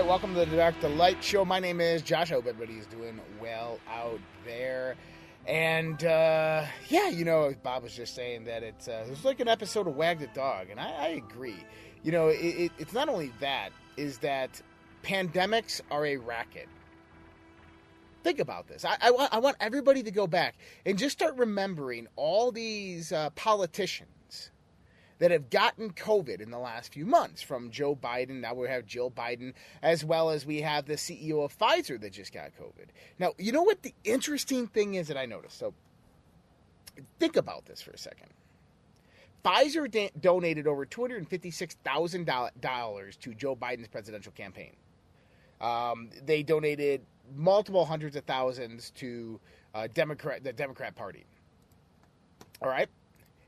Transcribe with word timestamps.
Right, 0.00 0.08
welcome 0.08 0.32
to 0.32 0.46
the 0.46 0.56
Dark 0.56 0.80
to 0.80 0.88
Light 0.88 1.22
show. 1.22 1.44
My 1.44 1.60
name 1.60 1.78
is 1.78 2.00
Josh. 2.00 2.30
I 2.30 2.36
hope 2.36 2.46
everybody 2.46 2.78
is 2.78 2.86
doing 2.86 3.20
well 3.38 3.78
out 3.86 4.18
there. 4.46 4.96
And 5.46 6.02
uh, 6.02 6.64
yeah, 6.88 7.10
you 7.10 7.26
know, 7.26 7.52
Bob 7.62 7.82
was 7.82 7.94
just 7.94 8.14
saying 8.14 8.44
that 8.44 8.62
it's 8.62 8.88
uh, 8.88 9.04
it's 9.10 9.26
like 9.26 9.40
an 9.40 9.48
episode 9.48 9.86
of 9.86 9.96
Wag 9.96 10.20
the 10.20 10.26
Dog, 10.28 10.70
and 10.70 10.80
I, 10.80 10.90
I 10.90 11.06
agree. 11.08 11.66
You 12.02 12.12
know, 12.12 12.28
it, 12.28 12.36
it, 12.36 12.72
it's 12.78 12.94
not 12.94 13.10
only 13.10 13.30
that 13.40 13.72
is 13.98 14.16
that 14.18 14.62
pandemics 15.02 15.82
are 15.90 16.06
a 16.06 16.16
racket. 16.16 16.68
Think 18.22 18.38
about 18.38 18.68
this. 18.68 18.86
I, 18.86 18.96
I, 19.02 19.28
I 19.32 19.38
want 19.38 19.56
everybody 19.60 20.02
to 20.02 20.10
go 20.10 20.26
back 20.26 20.54
and 20.86 20.96
just 20.96 21.12
start 21.12 21.36
remembering 21.36 22.06
all 22.16 22.52
these 22.52 23.12
uh, 23.12 23.28
politicians 23.30 24.08
that 25.20 25.30
have 25.30 25.50
gotten 25.50 25.92
COVID 25.92 26.40
in 26.40 26.50
the 26.50 26.58
last 26.58 26.92
few 26.92 27.06
months, 27.06 27.40
from 27.42 27.70
Joe 27.70 27.94
Biden. 27.94 28.40
Now 28.40 28.54
we 28.54 28.66
have 28.68 28.86
Jill 28.86 29.10
Biden, 29.10 29.52
as 29.82 30.04
well 30.04 30.30
as 30.30 30.44
we 30.44 30.62
have 30.62 30.86
the 30.86 30.94
CEO 30.94 31.44
of 31.44 31.56
Pfizer 31.56 32.00
that 32.00 32.12
just 32.12 32.32
got 32.32 32.50
COVID. 32.60 32.86
Now, 33.18 33.34
you 33.38 33.52
know 33.52 33.62
what 33.62 33.82
the 33.82 33.94
interesting 34.02 34.66
thing 34.66 34.94
is 34.94 35.06
that 35.08 35.18
I 35.18 35.26
noticed? 35.26 35.58
So 35.58 35.74
think 37.18 37.36
about 37.36 37.66
this 37.66 37.82
for 37.82 37.90
a 37.92 37.98
second. 37.98 38.30
Pfizer 39.44 39.90
da- 39.90 40.12
donated 40.20 40.66
over 40.66 40.86
$256,000 40.86 43.18
to 43.20 43.34
Joe 43.34 43.56
Biden's 43.56 43.88
presidential 43.88 44.32
campaign. 44.32 44.72
Um, 45.60 46.08
they 46.24 46.42
donated 46.42 47.02
multiple 47.36 47.84
hundreds 47.84 48.16
of 48.16 48.24
thousands 48.24 48.90
to 48.92 49.38
uh, 49.74 49.88
Democrat, 49.92 50.42
the 50.42 50.54
Democrat 50.54 50.96
Party. 50.96 51.26
All 52.62 52.68
right? 52.68 52.88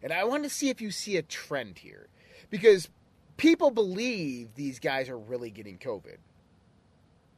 And 0.03 0.13
I 0.13 0.25
want 0.25 0.45
to 0.45 0.51
see 0.51 0.69
if 0.69 0.81
you 0.81 0.91
see 0.91 1.17
a 1.17 1.23
trend 1.23 1.79
here. 1.79 2.09
Because 2.51 2.89
people 3.37 3.71
believe 3.71 4.55
these 4.55 4.79
guys 4.79 5.09
are 5.09 5.19
really 5.19 5.51
getting 5.51 5.79
COVID. 5.79 6.19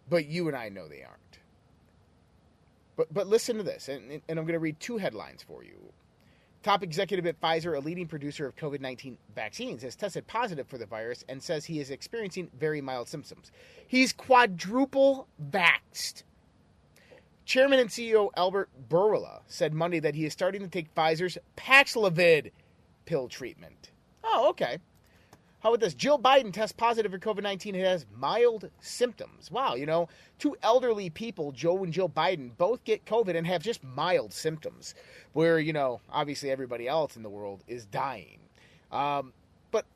But 0.08 0.26
you 0.26 0.48
and 0.48 0.56
I 0.56 0.68
know 0.68 0.88
they 0.88 1.02
aren't. 1.02 1.38
But, 2.96 3.12
but 3.12 3.26
listen 3.26 3.56
to 3.56 3.62
this, 3.62 3.88
and, 3.88 4.22
and 4.28 4.38
I'm 4.38 4.44
going 4.44 4.52
to 4.54 4.60
read 4.60 4.78
two 4.78 4.98
headlines 4.98 5.42
for 5.42 5.64
you. 5.64 5.92
Top 6.62 6.82
executive 6.82 7.26
at 7.26 7.40
Pfizer, 7.40 7.76
a 7.76 7.80
leading 7.80 8.06
producer 8.06 8.46
of 8.46 8.56
COVID 8.56 8.80
19 8.80 9.18
vaccines, 9.34 9.82
has 9.82 9.96
tested 9.96 10.26
positive 10.26 10.66
for 10.66 10.78
the 10.78 10.86
virus 10.86 11.24
and 11.28 11.42
says 11.42 11.66
he 11.66 11.78
is 11.78 11.90
experiencing 11.90 12.50
very 12.58 12.80
mild 12.80 13.08
symptoms. 13.08 13.52
He's 13.86 14.12
quadruple 14.12 15.28
vaxxed. 15.50 16.22
Chairman 17.44 17.78
and 17.78 17.90
CEO 17.90 18.30
Albert 18.36 18.70
Bourla 18.88 19.40
said 19.46 19.74
Monday 19.74 20.00
that 20.00 20.14
he 20.14 20.24
is 20.24 20.32
starting 20.32 20.62
to 20.62 20.68
take 20.68 20.94
Pfizer's 20.94 21.36
Paxlovid 21.56 22.50
pill 23.04 23.28
treatment. 23.28 23.90
Oh, 24.22 24.48
okay. 24.50 24.78
How 25.60 25.70
about 25.70 25.80
this? 25.80 25.94
Jill 25.94 26.18
Biden 26.18 26.52
tests 26.52 26.74
positive 26.76 27.10
for 27.10 27.18
COVID 27.18 27.42
19 27.42 27.74
and 27.74 27.84
has 27.84 28.04
mild 28.14 28.70
symptoms. 28.80 29.50
Wow, 29.50 29.74
you 29.74 29.86
know, 29.86 30.08
two 30.38 30.56
elderly 30.62 31.08
people, 31.08 31.52
Joe 31.52 31.82
and 31.84 31.92
Jill 31.92 32.08
Biden, 32.08 32.50
both 32.56 32.84
get 32.84 33.06
COVID 33.06 33.34
and 33.34 33.46
have 33.46 33.62
just 33.62 33.82
mild 33.82 34.32
symptoms, 34.32 34.94
where, 35.32 35.58
you 35.58 35.72
know, 35.72 36.02
obviously 36.10 36.50
everybody 36.50 36.86
else 36.86 37.16
in 37.16 37.22
the 37.22 37.30
world 37.30 37.64
is 37.66 37.86
dying. 37.86 38.40
Um, 38.92 39.32
but 39.70 39.86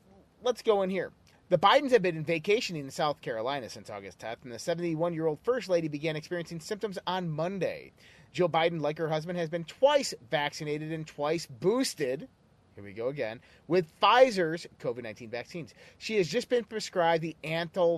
let's 0.43 0.63
go 0.63 0.81
in 0.81 0.89
here. 0.89 1.11
The 1.49 1.57
Bidens 1.57 1.89
have 1.91 2.03
been 2.03 2.15
in 2.15 2.23
vacationing 2.23 2.85
in 2.85 2.91
South 2.91 3.21
Carolina 3.21 3.69
since 3.69 3.89
August 3.89 4.19
10th, 4.19 4.43
and 4.43 4.51
the 4.51 4.59
71 4.59 5.15
year 5.15 5.25
old 5.25 5.39
First 5.41 5.67
Lady 5.67 5.87
began 5.87 6.15
experiencing 6.15 6.59
symptoms 6.59 6.99
on 7.07 7.27
Monday. 7.27 7.91
Jill 8.31 8.49
Biden, 8.49 8.79
like 8.81 8.99
her 8.99 9.09
husband, 9.09 9.39
has 9.39 9.49
been 9.49 9.63
twice 9.63 10.13
vaccinated 10.29 10.91
and 10.91 11.07
twice 11.07 11.47
boosted. 11.47 12.27
Here 12.75 12.83
we 12.83 12.93
go 12.93 13.07
again 13.07 13.39
with 13.67 13.87
Pfizer's 13.99 14.67
COVID 14.79 15.01
19 15.01 15.31
vaccines. 15.31 15.73
She 15.97 16.17
has 16.17 16.27
just 16.27 16.49
been 16.49 16.63
prescribed 16.65 17.23
the 17.23 17.35
anti- 17.43 17.97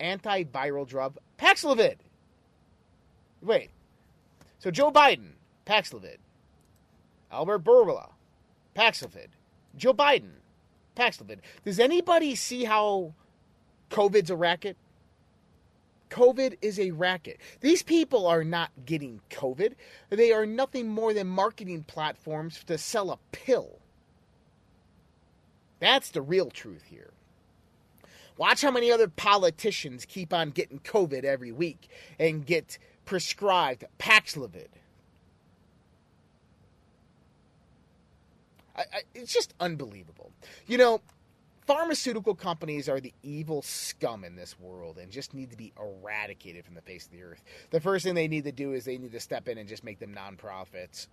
antiviral 0.00 0.88
drug 0.88 1.18
Paxlovid. 1.38 1.96
Wait. 3.42 3.68
So 4.58 4.70
Joe 4.70 4.90
Biden, 4.90 5.32
Paxlovid. 5.66 6.16
Albert 7.30 7.62
Bourla, 7.62 8.10
Paxlovid. 8.74 9.28
Joe 9.76 9.92
Biden, 9.92 10.30
Paxlovid. 10.96 11.38
Does 11.64 11.78
anybody 11.78 12.34
see 12.34 12.64
how 12.64 13.14
COVID's 13.90 14.30
a 14.30 14.36
racket? 14.36 14.76
COVID 16.10 16.56
is 16.62 16.78
a 16.78 16.92
racket. 16.92 17.38
These 17.60 17.82
people 17.82 18.26
are 18.26 18.44
not 18.44 18.70
getting 18.84 19.20
COVID. 19.30 19.74
They 20.10 20.32
are 20.32 20.46
nothing 20.46 20.88
more 20.88 21.12
than 21.12 21.26
marketing 21.26 21.84
platforms 21.84 22.62
to 22.64 22.78
sell 22.78 23.10
a 23.10 23.18
pill. 23.32 23.78
That's 25.80 26.10
the 26.10 26.22
real 26.22 26.50
truth 26.50 26.84
here. 26.88 27.10
Watch 28.38 28.62
how 28.62 28.70
many 28.70 28.90
other 28.90 29.08
politicians 29.08 30.04
keep 30.04 30.32
on 30.32 30.50
getting 30.50 30.78
COVID 30.80 31.24
every 31.24 31.52
week 31.52 31.88
and 32.18 32.46
get 32.46 32.78
prescribed 33.04 33.84
Paxlovid. 33.98 34.68
I, 38.76 38.80
I, 38.80 39.02
it's 39.14 39.32
just 39.32 39.54
unbelievable. 39.60 40.32
You 40.66 40.78
know, 40.78 41.00
pharmaceutical 41.66 42.34
companies 42.34 42.88
are 42.88 43.00
the 43.00 43.12
evil 43.22 43.62
scum 43.62 44.24
in 44.24 44.36
this 44.36 44.58
world 44.60 44.98
and 44.98 45.10
just 45.10 45.34
need 45.34 45.50
to 45.50 45.56
be 45.56 45.72
eradicated 45.78 46.64
from 46.64 46.74
the 46.74 46.82
face 46.82 47.06
of 47.06 47.12
the 47.12 47.22
earth. 47.22 47.42
The 47.70 47.80
first 47.80 48.04
thing 48.04 48.14
they 48.14 48.28
need 48.28 48.44
to 48.44 48.52
do 48.52 48.72
is 48.72 48.84
they 48.84 48.98
need 48.98 49.12
to 49.12 49.20
step 49.20 49.48
in 49.48 49.58
and 49.58 49.68
just 49.68 49.84
make 49.84 49.98
them 49.98 50.14
nonprofits. 50.14 51.08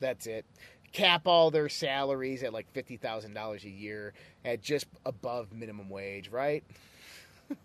That's 0.00 0.26
it. 0.26 0.46
Cap 0.92 1.26
all 1.26 1.50
their 1.50 1.68
salaries 1.68 2.42
at 2.42 2.52
like 2.52 2.72
$50,000 2.72 3.64
a 3.64 3.68
year 3.68 4.12
at 4.44 4.62
just 4.62 4.86
above 5.04 5.52
minimum 5.52 5.88
wage, 5.88 6.30
right? 6.30 6.64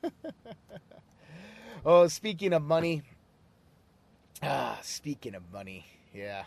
oh, 1.85 2.07
speaking 2.07 2.53
of 2.53 2.61
money. 2.61 3.01
Ah, 4.43 4.79
speaking 4.83 5.33
of 5.33 5.51
money. 5.51 5.85
Yeah. 6.13 6.43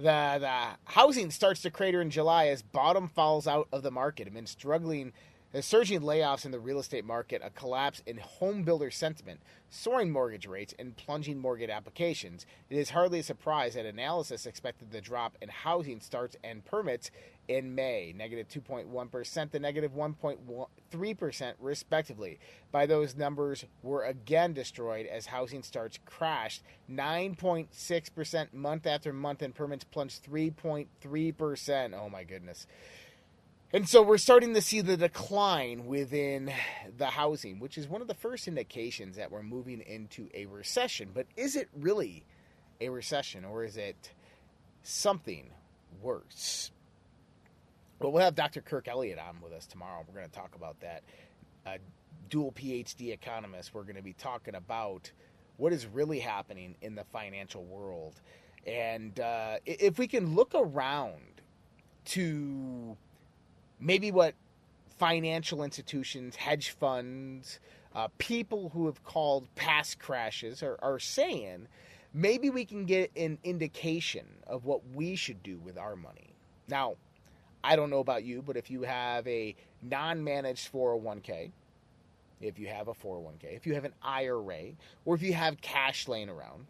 The, 0.00 0.38
the 0.40 0.92
housing 0.92 1.30
starts 1.30 1.60
to 1.60 1.70
crater 1.70 2.00
in 2.00 2.08
July 2.08 2.46
as 2.46 2.62
bottom 2.62 3.06
falls 3.06 3.46
out 3.46 3.68
of 3.70 3.82
the 3.82 3.90
market 3.90 4.28
amid 4.28 4.48
struggling 4.48 5.12
the 5.52 5.60
surging 5.60 6.00
layoffs 6.00 6.46
in 6.46 6.52
the 6.52 6.60
real 6.60 6.78
estate 6.78 7.04
market, 7.04 7.42
a 7.44 7.50
collapse 7.50 8.02
in 8.06 8.16
home 8.18 8.62
builder 8.62 8.90
sentiment, 8.90 9.40
soaring 9.68 10.10
mortgage 10.10 10.46
rates, 10.46 10.74
and 10.78 10.96
plunging 10.96 11.38
mortgage 11.38 11.70
applications, 11.70 12.46
it 12.70 12.78
is 12.78 12.90
hardly 12.90 13.18
a 13.18 13.24
surprise 13.24 13.74
that 13.74 13.84
analysis 13.84 14.46
expected 14.46 14.90
the 14.90 15.00
drop 15.00 15.36
in 15.42 15.48
housing 15.48 16.00
starts 16.00 16.36
and 16.44 16.64
permits 16.64 17.10
in 17.50 17.74
May, 17.74 18.14
negative 18.16 18.46
2.1 18.46 19.50
to 19.50 19.58
negative 19.58 19.92
1.3%, 19.92 21.54
respectively. 21.58 22.38
By 22.70 22.86
those 22.86 23.16
numbers 23.16 23.64
were 23.82 24.04
again 24.04 24.52
destroyed 24.52 25.06
as 25.06 25.26
housing 25.26 25.64
starts 25.64 25.98
crashed 26.06 26.62
9.6% 26.88 28.52
month 28.54 28.86
after 28.86 29.12
month 29.12 29.42
and 29.42 29.52
permits 29.52 29.82
plunged 29.82 30.24
3.3%. 30.24 31.94
Oh 32.00 32.08
my 32.08 32.22
goodness. 32.22 32.68
And 33.72 33.88
so 33.88 34.00
we're 34.00 34.18
starting 34.18 34.54
to 34.54 34.60
see 34.60 34.80
the 34.80 34.96
decline 34.96 35.86
within 35.86 36.52
the 36.96 37.06
housing, 37.06 37.58
which 37.58 37.76
is 37.76 37.88
one 37.88 38.00
of 38.00 38.06
the 38.06 38.14
first 38.14 38.46
indications 38.46 39.16
that 39.16 39.32
we're 39.32 39.42
moving 39.42 39.80
into 39.80 40.28
a 40.34 40.46
recession. 40.46 41.10
But 41.12 41.26
is 41.36 41.56
it 41.56 41.68
really 41.76 42.24
a 42.80 42.90
recession 42.90 43.44
or 43.44 43.64
is 43.64 43.76
it 43.76 44.12
something 44.84 45.50
worse? 46.00 46.70
Well, 48.00 48.12
we'll 48.12 48.22
have 48.22 48.34
Dr. 48.34 48.62
Kirk 48.62 48.88
Elliott 48.88 49.18
on 49.18 49.36
with 49.42 49.52
us 49.52 49.66
tomorrow. 49.66 50.02
We're 50.08 50.14
going 50.14 50.28
to 50.28 50.34
talk 50.34 50.54
about 50.54 50.80
that. 50.80 51.02
A 51.66 51.78
dual 52.30 52.50
PhD 52.52 53.12
economist. 53.12 53.74
We're 53.74 53.82
going 53.82 53.96
to 53.96 54.02
be 54.02 54.14
talking 54.14 54.54
about 54.54 55.12
what 55.58 55.74
is 55.74 55.86
really 55.86 56.18
happening 56.18 56.76
in 56.80 56.94
the 56.94 57.04
financial 57.04 57.62
world. 57.64 58.14
And 58.66 59.20
uh, 59.20 59.58
if 59.66 59.98
we 59.98 60.06
can 60.06 60.34
look 60.34 60.52
around 60.54 61.42
to 62.06 62.96
maybe 63.78 64.10
what 64.10 64.34
financial 64.98 65.62
institutions, 65.62 66.36
hedge 66.36 66.70
funds, 66.70 67.60
uh, 67.94 68.08
people 68.16 68.70
who 68.70 68.86
have 68.86 69.04
called 69.04 69.46
past 69.56 69.98
crashes 69.98 70.62
are, 70.62 70.78
are 70.80 70.98
saying, 70.98 71.68
maybe 72.14 72.48
we 72.48 72.64
can 72.64 72.86
get 72.86 73.10
an 73.14 73.36
indication 73.44 74.24
of 74.46 74.64
what 74.64 74.80
we 74.94 75.16
should 75.16 75.42
do 75.42 75.58
with 75.58 75.76
our 75.76 75.96
money. 75.96 76.34
Now, 76.66 76.96
I 77.62 77.76
don't 77.76 77.90
know 77.90 78.00
about 78.00 78.24
you, 78.24 78.42
but 78.42 78.56
if 78.56 78.70
you 78.70 78.82
have 78.82 79.26
a 79.26 79.54
non 79.82 80.24
managed 80.24 80.72
401k, 80.72 81.52
if 82.40 82.58
you 82.58 82.68
have 82.68 82.88
a 82.88 82.94
401k, 82.94 83.54
if 83.54 83.66
you 83.66 83.74
have 83.74 83.84
an 83.84 83.92
IRA, 84.02 84.72
or 85.04 85.14
if 85.14 85.22
you 85.22 85.34
have 85.34 85.60
cash 85.60 86.08
laying 86.08 86.30
around, 86.30 86.66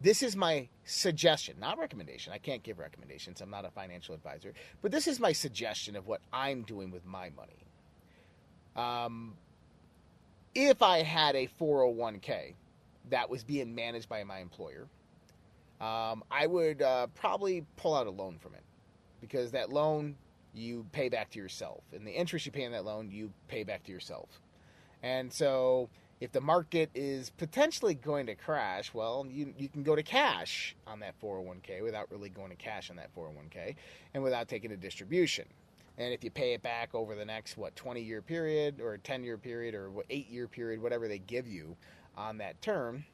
this 0.00 0.22
is 0.22 0.34
my 0.36 0.68
suggestion, 0.84 1.56
not 1.60 1.78
recommendation. 1.78 2.32
I 2.32 2.38
can't 2.38 2.62
give 2.62 2.78
recommendations. 2.78 3.40
I'm 3.40 3.50
not 3.50 3.64
a 3.64 3.70
financial 3.70 4.14
advisor. 4.14 4.52
But 4.80 4.90
this 4.90 5.06
is 5.06 5.20
my 5.20 5.32
suggestion 5.32 5.94
of 5.96 6.06
what 6.06 6.20
I'm 6.32 6.62
doing 6.62 6.90
with 6.90 7.04
my 7.06 7.30
money. 7.30 7.64
Um, 8.74 9.34
if 10.54 10.82
I 10.82 11.02
had 11.02 11.36
a 11.36 11.48
401k 11.60 12.54
that 13.10 13.30
was 13.30 13.44
being 13.44 13.74
managed 13.74 14.08
by 14.08 14.24
my 14.24 14.38
employer, 14.38 14.88
um, 15.80 16.24
I 16.30 16.46
would 16.46 16.82
uh, 16.82 17.08
probably 17.08 17.64
pull 17.76 17.94
out 17.94 18.06
a 18.06 18.10
loan 18.10 18.38
from 18.38 18.54
it 18.54 18.62
because 19.22 19.52
that 19.52 19.72
loan 19.72 20.16
you 20.52 20.84
pay 20.92 21.08
back 21.08 21.30
to 21.30 21.38
yourself, 21.38 21.82
and 21.94 22.06
the 22.06 22.10
interest 22.10 22.44
you 22.44 22.52
pay 22.52 22.66
on 22.66 22.72
that 22.72 22.84
loan 22.84 23.10
you 23.10 23.32
pay 23.48 23.64
back 23.64 23.82
to 23.84 23.92
yourself. 23.92 24.28
And 25.02 25.32
so 25.32 25.88
if 26.20 26.30
the 26.30 26.40
market 26.40 26.90
is 26.94 27.30
potentially 27.30 27.94
going 27.94 28.26
to 28.26 28.34
crash, 28.34 28.92
well, 28.94 29.26
you, 29.28 29.54
you 29.58 29.68
can 29.68 29.82
go 29.82 29.96
to 29.96 30.02
cash 30.02 30.76
on 30.86 31.00
that 31.00 31.20
401k 31.20 31.82
without 31.82 32.10
really 32.10 32.28
going 32.28 32.50
to 32.50 32.56
cash 32.56 32.90
on 32.90 32.96
that 32.96 33.14
401k 33.16 33.74
and 34.14 34.22
without 34.22 34.46
taking 34.46 34.70
a 34.72 34.76
distribution. 34.76 35.46
And 35.98 36.14
if 36.14 36.22
you 36.22 36.30
pay 36.30 36.54
it 36.54 36.62
back 36.62 36.94
over 36.94 37.14
the 37.14 37.24
next, 37.24 37.56
what, 37.56 37.74
20 37.74 38.00
year 38.00 38.22
period 38.22 38.80
or 38.80 38.98
10 38.98 39.24
year 39.24 39.36
period 39.36 39.74
or 39.74 39.90
8 40.10 40.30
year 40.30 40.46
period, 40.46 40.80
whatever 40.80 41.08
they 41.08 41.18
give 41.18 41.48
you 41.48 41.76
on 42.16 42.38
that 42.38 42.60
term, 42.62 43.04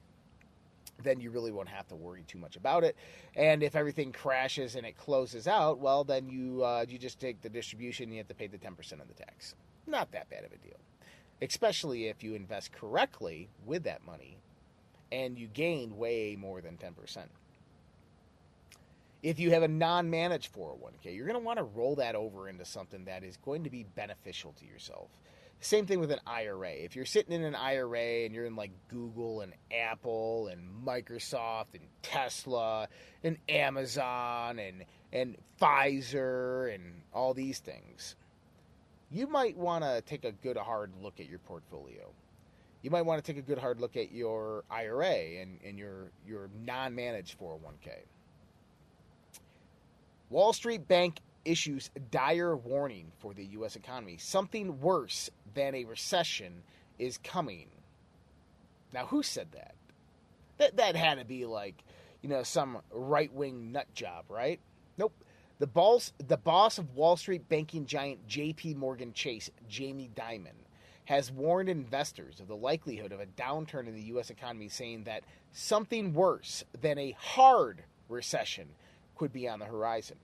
then 1.03 1.21
you 1.21 1.31
really 1.31 1.53
won't 1.53 1.69
have 1.69 1.87
to 1.89 1.97
worry 1.97 2.25
too 2.27 2.39
much 2.39 2.57
about 2.57 2.85
it. 2.85 2.97
And 3.37 3.63
if 3.63 3.77
everything 3.77 4.13
crashes 4.13 4.75
and 4.75 4.87
it 4.87 4.97
closes 4.97 5.47
out, 5.47 5.79
well, 5.79 6.05
then 6.05 6.29
you 6.29 6.65
uh, 6.65 6.85
you 6.89 6.99
just 6.99 7.21
take 7.21 7.41
the 7.41 7.49
distribution. 7.49 8.05
And 8.05 8.13
you 8.13 8.19
have 8.19 8.29
to 8.29 8.35
pay 8.35 8.47
the 8.47 8.59
ten 8.59 8.75
percent 8.75 9.01
of 9.01 9.09
the 9.09 9.15
tax. 9.15 9.55
Not 9.87 10.13
that 10.13 10.29
bad 10.29 10.45
of 10.45 10.53
a 10.53 10.57
deal 10.57 10.79
especially 11.41 12.07
if 12.07 12.23
you 12.23 12.35
invest 12.35 12.73
correctly 12.73 13.49
with 13.65 13.85
that 13.85 14.05
money 14.05 14.39
and 15.13 15.39
you 15.39 15.47
gain 15.47 15.97
way 15.97 16.37
more 16.39 16.61
than 16.61 16.77
10%. 16.77 17.19
If 19.23 19.41
you 19.41 19.51
have 19.51 19.63
a 19.63 19.69
non 19.69 20.11
managed 20.11 20.55
401k, 20.55 21.15
you're 21.15 21.27
going 21.27 21.39
to 21.39 21.45
want 21.45 21.59
to 21.59 21.65
roll 21.65 21.97
that 21.97 22.15
over 22.15 22.49
into 22.49 22.65
something 22.65 23.05
that 23.07 23.25
is 23.25 23.37
going 23.37 23.65
to 23.65 23.71
be 23.71 23.85
beneficial 23.97 24.55
to 24.61 24.65
yourself. 24.65 25.11
Same 25.61 25.87
thing 25.87 25.99
with 25.99 26.13
an 26.13 26.21
IRA. 26.25 26.71
If 26.71 26.95
you're 26.95 27.05
sitting 27.05 27.33
in 27.33 27.43
an 27.43 27.57
IRA 27.57 28.25
and 28.25 28.35
you're 28.35 28.45
in 28.45 28.55
like 28.55 28.71
Google 28.89 29.41
and 29.41 29.53
Apple 29.73 30.49
and 30.49 30.63
Microsoft 30.87 31.75
and 31.75 31.85
Tesla 32.03 32.89
and 33.25 33.39
Amazon 33.49 34.61
and, 34.61 34.85
and 35.13 35.37
Pfizer 35.61 36.73
and 36.73 37.03
all 37.13 37.35
these 37.35 37.59
things, 37.59 38.15
you 39.11 39.27
might 39.27 39.57
want 39.57 39.83
to 39.83 40.01
take 40.03 40.25
a 40.25 40.33
good 40.33 40.57
hard 40.57 40.93
look 41.03 41.19
at 41.19 41.29
your 41.29 41.41
portfolio. 41.41 42.13
You 42.83 42.91
might 42.91 43.03
want 43.03 43.23
to 43.25 43.33
take 43.33 43.43
a 43.43 43.47
good 43.47 43.59
hard 43.59 43.81
look 43.81 43.97
at 43.97 44.13
your 44.13 44.65
IRA 44.71 45.41
and, 45.41 45.59
and 45.65 45.77
your, 45.77 46.13
your 46.25 46.51
non 46.65 46.95
managed 46.95 47.39
401k. 47.41 48.05
Wall 50.31 50.53
Street 50.53 50.87
Bank 50.87 51.19
issues 51.45 51.91
dire 52.11 52.57
warning 52.57 53.13
for 53.19 53.35
the 53.35 53.45
U.S. 53.47 53.77
economy. 53.77 54.17
Something 54.19 54.81
worse 54.81 55.31
than 55.55 55.75
a 55.75 55.85
recession 55.85 56.63
is 56.99 57.19
coming. 57.19 57.69
Now, 58.93 59.07
who 59.07 59.23
said 59.23 59.49
that? 59.53 59.75
That, 60.59 60.77
that 60.77 60.97
had 60.97 61.19
to 61.19 61.25
be 61.25 61.47
like, 61.47 61.85
you 62.23 62.29
know, 62.29 62.43
some 62.43 62.79
right 62.91 63.33
wing 63.33 63.73
nut 63.73 63.87
job, 63.95 64.25
right? 64.29 64.61
Nope. 64.97 65.13
The 65.59 65.67
boss, 65.67 66.13
the 66.27 66.37
boss 66.37 66.79
of 66.79 66.95
Wall 66.95 67.17
Street 67.17 67.49
banking 67.49 67.87
giant 67.87 68.27
JP 68.29 68.77
Morgan 68.77 69.13
Chase, 69.13 69.51
Jamie 69.69 70.11
Dimon, 70.15 70.53
has 71.05 71.33
warned 71.33 71.69
investors 71.69 72.39
of 72.39 72.49
the 72.49 72.57
likelihood 72.57 73.13
of 73.13 73.21
a 73.21 73.27
downturn 73.27 73.89
in 73.89 73.95
the 73.95 74.03
U.S. 74.03 74.31
economy, 74.31 74.69
saying 74.69 75.05
that 75.05 75.25
something 75.53 76.13
worse 76.13 76.65
than 76.81 76.99
a 76.99 77.17
hard 77.19 77.83
recession 78.09 78.69
could 79.17 79.33
be 79.33 79.49
on 79.49 79.59
the 79.59 79.65
horizon. 79.65 80.17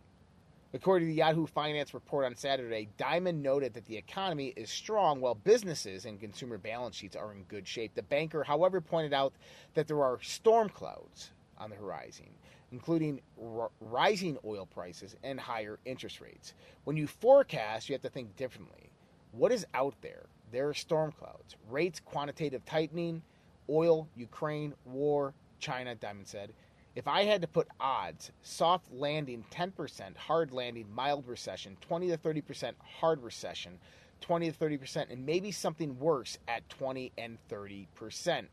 According 0.74 1.08
to 1.08 1.12
the 1.12 1.18
Yahoo 1.18 1.46
Finance 1.46 1.94
report 1.94 2.26
on 2.26 2.34
Saturday, 2.34 2.88
Dimon 2.98 3.40
noted 3.40 3.72
that 3.74 3.86
the 3.86 3.96
economy 3.96 4.52
is 4.56 4.68
strong 4.68 5.20
while 5.20 5.36
businesses 5.36 6.04
and 6.04 6.20
consumer 6.20 6.58
balance 6.58 6.96
sheets 6.96 7.14
are 7.14 7.32
in 7.32 7.44
good 7.44 7.66
shape. 7.66 7.94
The 7.94 8.02
banker, 8.02 8.42
however, 8.42 8.80
pointed 8.80 9.12
out 9.12 9.32
that 9.74 9.86
there 9.86 10.02
are 10.02 10.18
storm 10.20 10.68
clouds 10.68 11.30
on 11.56 11.70
the 11.70 11.76
horizon 11.76 12.26
including 12.74 13.20
r- 13.40 13.70
rising 13.80 14.36
oil 14.44 14.66
prices 14.66 15.14
and 15.22 15.38
higher 15.38 15.78
interest 15.84 16.20
rates. 16.20 16.54
When 16.82 16.96
you 16.96 17.06
forecast, 17.06 17.88
you 17.88 17.92
have 17.92 18.02
to 18.02 18.08
think 18.08 18.34
differently. 18.34 18.90
What 19.30 19.52
is 19.52 19.64
out 19.74 19.94
there? 20.02 20.26
There 20.50 20.68
are 20.68 20.74
storm 20.74 21.12
clouds, 21.12 21.54
rates, 21.70 22.00
quantitative 22.04 22.64
tightening, 22.64 23.22
oil, 23.70 24.08
Ukraine, 24.16 24.74
war, 24.84 25.34
China, 25.60 25.94
Dimon 25.94 26.26
said. 26.26 26.52
If 26.94 27.08
I 27.08 27.24
had 27.24 27.40
to 27.42 27.48
put 27.48 27.66
odds, 27.80 28.30
soft 28.42 28.92
landing 28.92 29.44
10%, 29.50 30.16
hard 30.16 30.52
landing, 30.52 30.86
mild 30.94 31.26
recession, 31.26 31.76
20 31.80 32.08
to 32.08 32.18
30% 32.18 32.72
hard 33.00 33.22
recession, 33.22 33.78
20 34.20 34.52
to 34.52 34.58
30%, 34.58 35.10
and 35.10 35.26
maybe 35.26 35.50
something 35.50 35.98
worse 35.98 36.38
at 36.46 36.68
20 36.68 37.10
and 37.18 37.38
30%. 37.50 38.46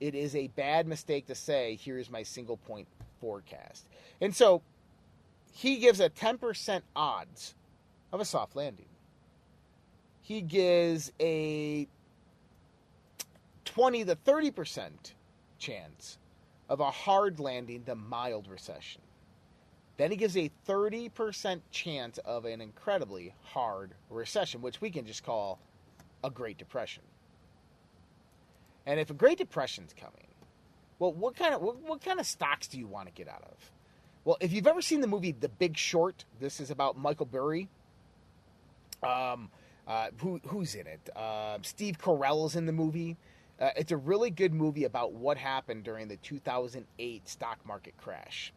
It 0.00 0.14
is 0.14 0.36
a 0.36 0.46
bad 0.48 0.86
mistake 0.86 1.26
to 1.26 1.34
say, 1.34 1.76
here's 1.82 2.08
my 2.08 2.22
single 2.22 2.56
point 2.56 2.86
forecast. 3.20 3.86
And 4.20 4.34
so 4.34 4.62
he 5.52 5.78
gives 5.78 5.98
a 5.98 6.08
10% 6.08 6.82
odds 6.94 7.54
of 8.12 8.20
a 8.20 8.24
soft 8.24 8.54
landing. 8.54 8.86
He 10.22 10.40
gives 10.40 11.10
a 11.18 11.88
20 13.64 14.04
to 14.04 14.14
30% 14.14 14.90
chance 15.58 16.18
of 16.68 16.80
a 16.80 16.90
hard 16.90 17.40
landing 17.40 17.84
to 17.84 17.94
mild 17.94 18.48
recession. 18.48 19.00
Then 19.96 20.10
he 20.10 20.16
gives 20.16 20.36
a 20.36 20.50
30% 20.68 21.60
chance 21.72 22.18
of 22.18 22.44
an 22.44 22.60
incredibly 22.60 23.34
hard 23.42 23.94
recession, 24.10 24.62
which 24.62 24.80
we 24.80 24.90
can 24.90 25.06
just 25.06 25.24
call 25.24 25.58
a 26.22 26.30
Great 26.30 26.56
Depression. 26.56 27.02
And 28.86 29.00
if 29.00 29.10
a 29.10 29.14
Great 29.14 29.38
Depression's 29.38 29.92
coming, 29.92 30.28
well, 30.98 31.12
what 31.12 31.36
kind 31.36 31.54
of 31.54 31.62
what, 31.62 31.76
what 31.80 32.00
kind 32.02 32.20
of 32.20 32.26
stocks 32.26 32.68
do 32.68 32.78
you 32.78 32.86
want 32.86 33.06
to 33.06 33.12
get 33.12 33.28
out 33.28 33.42
of? 33.42 33.72
Well, 34.24 34.36
if 34.40 34.52
you've 34.52 34.66
ever 34.66 34.82
seen 34.82 35.00
the 35.00 35.06
movie 35.06 35.32
The 35.32 35.48
Big 35.48 35.76
Short, 35.76 36.24
this 36.40 36.60
is 36.60 36.70
about 36.70 36.96
Michael 36.98 37.26
Burry. 37.26 37.68
Um, 39.02 39.50
uh, 39.86 40.08
who 40.18 40.40
who's 40.46 40.74
in 40.74 40.86
it? 40.86 41.08
Uh, 41.14 41.58
Steve 41.62 41.98
Carell 41.98 42.46
is 42.46 42.56
in 42.56 42.66
the 42.66 42.72
movie. 42.72 43.16
Uh, 43.60 43.70
it's 43.76 43.92
a 43.92 43.96
really 43.96 44.30
good 44.30 44.54
movie 44.54 44.84
about 44.84 45.12
what 45.12 45.36
happened 45.36 45.84
during 45.84 46.08
the 46.08 46.16
2008 46.18 47.28
stock 47.28 47.58
market 47.66 47.94
crash. 47.96 48.52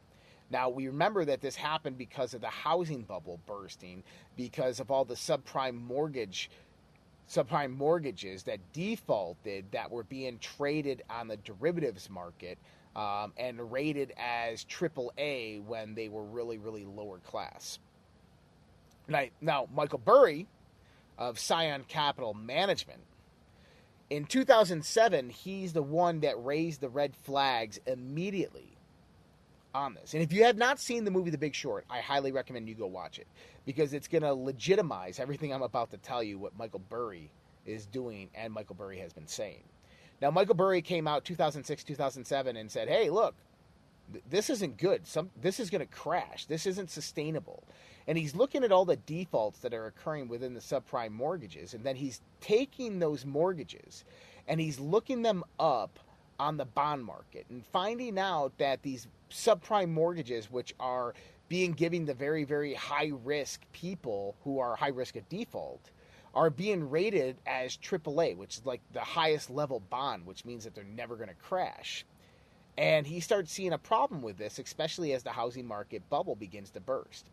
Now, 0.51 0.69
we 0.69 0.87
remember 0.87 1.23
that 1.25 1.41
this 1.41 1.55
happened 1.55 1.97
because 1.97 2.33
of 2.33 2.41
the 2.41 2.47
housing 2.47 3.03
bubble 3.03 3.39
bursting, 3.47 4.03
because 4.35 4.79
of 4.79 4.91
all 4.91 5.05
the 5.05 5.15
subprime 5.15 5.81
mortgage 5.81 6.49
subprime 7.29 7.71
mortgages 7.77 8.43
that 8.43 8.59
defaulted 8.73 9.63
that 9.71 9.89
were 9.89 10.03
being 10.03 10.37
traded 10.39 11.01
on 11.09 11.29
the 11.29 11.37
derivatives 11.37 12.09
market 12.09 12.57
um, 12.95 13.31
and 13.37 13.71
rated 13.71 14.13
as 14.17 14.65
AAA 14.65 15.63
when 15.63 15.95
they 15.95 16.09
were 16.09 16.25
really, 16.25 16.57
really 16.57 16.83
lower 16.83 17.19
class. 17.19 17.79
Now, 19.07 19.23
now 19.39 19.67
Michael 19.73 19.99
Burry 19.99 20.45
of 21.17 21.39
Scion 21.39 21.85
Capital 21.87 22.33
Management, 22.33 23.01
in 24.11 24.25
2007, 24.25 25.29
he's 25.29 25.71
the 25.71 25.81
one 25.81 26.19
that 26.19 26.43
raised 26.43 26.81
the 26.81 26.89
red 26.89 27.15
flags 27.15 27.79
immediately 27.87 28.77
on 29.73 29.93
this. 29.93 30.13
And 30.13 30.21
if 30.21 30.33
you 30.33 30.43
have 30.43 30.57
not 30.57 30.81
seen 30.81 31.05
the 31.05 31.11
movie 31.11 31.29
The 31.29 31.37
Big 31.37 31.55
Short, 31.55 31.85
I 31.89 32.01
highly 32.01 32.33
recommend 32.33 32.67
you 32.67 32.75
go 32.75 32.87
watch 32.87 33.19
it 33.19 33.27
because 33.65 33.93
it's 33.93 34.09
going 34.09 34.23
to 34.23 34.33
legitimize 34.33 35.17
everything 35.17 35.53
I'm 35.53 35.61
about 35.61 35.91
to 35.91 35.97
tell 35.97 36.21
you 36.21 36.37
what 36.37 36.57
Michael 36.57 36.81
Burry 36.89 37.31
is 37.65 37.85
doing 37.85 38.29
and 38.35 38.51
Michael 38.51 38.75
Burry 38.75 38.99
has 38.99 39.13
been 39.13 39.27
saying. 39.27 39.63
Now, 40.21 40.29
Michael 40.29 40.55
Burry 40.55 40.81
came 40.81 41.07
out 41.07 41.23
2006, 41.23 41.85
2007 41.85 42.57
and 42.57 42.69
said, 42.69 42.89
hey, 42.89 43.09
look, 43.09 43.33
th- 44.11 44.23
this 44.29 44.49
isn't 44.49 44.77
good. 44.77 45.07
Some, 45.07 45.29
this 45.41 45.59
is 45.59 45.69
going 45.69 45.81
to 45.81 45.85
crash. 45.85 46.45
This 46.45 46.65
isn't 46.65 46.89
sustainable. 46.89 47.63
And 48.07 48.17
he's 48.17 48.35
looking 48.35 48.63
at 48.63 48.71
all 48.71 48.85
the 48.85 48.95
defaults 48.95 49.59
that 49.59 49.73
are 49.73 49.85
occurring 49.85 50.27
within 50.27 50.53
the 50.53 50.59
subprime 50.59 51.11
mortgages. 51.11 51.73
And 51.73 51.83
then 51.83 51.95
he's 51.95 52.21
taking 52.39 52.99
those 52.99 53.25
mortgages 53.25 54.03
and 54.47 54.59
he's 54.59 54.79
looking 54.79 55.21
them 55.21 55.43
up 55.59 55.99
on 56.39 56.57
the 56.57 56.65
bond 56.65 57.05
market 57.05 57.45
and 57.49 57.63
finding 57.67 58.17
out 58.17 58.57
that 58.57 58.81
these 58.81 59.07
subprime 59.29 59.89
mortgages, 59.89 60.49
which 60.49 60.73
are 60.79 61.13
being 61.49 61.71
given 61.73 62.05
the 62.05 62.13
very, 62.13 62.43
very 62.43 62.73
high 62.73 63.11
risk 63.23 63.61
people 63.73 64.35
who 64.43 64.57
are 64.59 64.75
high 64.75 64.87
risk 64.87 65.15
of 65.15 65.27
default, 65.29 65.91
are 66.33 66.49
being 66.49 66.89
rated 66.89 67.35
as 67.45 67.77
AAA, 67.77 68.37
which 68.37 68.57
is 68.57 68.65
like 68.65 68.81
the 68.93 69.01
highest 69.01 69.49
level 69.49 69.81
bond, 69.89 70.25
which 70.25 70.45
means 70.45 70.63
that 70.63 70.73
they're 70.73 70.83
never 70.83 71.15
going 71.15 71.29
to 71.29 71.35
crash. 71.35 72.05
And 72.77 73.07
he 73.07 73.19
starts 73.21 73.51
seeing 73.53 73.73
a 73.73 73.79
problem 73.79 74.21
with 74.21 74.37
this, 74.37 74.59
especially 74.59 75.13
as 75.13 75.23
the 75.23 75.31
housing 75.31 75.67
market 75.67 76.09
bubble 76.09 76.35
begins 76.35 76.71
to 76.71 76.81
burst. 76.81 77.29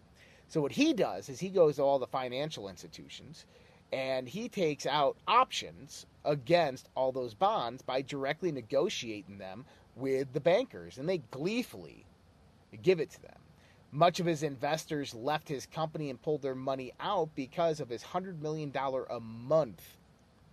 So, 0.48 0.62
what 0.62 0.72
he 0.72 0.94
does 0.94 1.28
is 1.30 1.40
he 1.40 1.50
goes 1.50 1.76
to 1.76 1.82
all 1.82 1.98
the 1.98 2.06
financial 2.08 2.68
institutions 2.68 3.44
And 3.92 4.28
he 4.28 4.48
takes 4.48 4.86
out 4.86 5.16
options 5.28 6.06
against 6.24 6.88
all 6.94 7.12
those 7.12 7.34
bonds 7.34 7.82
by 7.82 8.02
directly 8.02 8.52
negotiating 8.52 9.38
them 9.38 9.66
with 9.96 10.32
the 10.34 10.40
bankers, 10.40 10.98
and 10.98 11.08
they 11.08 11.18
gleefully 11.18 12.06
give 12.82 13.00
it 13.00 13.10
to 13.12 13.22
them. 13.22 13.40
Much 13.92 14.20
of 14.20 14.26
his 14.26 14.42
investors 14.44 15.14
left 15.14 15.48
his 15.48 15.66
company 15.66 16.10
and 16.10 16.22
pulled 16.22 16.42
their 16.42 16.54
money 16.54 16.92
out 17.00 17.30
because 17.34 17.80
of 17.80 17.88
his 17.90 18.02
$100 18.04 18.40
million 18.40 18.72
a 19.10 19.20
month 19.20 19.98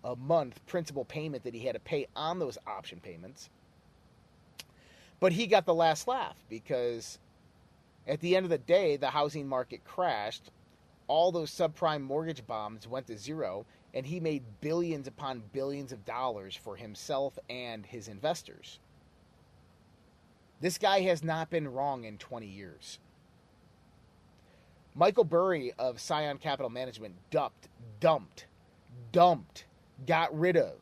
a 0.04 0.16
month 0.16 0.66
principal 0.68 1.06
payment 1.06 1.44
that 1.44 1.54
he 1.56 1.62
had 1.66 1.74
to 1.76 1.80
pay 1.82 2.08
on 2.16 2.40
those 2.40 2.58
option 2.68 3.00
payments. 3.02 3.50
But 5.20 5.34
he 5.34 5.48
got 5.48 5.66
the 5.66 5.74
last 5.74 6.08
laugh 6.08 6.38
because 6.50 7.20
at 8.08 8.20
the 8.20 8.36
end 8.36 8.46
of 8.46 8.50
the 8.50 8.58
day, 8.58 8.98
the 8.98 9.10
housing 9.10 9.48
market 9.48 9.84
crashed. 9.84 10.52
All 11.08 11.32
those 11.32 11.52
subprime 11.52 12.02
mortgage 12.02 12.46
bonds 12.46 12.88
went 12.88 13.08
to 13.08 13.18
zero, 13.18 13.66
and 13.94 14.06
he 14.06 14.20
made 14.20 14.44
billions 14.62 15.08
upon 15.08 15.44
billions 15.54 15.92
of 15.92 16.06
dollars 16.06 16.56
for 16.56 16.76
himself 16.76 17.38
and 17.50 17.86
his 17.86 18.08
investors. 18.08 18.80
This 20.62 20.78
guy 20.78 21.02
has 21.02 21.24
not 21.24 21.50
been 21.50 21.72
wrong 21.72 22.06
in 22.06 22.18
20 22.18 22.48
years. 22.48 23.00
Michael 24.96 25.26
Burry 25.26 25.74
of 25.78 26.00
Scion 26.00 26.38
Capital 26.38 26.70
Management 26.70 27.16
dumped, 27.30 27.68
dumped, 28.00 28.46
dumped, 29.12 29.66
got 30.08 30.38
rid 30.38 30.56
of, 30.56 30.80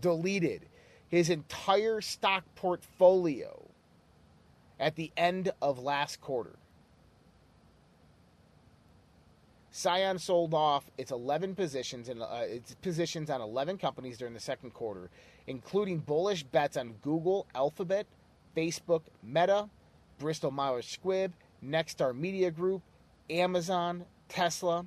deleted 0.00 0.66
his 1.10 1.28
entire 1.28 2.00
stock 2.00 2.44
portfolio 2.54 3.68
at 4.78 4.94
the 4.94 5.12
end 5.16 5.52
of 5.60 5.78
last 5.78 6.20
quarter. 6.20 6.56
Scion 9.72 10.18
sold 10.18 10.54
off 10.54 10.90
its 10.98 11.12
11 11.12 11.54
positions 11.54 12.08
and 12.08 12.22
uh, 12.22 12.40
its 12.42 12.74
positions 12.76 13.30
on 13.30 13.40
11 13.40 13.78
companies 13.78 14.18
during 14.18 14.34
the 14.34 14.40
second 14.40 14.72
quarter, 14.72 15.10
including 15.46 15.98
bullish 15.98 16.42
bets 16.42 16.76
on 16.76 16.94
Google, 17.02 17.46
Alphabet, 17.54 18.06
Facebook, 18.56 19.02
Meta, 19.22 19.68
Bristol 20.18 20.50
Myers 20.50 20.98
Squibb, 20.98 21.32
Nexstar 21.64 22.16
Media 22.16 22.50
Group, 22.50 22.82
Amazon, 23.28 24.04
Tesla. 24.28 24.86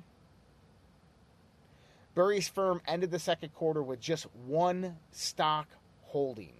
Burry's 2.14 2.48
firm 2.48 2.80
ended 2.86 3.10
the 3.10 3.18
second 3.18 3.54
quarter 3.54 3.82
with 3.82 4.00
just 4.00 4.26
one 4.46 4.96
stock 5.10 5.68
holding. 6.14 6.52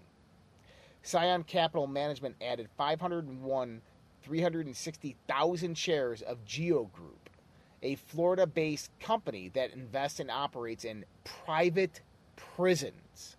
Scion 1.05 1.45
Capital 1.45 1.87
Management 1.87 2.35
added 2.41 2.69
501 2.77 3.81
360,000 4.25 5.79
shares 5.79 6.23
of 6.23 6.45
Geo 6.45 6.87
Group, 6.87 7.31
a 7.81 7.95
Florida 7.95 8.49
based 8.49 8.91
company 8.99 9.51
that 9.51 9.73
invests 9.73 10.19
and 10.19 10.29
operates 10.29 10.85
in 10.85 11.05
private 11.23 12.01
prisons. 12.35 13.37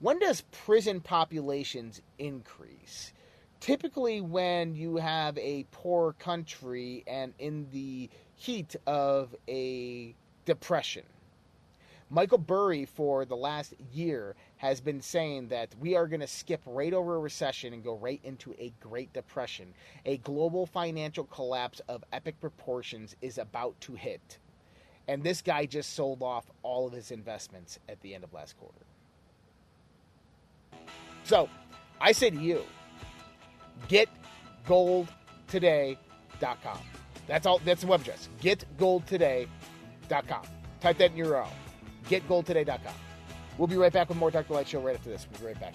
When 0.00 0.18
does 0.18 0.42
prison 0.52 1.00
populations 1.00 2.02
increase? 2.18 3.14
Typically, 3.60 4.20
when 4.20 4.74
you 4.74 4.96
have 4.96 5.38
a 5.38 5.64
poor 5.70 6.12
country 6.18 7.02
and 7.06 7.32
in 7.38 7.66
the 7.72 8.10
heat 8.34 8.76
of 8.86 9.34
a 9.48 10.14
depression. 10.44 11.04
Michael 12.10 12.38
Burry, 12.38 12.86
for 12.86 13.26
the 13.26 13.36
last 13.36 13.74
year, 13.92 14.34
has 14.58 14.80
been 14.80 15.00
saying 15.00 15.48
that 15.48 15.74
we 15.80 15.96
are 15.96 16.06
going 16.06 16.20
to 16.20 16.26
skip 16.26 16.60
right 16.66 16.92
over 16.92 17.16
a 17.16 17.18
recession 17.18 17.72
and 17.72 17.82
go 17.82 17.96
right 17.96 18.20
into 18.24 18.54
a 18.58 18.72
Great 18.80 19.12
Depression. 19.12 19.72
A 20.04 20.18
global 20.18 20.66
financial 20.66 21.24
collapse 21.24 21.80
of 21.88 22.04
epic 22.12 22.40
proportions 22.40 23.16
is 23.22 23.38
about 23.38 23.80
to 23.80 23.94
hit. 23.94 24.38
And 25.06 25.22
this 25.22 25.40
guy 25.40 25.64
just 25.64 25.94
sold 25.94 26.22
off 26.22 26.50
all 26.62 26.86
of 26.86 26.92
his 26.92 27.10
investments 27.10 27.78
at 27.88 28.00
the 28.02 28.14
end 28.14 28.24
of 28.24 28.34
last 28.34 28.56
quarter. 28.58 28.84
So, 31.24 31.48
I 32.00 32.12
say 32.12 32.30
to 32.30 32.36
you, 32.36 32.62
getgoldtoday.com. 33.88 36.78
That's 37.26 37.46
all 37.46 37.58
that's 37.58 37.82
the 37.82 37.86
web 37.86 38.00
address. 38.00 38.28
Getgoldtoday.com. 38.40 40.42
Type 40.80 40.98
that 40.98 41.10
in 41.10 41.16
your 41.16 41.32
URL. 41.32 41.48
Getgoldtoday.com. 42.08 42.94
We'll 43.58 43.66
be 43.66 43.76
right 43.76 43.92
back 43.92 44.08
with 44.08 44.18
more 44.18 44.30
Dr. 44.30 44.54
Light 44.54 44.68
Show 44.68 44.80
right 44.80 44.94
after 44.94 45.10
this. 45.10 45.26
We'll 45.30 45.40
be 45.40 45.46
right 45.46 45.60
back. 45.60 45.74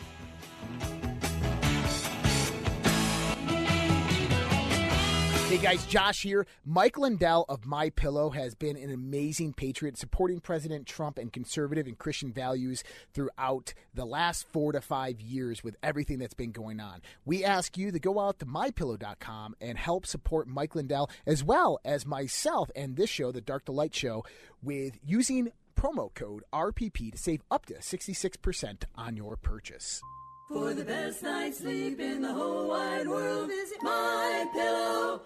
Hey 5.54 5.60
guys, 5.60 5.86
Josh 5.86 6.24
here. 6.24 6.48
Mike 6.66 6.98
Lindell 6.98 7.46
of 7.48 7.64
My 7.64 7.92
Pillow 7.92 8.32
has 8.32 8.56
been 8.56 8.76
an 8.76 8.92
amazing 8.92 9.54
patriot, 9.54 10.00
supporting 10.00 10.40
President 10.40 10.88
Trump 10.88 11.20
and 11.20 11.32
conservative 11.32 11.86
and 11.86 11.96
Christian 11.96 12.34
values 12.34 12.84
throughout 13.14 13.76
the 13.94 14.04
last 14.04 14.48
four 14.52 14.72
to 14.72 14.82
five 14.82 15.22
years 15.22 15.64
with 15.64 15.76
everything 15.84 16.18
that's 16.18 16.34
been 16.34 16.54
going 16.54 16.80
on. 16.80 17.04
We 17.24 17.44
ask 17.44 17.78
you 17.78 17.92
to 17.92 18.00
go 18.00 18.20
out 18.20 18.40
to 18.40 18.48
mypillow.com 18.48 19.56
and 19.62 19.78
help 19.78 20.08
support 20.08 20.48
Mike 20.48 20.74
Lindell 20.74 21.12
as 21.28 21.44
well 21.44 21.78
as 21.86 22.04
myself 22.04 22.72
and 22.76 22.96
this 22.96 23.12
show, 23.12 23.32
the 23.32 23.40
Dark 23.40 23.66
to 23.66 23.72
Light 23.72 23.94
Show, 23.94 24.26
with 24.64 24.98
using 25.06 25.52
promo 25.76 26.14
code 26.14 26.44
RPP 26.54 27.12
to 27.12 27.18
save 27.18 27.42
up 27.52 27.66
to 27.68 27.76
66% 27.76 28.84
on 28.96 29.16
your 29.18 29.36
purchase. 29.36 30.02
For 30.50 30.74
the 30.74 30.84
best 30.84 31.24
night's 31.24 31.60
sleep 31.60 32.00
in 32.00 32.22
the 32.22 32.34
whole 32.34 32.68
wide 32.70 33.08
world, 33.08 33.48
visit 33.50 33.80
mypillow.com. 33.80 35.24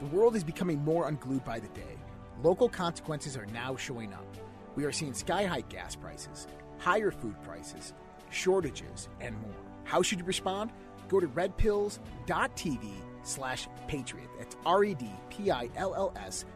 The 0.00 0.06
world 0.06 0.36
is 0.36 0.44
becoming 0.44 0.84
more 0.84 1.08
unglued 1.08 1.44
by 1.44 1.58
the 1.58 1.68
day. 1.68 1.96
Local 2.42 2.68
consequences 2.68 3.36
are 3.36 3.46
now 3.46 3.76
showing 3.76 4.12
up. 4.12 4.36
We 4.74 4.84
are 4.84 4.92
seeing 4.92 5.14
sky 5.14 5.44
high 5.44 5.62
gas 5.62 5.96
prices, 5.96 6.46
higher 6.78 7.10
food 7.10 7.34
prices, 7.42 7.94
shortages, 8.30 9.08
and 9.20 9.34
more. 9.40 9.54
How 9.84 10.02
should 10.02 10.18
you 10.18 10.26
respond? 10.26 10.70
Go 11.08 11.18
to 11.20 11.28
redpills.tv 11.28 12.90
slash 13.22 13.68
patriot. 13.88 14.28
That's 14.38 14.56
R-E-D-P-I-L-L-S 14.66 16.44
dot 16.44 16.55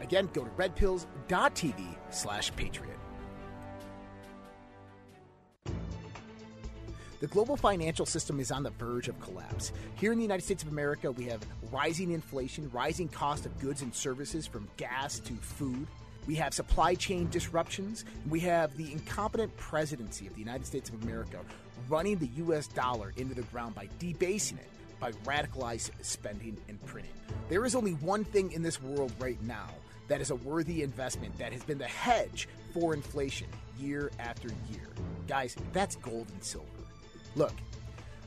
Again, 0.00 0.28
go 0.32 0.44
to 0.44 0.50
redpills.tv 0.50 1.96
slash 2.10 2.54
patriot. 2.56 2.94
The 7.24 7.30
global 7.30 7.56
financial 7.56 8.04
system 8.04 8.38
is 8.38 8.50
on 8.50 8.64
the 8.64 8.70
verge 8.70 9.08
of 9.08 9.18
collapse. 9.18 9.72
Here 9.94 10.12
in 10.12 10.18
the 10.18 10.24
United 10.24 10.42
States 10.42 10.62
of 10.62 10.68
America, 10.68 11.10
we 11.10 11.24
have 11.24 11.40
rising 11.72 12.10
inflation, 12.10 12.70
rising 12.70 13.08
cost 13.08 13.46
of 13.46 13.58
goods 13.60 13.80
and 13.80 13.94
services 13.94 14.46
from 14.46 14.68
gas 14.76 15.20
to 15.20 15.32
food. 15.32 15.86
We 16.26 16.34
have 16.34 16.52
supply 16.52 16.94
chain 16.94 17.30
disruptions. 17.30 18.04
We 18.28 18.40
have 18.40 18.76
the 18.76 18.92
incompetent 18.92 19.56
presidency 19.56 20.26
of 20.26 20.34
the 20.34 20.40
United 20.40 20.66
States 20.66 20.90
of 20.90 21.02
America 21.02 21.38
running 21.88 22.18
the 22.18 22.28
U.S. 22.36 22.66
dollar 22.66 23.14
into 23.16 23.34
the 23.34 23.42
ground 23.42 23.74
by 23.74 23.88
debasing 23.98 24.58
it, 24.58 24.68
by 25.00 25.12
radicalized 25.24 25.92
spending 26.02 26.58
and 26.68 26.84
printing. 26.84 27.12
There 27.48 27.64
is 27.64 27.74
only 27.74 27.92
one 27.92 28.24
thing 28.24 28.52
in 28.52 28.62
this 28.62 28.82
world 28.82 29.12
right 29.18 29.42
now 29.42 29.70
that 30.08 30.20
is 30.20 30.30
a 30.30 30.36
worthy 30.36 30.82
investment 30.82 31.36
that 31.38 31.52
has 31.52 31.62
been 31.62 31.78
the 31.78 31.84
hedge 31.84 32.48
for 32.72 32.94
inflation 32.94 33.48
year 33.78 34.10
after 34.18 34.48
year. 34.70 34.88
Guys, 35.26 35.56
that's 35.72 35.96
gold 35.96 36.28
and 36.32 36.42
silver. 36.42 36.66
Look, 37.36 37.52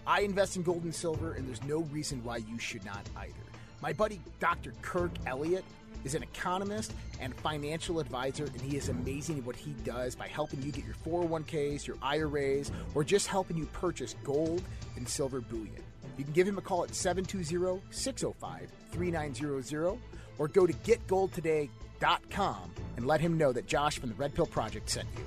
I 0.06 0.22
invest 0.22 0.56
in 0.56 0.64
gold 0.64 0.84
and 0.84 0.96
silver, 0.96 1.34
and 1.34 1.48
there's 1.48 1.64
no 1.64 1.80
reason 1.92 2.24
why 2.24 2.38
you 2.38 2.58
should 2.60 2.86
not 2.86 3.08
either. 3.18 3.34
My 3.82 3.94
buddy 3.94 4.20
Dr. 4.40 4.74
Kirk 4.82 5.12
Elliott 5.26 5.64
is 6.04 6.16
an 6.16 6.24
economist 6.24 6.94
and 7.20 7.36
financial 7.36 8.00
advisor, 8.00 8.46
and 8.46 8.62
he 8.62 8.78
is 8.78 8.90
amazing 8.90 9.40
at 9.40 9.46
what 9.46 9.56
he 9.56 9.72
does 9.84 10.16
by 10.16 10.28
helping 10.28 10.62
you 10.62 10.72
get 10.72 10.86
your 10.86 10.96
401ks, 11.06 11.86
your 11.86 11.98
IRAs, 12.02 12.72
or 12.96 13.04
just 13.04 13.28
helping 13.28 13.58
you 13.58 13.66
purchase 13.68 14.16
gold 14.24 14.64
and 14.96 15.08
silver 15.08 15.42
bullion. 15.42 15.84
You 16.18 16.24
can 16.24 16.34
give 16.34 16.48
him 16.48 16.58
a 16.58 16.62
call 16.62 16.84
at 16.84 16.96
720 16.96 17.82
605 17.92 18.72
3900 18.92 19.98
or 20.38 20.48
go 20.48 20.68
to 20.68 20.74
getgoldtoday.com 20.74 22.72
and 22.98 23.08
let 23.08 23.22
him 23.22 23.38
know 23.38 23.52
that 23.54 23.68
Josh 23.68 24.00
from 24.00 24.10
the 24.10 24.16
Red 24.16 24.34
Pill 24.34 24.46
Project 24.46 24.90
sent 24.90 25.08
you. 25.18 25.24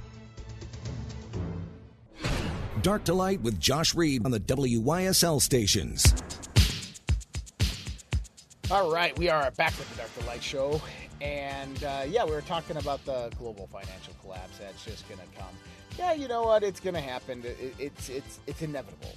Dark 2.83 3.05
to 3.05 3.14
Light 3.14 3.40
with 3.43 3.61
Josh 3.61 3.95
Reed 3.95 4.25
on 4.25 4.31
the 4.31 4.40
WYSL 4.40 5.40
stations. 5.40 6.14
All 8.71 8.90
right, 8.90 9.19
we 9.19 9.29
are 9.29 9.50
back 9.52 9.76
with 9.79 9.90
the 9.90 9.97
Dark 9.97 10.14
to 10.19 10.26
Light 10.26 10.43
show. 10.43 10.81
And 11.21 11.85
uh, 11.85 12.05
yeah, 12.09 12.25
we 12.25 12.31
were 12.31 12.40
talking 12.40 12.76
about 12.79 13.05
the 13.05 13.31
global 13.38 13.67
financial 13.67 14.14
collapse 14.23 14.59
that's 14.59 14.85
just 14.85 15.09
going 15.09 15.21
to 15.21 15.38
come. 15.38 15.55
Yeah, 15.99 16.14
you 16.14 16.29
know 16.29 16.43
what? 16.43 16.62
It's 16.62 16.81
going 16.81 16.95
to 16.95 17.00
happen. 17.00 17.43
It, 17.45 17.75
it's 17.79 18.09
it's 18.09 18.38
it's 18.47 18.62
inevitable. 18.62 19.14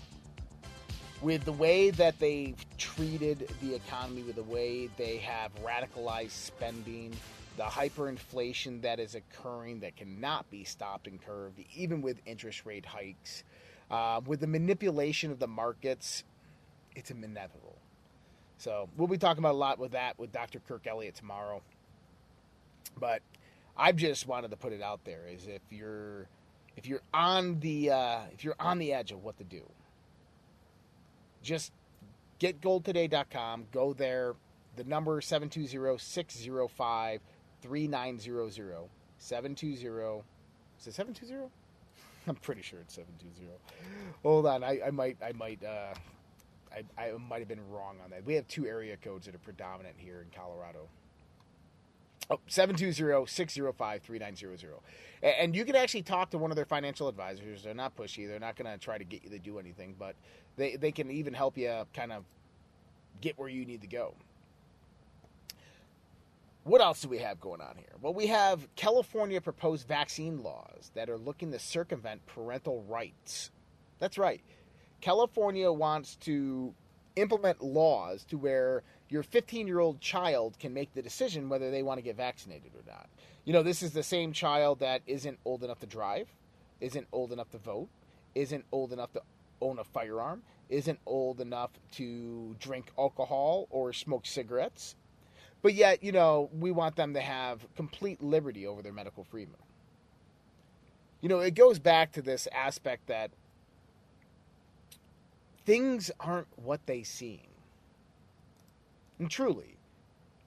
With 1.23 1.45
the 1.45 1.53
way 1.53 1.89
that 1.89 2.19
they've 2.19 2.57
treated 2.77 3.49
the 3.61 3.75
economy, 3.75 4.23
with 4.23 4.35
the 4.35 4.43
way 4.43 4.89
they 4.97 5.17
have 5.19 5.51
radicalized 5.63 6.31
spending, 6.31 7.15
the 7.55 7.63
hyperinflation 7.63 8.81
that 8.81 8.99
is 8.99 9.15
occurring 9.15 9.79
that 9.79 9.95
cannot 9.95 10.51
be 10.51 10.65
stopped 10.65 11.07
and 11.07 11.23
curbed, 11.23 11.63
even 11.75 12.01
with 12.01 12.17
interest 12.25 12.65
rate 12.65 12.85
hikes, 12.85 13.45
uh, 13.89 14.19
with 14.25 14.41
the 14.41 14.47
manipulation 14.47 15.31
of 15.31 15.39
the 15.39 15.47
markets, 15.47 16.25
it's 16.93 17.09
inevitable. 17.09 17.77
So 18.57 18.89
we'll 18.97 19.07
be 19.07 19.17
talking 19.17 19.39
about 19.41 19.53
a 19.53 19.57
lot 19.57 19.79
with 19.79 19.91
that 19.91 20.19
with 20.19 20.33
Dr. 20.33 20.59
Kirk 20.59 20.85
Elliott 20.87 21.15
tomorrow. 21.15 21.61
But 22.99 23.21
I 23.77 23.93
just 23.93 24.27
wanted 24.27 24.51
to 24.51 24.57
put 24.57 24.73
it 24.73 24.81
out 24.81 25.05
there: 25.05 25.21
is 25.27 25.47
if 25.47 25.61
you're 25.69 26.27
if 26.75 26.85
you're 26.85 27.01
on 27.13 27.61
the 27.61 27.91
uh, 27.91 28.19
if 28.33 28.43
you're 28.43 28.55
on 28.59 28.77
the 28.77 28.91
edge 28.91 29.11
of 29.11 29.23
what 29.23 29.37
to 29.37 29.45
do, 29.45 29.63
just 31.43 31.71
getgoldtoday.com, 32.39 33.67
Go 33.71 33.93
there. 33.93 34.33
The 34.75 34.83
number 34.85 35.21
720 35.21 35.99
605 35.99 37.21
3900. 37.61 38.89
720. 39.19 40.23
Is 40.79 40.87
it 40.87 40.93
720? 40.93 41.51
I'm 42.27 42.35
pretty 42.35 42.63
sure 42.63 42.79
it's 42.79 42.95
720. 42.95 43.51
Hold 44.23 44.47
on. 44.47 44.63
I, 44.63 44.79
I 44.87 44.91
might, 44.91 45.17
I 45.23 45.33
might, 45.33 45.63
uh, 45.63 45.93
I, 46.73 46.83
I 46.99 47.11
might 47.17 47.39
have 47.39 47.47
been 47.47 47.69
wrong 47.69 47.97
on 48.03 48.09
that. 48.09 48.25
We 48.25 48.33
have 48.33 48.47
two 48.47 48.65
area 48.65 48.97
codes 48.97 49.27
that 49.27 49.35
are 49.35 49.39
predominant 49.39 49.95
here 49.97 50.21
in 50.21 50.27
Colorado. 50.35 50.89
Oh, 52.29 52.39
720-605-3900. 52.49 54.69
And 55.21 55.53
you 55.55 55.65
can 55.65 55.75
actually 55.75 56.03
talk 56.03 56.29
to 56.31 56.37
one 56.37 56.51
of 56.51 56.55
their 56.55 56.63
financial 56.65 57.09
advisors. 57.09 57.63
They're 57.63 57.73
not 57.73 57.97
pushy. 57.97 58.27
They're 58.27 58.39
not 58.39 58.55
going 58.55 58.71
to 58.71 58.77
try 58.77 58.97
to 58.97 59.03
get 59.03 59.23
you 59.23 59.29
to 59.29 59.39
do 59.39 59.59
anything, 59.59 59.95
but 59.99 60.15
they, 60.55 60.75
they 60.75 60.91
can 60.91 61.09
even 61.11 61.33
help 61.33 61.57
you 61.57 61.85
kind 61.93 62.11
of 62.11 62.23
get 63.21 63.37
where 63.37 63.49
you 63.49 63.65
need 63.65 63.81
to 63.81 63.87
go. 63.87 64.13
What 66.63 66.81
else 66.81 67.01
do 67.01 67.09
we 67.09 67.17
have 67.17 67.41
going 67.41 67.59
on 67.59 67.75
here? 67.75 67.95
Well, 68.01 68.13
we 68.13 68.27
have 68.27 68.67
California 68.75 69.41
proposed 69.41 69.87
vaccine 69.87 70.43
laws 70.43 70.91
that 70.93 71.09
are 71.09 71.17
looking 71.17 71.51
to 71.51 71.59
circumvent 71.59 72.25
parental 72.25 72.83
rights. 72.83 73.51
That's 73.99 74.17
right. 74.17 74.41
California 75.01 75.71
wants 75.71 76.15
to 76.21 76.73
implement 77.17 77.61
laws 77.61 78.23
to 78.25 78.37
where 78.37 78.83
your 79.09 79.23
15 79.23 79.67
year 79.67 79.79
old 79.79 79.99
child 79.99 80.57
can 80.57 80.73
make 80.73 80.93
the 80.93 81.01
decision 81.01 81.49
whether 81.49 81.69
they 81.69 81.83
want 81.83 81.97
to 81.97 82.01
get 82.01 82.15
vaccinated 82.15 82.71
or 82.75 82.83
not. 82.89 83.09
You 83.43 83.51
know, 83.51 83.63
this 83.63 83.83
is 83.83 83.91
the 83.91 84.03
same 84.03 84.31
child 84.31 84.79
that 84.79 85.01
isn't 85.05 85.39
old 85.43 85.63
enough 85.63 85.79
to 85.79 85.85
drive, 85.85 86.29
isn't 86.79 87.07
old 87.11 87.33
enough 87.33 87.51
to 87.51 87.57
vote, 87.57 87.89
isn't 88.35 88.63
old 88.71 88.93
enough 88.93 89.11
to 89.13 89.21
own 89.63 89.79
a 89.79 89.83
firearm, 89.83 90.43
isn't 90.69 90.99
old 91.05 91.39
enough 91.39 91.71
to 91.93 92.55
drink 92.59 92.91
alcohol 92.97 93.67
or 93.69 93.93
smoke 93.93 94.25
cigarettes. 94.25 94.95
But 95.61 95.73
yet, 95.73 96.03
you 96.03 96.11
know, 96.11 96.49
we 96.59 96.71
want 96.71 96.95
them 96.97 97.13
to 97.13 97.21
have 97.21 97.65
complete 97.75 98.21
liberty 98.21 98.67
over 98.67 98.81
their 98.81 98.91
medical 98.91 99.23
freedom. 99.23 99.55
You 101.21 101.29
know, 101.29 101.39
it 101.39 101.55
goes 101.55 101.79
back 101.79 102.11
to 102.13 102.21
this 102.21 102.47
aspect 102.53 103.07
that 103.07 103.31
things 105.65 106.11
aren't 106.19 106.47
what 106.57 106.85
they 106.85 107.03
seem. 107.03 107.47
And 109.19 109.31
truly, 109.31 109.77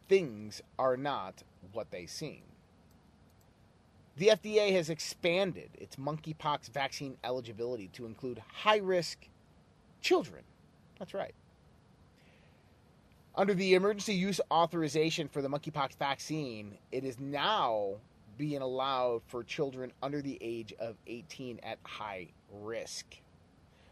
things 0.08 0.61
are 0.78 0.99
not 0.99 1.42
what 1.73 1.90
they 1.90 2.04
seem. 2.04 2.42
The 4.16 4.28
FDA 4.28 4.73
has 4.73 4.88
expanded 4.88 5.70
its 5.75 5.96
monkeypox 5.96 6.70
vaccine 6.70 7.18
eligibility 7.23 7.88
to 7.88 8.06
include 8.06 8.42
high 8.50 8.78
risk 8.78 9.28
children. 10.00 10.42
That's 10.99 11.12
right. 11.12 11.34
Under 13.34 13.52
the 13.52 13.75
emergency 13.75 14.14
use 14.14 14.41
authorization 14.50 15.28
for 15.28 15.43
the 15.43 15.49
monkeypox 15.49 15.97
vaccine, 15.99 16.78
it 16.91 17.04
is 17.04 17.21
now 17.21 17.97
being 18.38 18.62
allowed 18.62 19.21
for 19.26 19.45
children 19.45 19.93
under 20.02 20.23
the 20.23 20.38
age 20.41 20.73
of 20.78 20.97
18 21.06 21.60
at 21.62 21.78
high 21.82 22.28
risk. 22.50 23.04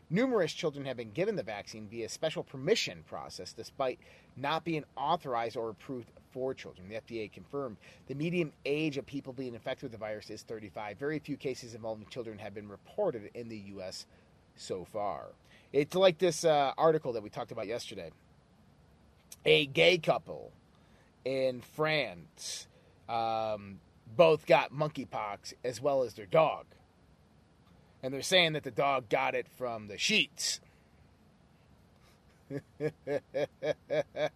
Numerous 0.08 0.52
children 0.52 0.86
have 0.86 0.96
been 0.96 1.10
given 1.10 1.36
the 1.36 1.42
vaccine 1.42 1.88
via 1.88 2.08
special 2.08 2.42
permission 2.42 3.04
process 3.06 3.52
despite 3.52 3.98
not 4.36 4.64
being 4.64 4.84
authorized 4.96 5.56
or 5.56 5.70
approved 5.70 6.10
for 6.34 6.52
children. 6.52 6.88
The 6.88 6.96
FDA 6.96 7.32
confirmed 7.32 7.76
the 8.08 8.14
median 8.14 8.52
age 8.66 8.98
of 8.98 9.06
people 9.06 9.32
being 9.32 9.54
infected 9.54 9.84
with 9.84 9.92
the 9.92 9.98
virus 9.98 10.28
is 10.30 10.42
35. 10.42 10.98
Very 10.98 11.20
few 11.20 11.36
cases 11.36 11.74
involving 11.74 12.06
children 12.08 12.38
have 12.38 12.52
been 12.52 12.68
reported 12.68 13.30
in 13.34 13.48
the 13.48 13.56
U.S. 13.56 14.04
so 14.56 14.84
far. 14.84 15.26
It's 15.72 15.94
like 15.94 16.18
this 16.18 16.44
uh, 16.44 16.72
article 16.76 17.12
that 17.12 17.22
we 17.22 17.30
talked 17.30 17.52
about 17.52 17.68
yesterday. 17.68 18.10
A 19.46 19.66
gay 19.66 19.96
couple 19.98 20.52
in 21.24 21.60
France 21.60 22.66
um, 23.08 23.78
both 24.16 24.44
got 24.44 24.72
monkeypox 24.72 25.54
as 25.62 25.80
well 25.80 26.02
as 26.02 26.14
their 26.14 26.26
dog. 26.26 26.66
And 28.02 28.12
they're 28.12 28.22
saying 28.22 28.54
that 28.54 28.64
the 28.64 28.72
dog 28.72 29.08
got 29.08 29.36
it 29.36 29.46
from 29.56 29.86
the 29.86 29.98
sheets. 29.98 30.60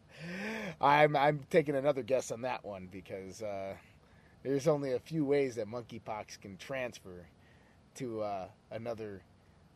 I'm 0.80 1.16
I'm 1.16 1.40
taking 1.50 1.76
another 1.76 2.02
guess 2.02 2.30
on 2.30 2.42
that 2.42 2.64
one 2.64 2.88
because 2.90 3.42
uh, 3.42 3.74
there's 4.42 4.68
only 4.68 4.92
a 4.92 4.98
few 4.98 5.24
ways 5.24 5.56
that 5.56 5.68
monkeypox 5.68 6.40
can 6.40 6.56
transfer 6.56 7.26
to 7.96 8.22
uh, 8.22 8.48
another 8.70 9.22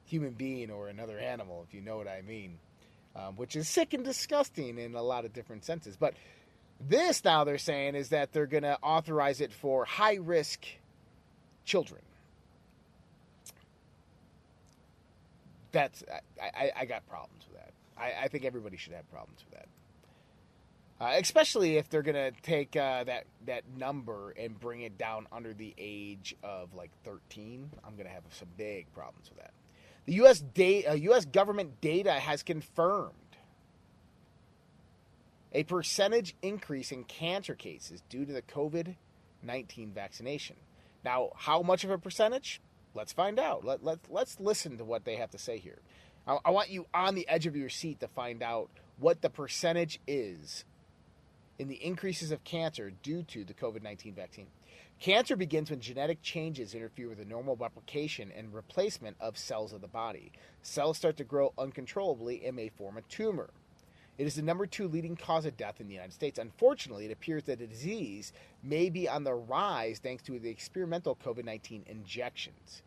human 0.04 0.32
being 0.32 0.70
or 0.70 0.88
another 0.88 1.18
animal, 1.18 1.64
if 1.68 1.74
you 1.74 1.80
know 1.80 1.96
what 1.96 2.08
I 2.08 2.22
mean, 2.22 2.58
um, 3.16 3.36
which 3.36 3.56
is 3.56 3.68
sick 3.68 3.94
and 3.94 4.04
disgusting 4.04 4.78
in 4.78 4.94
a 4.94 5.02
lot 5.02 5.24
of 5.24 5.32
different 5.32 5.64
senses. 5.64 5.96
But 5.96 6.14
this 6.80 7.24
now 7.24 7.44
they're 7.44 7.58
saying 7.58 7.94
is 7.94 8.10
that 8.10 8.32
they're 8.32 8.46
going 8.46 8.62
to 8.64 8.78
authorize 8.82 9.40
it 9.40 9.52
for 9.52 9.84
high 9.84 10.16
risk 10.16 10.64
children. 11.64 12.02
That's 15.72 16.04
I, 16.40 16.44
I, 16.44 16.70
I 16.80 16.84
got 16.84 17.06
problems 17.08 17.44
with 17.48 17.58
that. 17.58 17.72
I, 17.96 18.12
I, 18.24 18.28
think 18.28 18.44
everybody 18.44 18.76
should 18.76 18.92
have 18.92 19.10
problems 19.10 19.44
with 19.44 19.58
that. 19.58 19.68
Uh, 21.00 21.18
especially 21.20 21.76
if 21.76 21.88
they're 21.90 22.02
gonna 22.02 22.30
take 22.42 22.76
uh, 22.76 23.04
that 23.04 23.24
that 23.46 23.64
number 23.76 24.30
and 24.38 24.58
bring 24.58 24.82
it 24.82 24.96
down 24.98 25.26
under 25.32 25.52
the 25.52 25.74
age 25.78 26.34
of 26.42 26.74
like 26.74 26.90
13. 27.04 27.70
I'm 27.84 27.96
gonna 27.96 28.08
have 28.08 28.22
some 28.30 28.48
big 28.56 28.92
problems 28.94 29.28
with 29.28 29.38
that. 29.38 29.52
The 30.06 30.14
U.S. 30.14 30.40
Da- 30.40 30.86
uh, 30.86 30.94
U.S. 30.94 31.24
government 31.24 31.80
data 31.80 32.12
has 32.12 32.42
confirmed 32.42 33.12
a 35.52 35.64
percentage 35.64 36.34
increase 36.42 36.92
in 36.92 37.04
cancer 37.04 37.54
cases 37.54 38.02
due 38.08 38.24
to 38.24 38.32
the 38.32 38.42
COVID 38.42 38.96
19 39.42 39.92
vaccination. 39.92 40.56
Now, 41.04 41.30
how 41.36 41.62
much 41.62 41.84
of 41.84 41.90
a 41.90 41.98
percentage? 41.98 42.60
Let's 42.94 43.12
find 43.12 43.38
out. 43.38 43.64
Let, 43.64 43.82
let, 43.82 43.98
let's 44.08 44.38
listen 44.38 44.78
to 44.78 44.84
what 44.84 45.04
they 45.04 45.16
have 45.16 45.30
to 45.30 45.38
say 45.38 45.58
here. 45.58 45.80
I, 46.26 46.38
I 46.44 46.50
want 46.50 46.70
you 46.70 46.86
on 46.94 47.14
the 47.14 47.28
edge 47.28 47.46
of 47.46 47.56
your 47.56 47.68
seat 47.68 48.00
to 48.00 48.08
find 48.08 48.42
out 48.42 48.70
what 48.98 49.22
the 49.22 49.30
percentage 49.30 50.00
is 50.06 50.64
in 51.58 51.68
the 51.68 51.82
increases 51.84 52.30
of 52.30 52.44
cancer 52.44 52.92
due 53.02 53.22
to 53.24 53.44
the 53.44 53.54
COVID 53.54 53.82
19 53.82 54.14
vaccine. 54.14 54.46
Cancer 55.00 55.34
begins 55.34 55.70
when 55.70 55.80
genetic 55.80 56.22
changes 56.22 56.74
interfere 56.74 57.08
with 57.08 57.18
the 57.18 57.24
normal 57.24 57.56
replication 57.56 58.30
and 58.36 58.54
replacement 58.54 59.16
of 59.20 59.36
cells 59.36 59.72
of 59.72 59.80
the 59.80 59.88
body. 59.88 60.30
Cells 60.62 60.96
start 60.96 61.16
to 61.16 61.24
grow 61.24 61.52
uncontrollably 61.58 62.44
and 62.44 62.54
may 62.54 62.68
form 62.68 62.96
a 62.96 63.02
tumor. 63.02 63.50
It 64.18 64.26
is 64.26 64.36
the 64.36 64.42
number 64.42 64.66
two 64.66 64.86
leading 64.86 65.16
cause 65.16 65.46
of 65.46 65.56
death 65.56 65.80
in 65.80 65.88
the 65.88 65.94
United 65.94 66.12
States. 66.12 66.38
Unfortunately, 66.38 67.06
it 67.06 67.12
appears 67.12 67.44
that 67.44 67.58
the 67.58 67.66
disease 67.66 68.32
may 68.62 68.90
be 68.90 69.08
on 69.08 69.24
the 69.24 69.34
rise 69.34 69.98
thanks 69.98 70.22
to 70.24 70.38
the 70.38 70.50
experimental 70.50 71.16
COVID 71.16 71.44
19 71.44 71.84
injections. 71.86 72.82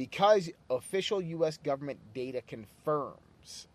Because 0.00 0.48
official 0.70 1.20
U.S. 1.20 1.58
government 1.58 1.98
data 2.14 2.40
confirms 2.46 3.68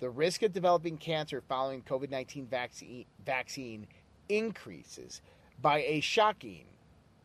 the 0.00 0.10
risk 0.10 0.42
of 0.42 0.52
developing 0.52 0.98
cancer 0.98 1.42
following 1.48 1.80
COVID 1.80 2.10
19 2.10 2.44
vaccine, 2.44 3.06
vaccine 3.24 3.86
increases 4.28 5.22
by 5.62 5.78
a 5.78 6.00
shocking 6.00 6.66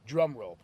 drumroll 0.07 0.55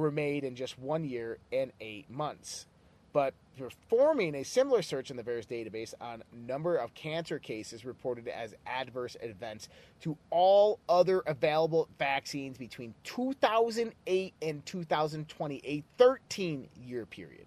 were 0.00 0.10
made 0.10 0.44
in 0.44 0.56
just 0.56 0.78
one 0.78 1.04
year 1.04 1.38
and 1.52 1.72
eight 1.80 2.10
months. 2.10 2.66
But 3.12 3.34
performing 3.56 4.34
a 4.34 4.42
similar 4.42 4.82
search 4.82 5.10
in 5.12 5.16
the 5.16 5.22
VAERS 5.22 5.46
database 5.46 5.94
on 6.00 6.24
number 6.32 6.76
of 6.76 6.94
cancer 6.94 7.38
cases 7.38 7.84
reported 7.84 8.26
as 8.26 8.54
adverse 8.66 9.16
events 9.20 9.68
to 10.00 10.16
all 10.30 10.80
other 10.88 11.20
available 11.26 11.88
vaccines 11.96 12.58
between 12.58 12.92
2008 13.04 14.34
and 14.42 14.66
2020, 14.66 15.60
a 15.64 15.84
13 15.96 16.68
year 16.84 17.06
period, 17.06 17.46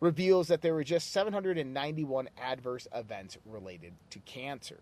reveals 0.00 0.48
that 0.48 0.60
there 0.60 0.74
were 0.74 0.84
just 0.84 1.10
791 1.12 2.28
adverse 2.38 2.86
events 2.94 3.38
related 3.46 3.94
to 4.10 4.18
cancer. 4.20 4.80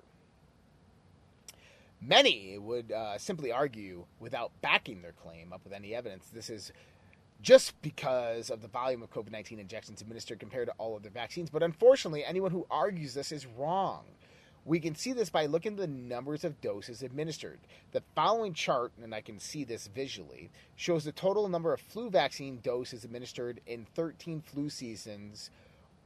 Many 2.07 2.59
would 2.59 2.93
uh, 2.93 3.17
simply 3.19 3.51
argue, 3.51 4.05
without 4.19 4.51
backing 4.61 5.01
their 5.01 5.13
claim 5.13 5.53
up 5.53 5.63
with 5.65 5.73
any 5.73 5.95
evidence, 5.95 6.27
this 6.35 6.51
is 6.51 6.73
just 7.45 7.81
because 7.83 8.49
of 8.49 8.63
the 8.63 8.69
volume 8.69 9.03
of 9.03 9.11
COVID 9.13 9.31
19 9.31 9.59
injections 9.59 10.01
administered 10.01 10.41
compared 10.41 10.67
to 10.67 10.75
all 10.79 10.97
other 10.97 11.11
vaccines. 11.11 11.51
But 11.51 11.63
unfortunately, 11.63 12.25
anyone 12.25 12.51
who 12.51 12.67
argues 12.71 13.13
this 13.13 13.31
is 13.31 13.47
wrong. 13.47 14.05
We 14.65 14.81
can 14.81 14.95
see 14.95 15.13
this 15.13 15.29
by 15.29 15.45
looking 15.45 15.73
at 15.73 15.79
the 15.79 15.87
numbers 15.87 16.43
of 16.43 16.59
doses 16.63 17.03
administered. 17.03 17.59
The 17.93 18.03
following 18.15 18.55
chart, 18.55 18.93
and 19.03 19.15
I 19.15 19.21
can 19.21 19.39
see 19.39 19.63
this 19.63 19.89
visually, 19.89 20.51
shows 20.75 21.05
the 21.05 21.13
total 21.13 21.47
number 21.51 21.75
of 21.75 21.83
flu 21.83 22.09
vaccine 22.09 22.61
doses 22.63 23.05
administered 23.05 23.61
in 23.67 23.87
13 23.95 24.41
flu 24.41 24.71
seasons 24.71 25.51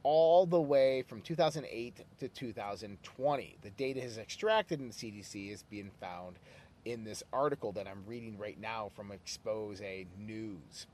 all 0.03 0.45
the 0.45 0.59
way 0.59 1.03
from 1.03 1.21
2008 1.21 2.03
to 2.19 2.27
2020. 2.27 3.57
The 3.61 3.69
data 3.69 4.03
is 4.03 4.17
extracted 4.17 4.81
in 4.81 4.89
the 4.89 4.93
CDC 4.93 5.53
is 5.53 5.63
being 5.63 5.91
found 6.01 6.35
in 6.83 7.05
this 7.05 7.23
article 7.31 7.71
that 7.73 7.87
I'm 7.87 8.03
reading 8.05 8.37
right 8.37 8.59
now 8.59 8.91
from 8.93 9.13
Expose 9.13 9.81
News. 10.17 10.85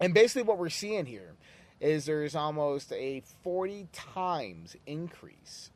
And 0.00 0.14
basically, 0.14 0.42
what 0.42 0.58
we're 0.58 0.70
seeing 0.70 1.06
here 1.06 1.34
is 1.80 2.06
there's 2.06 2.34
almost 2.34 2.92
a 2.92 3.22
40 3.42 3.88
times 3.92 4.76
increase 4.86 5.70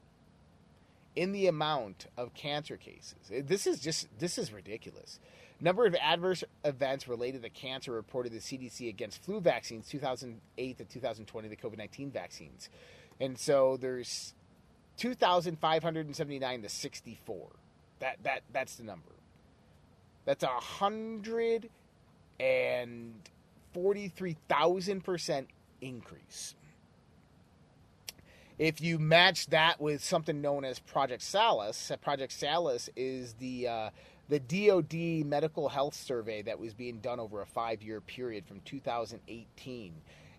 in 1.14 1.32
the 1.32 1.46
amount 1.46 2.06
of 2.16 2.34
cancer 2.34 2.76
cases. 2.76 3.14
This 3.30 3.66
is 3.66 3.80
just 3.80 4.08
this 4.18 4.38
is 4.38 4.52
ridiculous. 4.52 5.20
Number 5.60 5.86
of 5.86 5.94
adverse 5.94 6.42
events 6.64 7.06
related 7.06 7.42
to 7.42 7.50
cancer 7.50 7.92
reported 7.92 8.32
the 8.32 8.38
CDC 8.38 8.88
against 8.88 9.22
flu 9.22 9.40
vaccines 9.40 9.86
2008 9.88 10.78
to 10.78 10.84
2020, 10.84 11.48
the 11.48 11.56
COVID 11.56 11.78
19 11.78 12.10
vaccines. 12.10 12.68
And 13.20 13.38
so 13.38 13.76
there's 13.76 14.34
2,579 14.96 16.62
to 16.62 16.68
64. 16.68 17.46
That, 18.00 18.16
that, 18.24 18.42
that's 18.52 18.76
the 18.76 18.84
number. 18.84 19.12
That's 20.24 20.42
a 20.42 20.48
hundred 20.48 21.68
and 22.40 23.14
43,000% 23.74 25.46
increase. 25.80 26.54
If 28.58 28.80
you 28.80 28.98
match 28.98 29.48
that 29.48 29.80
with 29.80 30.02
something 30.02 30.40
known 30.40 30.64
as 30.64 30.78
Project 30.78 31.22
Salus, 31.22 31.90
Project 32.00 32.32
Salus 32.32 32.88
is 32.94 33.34
the 33.34 33.66
uh, 33.66 33.90
the 34.28 34.40
DoD 34.40 35.26
medical 35.26 35.68
health 35.68 35.94
survey 35.94 36.42
that 36.42 36.58
was 36.58 36.72
being 36.72 37.00
done 37.00 37.20
over 37.20 37.42
a 37.42 37.46
five 37.46 37.82
year 37.82 38.00
period 38.00 38.46
from 38.46 38.60
2018. 38.60 39.92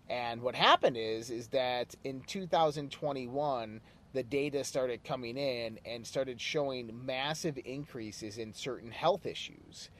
And 0.08 0.42
what 0.42 0.54
happened 0.54 0.96
is 0.96 1.30
is 1.30 1.48
that 1.48 1.94
in 2.04 2.22
2021 2.22 3.80
the 4.12 4.22
data 4.22 4.64
started 4.64 5.04
coming 5.04 5.36
in 5.36 5.78
and 5.84 6.06
started 6.06 6.40
showing 6.40 7.04
massive 7.04 7.58
increases 7.64 8.38
in 8.38 8.54
certain 8.54 8.90
health 8.90 9.26
issues 9.26 9.90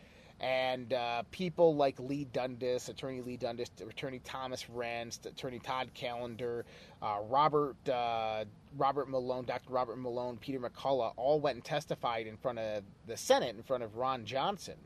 and 0.40 0.92
uh, 0.92 1.22
people 1.30 1.76
like 1.76 1.98
Leigh 1.98 2.26
Dundas, 2.32 2.88
Attorney 2.88 3.22
Leigh 3.22 3.38
Dundas, 3.38 3.70
Attorney 3.80 4.20
Thomas 4.20 4.66
Renz, 4.74 5.24
Attorney 5.24 5.58
Todd 5.58 5.88
Callender, 5.94 6.66
uh, 7.00 7.18
Robert 7.28 7.76
uh, 7.88 8.44
Robert 8.76 9.08
Malone, 9.08 9.46
Dr. 9.46 9.72
Robert 9.72 9.96
Malone, 9.96 10.36
Peter 10.36 10.60
McCullough, 10.60 11.14
all 11.16 11.40
went 11.40 11.54
and 11.56 11.64
testified 11.64 12.26
in 12.26 12.36
front 12.36 12.58
of 12.58 12.82
the 13.06 13.16
Senate, 13.16 13.56
in 13.56 13.62
front 13.62 13.82
of 13.82 13.96
Ron 13.96 14.26
Johnson, 14.26 14.76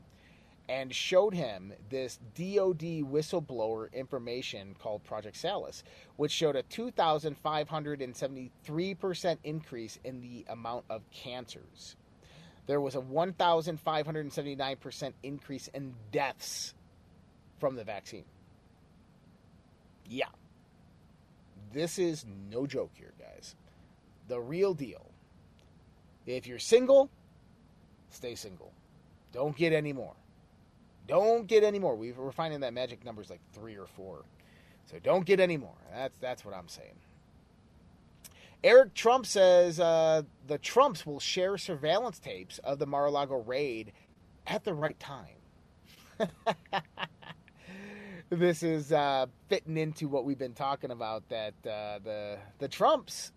and 0.69 0.95
showed 0.95 1.33
him 1.33 1.73
this 1.89 2.17
DoD 2.35 3.03
whistleblower 3.03 3.91
information 3.91 4.73
called 4.79 5.03
Project 5.03 5.35
Salus, 5.35 5.83
which 6.15 6.31
showed 6.31 6.55
a 6.55 6.63
2,573% 6.63 9.37
increase 9.43 9.99
in 10.05 10.21
the 10.21 10.45
amount 10.47 10.85
of 10.89 11.01
cancers 11.11 11.97
there 12.67 12.81
was 12.81 12.95
a 12.95 13.01
1,579% 13.01 15.13
increase 15.23 15.67
in 15.67 15.93
deaths 16.11 16.73
from 17.59 17.75
the 17.75 17.83
vaccine. 17.83 18.25
Yeah. 20.07 20.29
This 21.73 21.99
is 21.99 22.25
no 22.49 22.65
joke 22.67 22.91
here, 22.93 23.13
guys. 23.19 23.55
The 24.27 24.39
real 24.39 24.73
deal. 24.73 25.11
If 26.25 26.47
you're 26.47 26.59
single, 26.59 27.09
stay 28.09 28.35
single. 28.35 28.71
Don't 29.31 29.55
get 29.55 29.73
any 29.73 29.93
more. 29.93 30.13
Don't 31.07 31.47
get 31.47 31.63
any 31.63 31.79
more. 31.79 31.95
we 31.95 32.11
are 32.11 32.31
finding 32.31 32.59
that 32.61 32.73
magic 32.73 33.03
number 33.03 33.21
is 33.21 33.29
like 33.29 33.41
three 33.53 33.75
or 33.75 33.87
four. 33.87 34.23
So 34.85 34.99
don't 34.99 35.25
get 35.25 35.39
any 35.39 35.57
more. 35.57 35.75
That's 35.93 36.17
that's 36.19 36.45
what 36.45 36.53
I'm 36.53 36.67
saying. 36.67 36.95
Eric 38.63 38.93
Trump 38.93 39.25
says 39.25 39.79
uh, 39.79 40.21
the 40.47 40.57
Trumps 40.59 41.05
will 41.05 41.19
share 41.19 41.57
surveillance 41.57 42.19
tapes 42.19 42.59
of 42.59 42.77
the 42.77 42.85
Mar 42.85 43.07
a 43.07 43.11
Lago 43.11 43.41
raid 43.41 43.91
at 44.45 44.63
the 44.63 44.73
right 44.73 44.99
time. 44.99 45.35
this 48.29 48.61
is 48.61 48.91
uh, 48.91 49.25
fitting 49.49 49.77
into 49.77 50.07
what 50.07 50.25
we've 50.25 50.37
been 50.37 50.53
talking 50.53 50.91
about 50.91 51.27
that 51.29 51.53
uh, 51.65 51.99
the 52.03 52.37
the 52.59 52.67
Trumps 52.67 53.31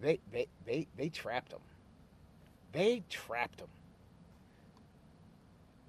they 0.00 0.20
they 0.32 0.46
they 0.64 0.86
they 0.96 1.08
trapped 1.08 1.50
them. 1.50 1.60
They 2.72 3.02
trapped 3.08 3.58
them. 3.58 3.68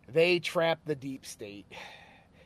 They 0.07 0.39
trapped 0.39 0.85
the 0.85 0.95
deep 0.95 1.25
state. 1.25 1.67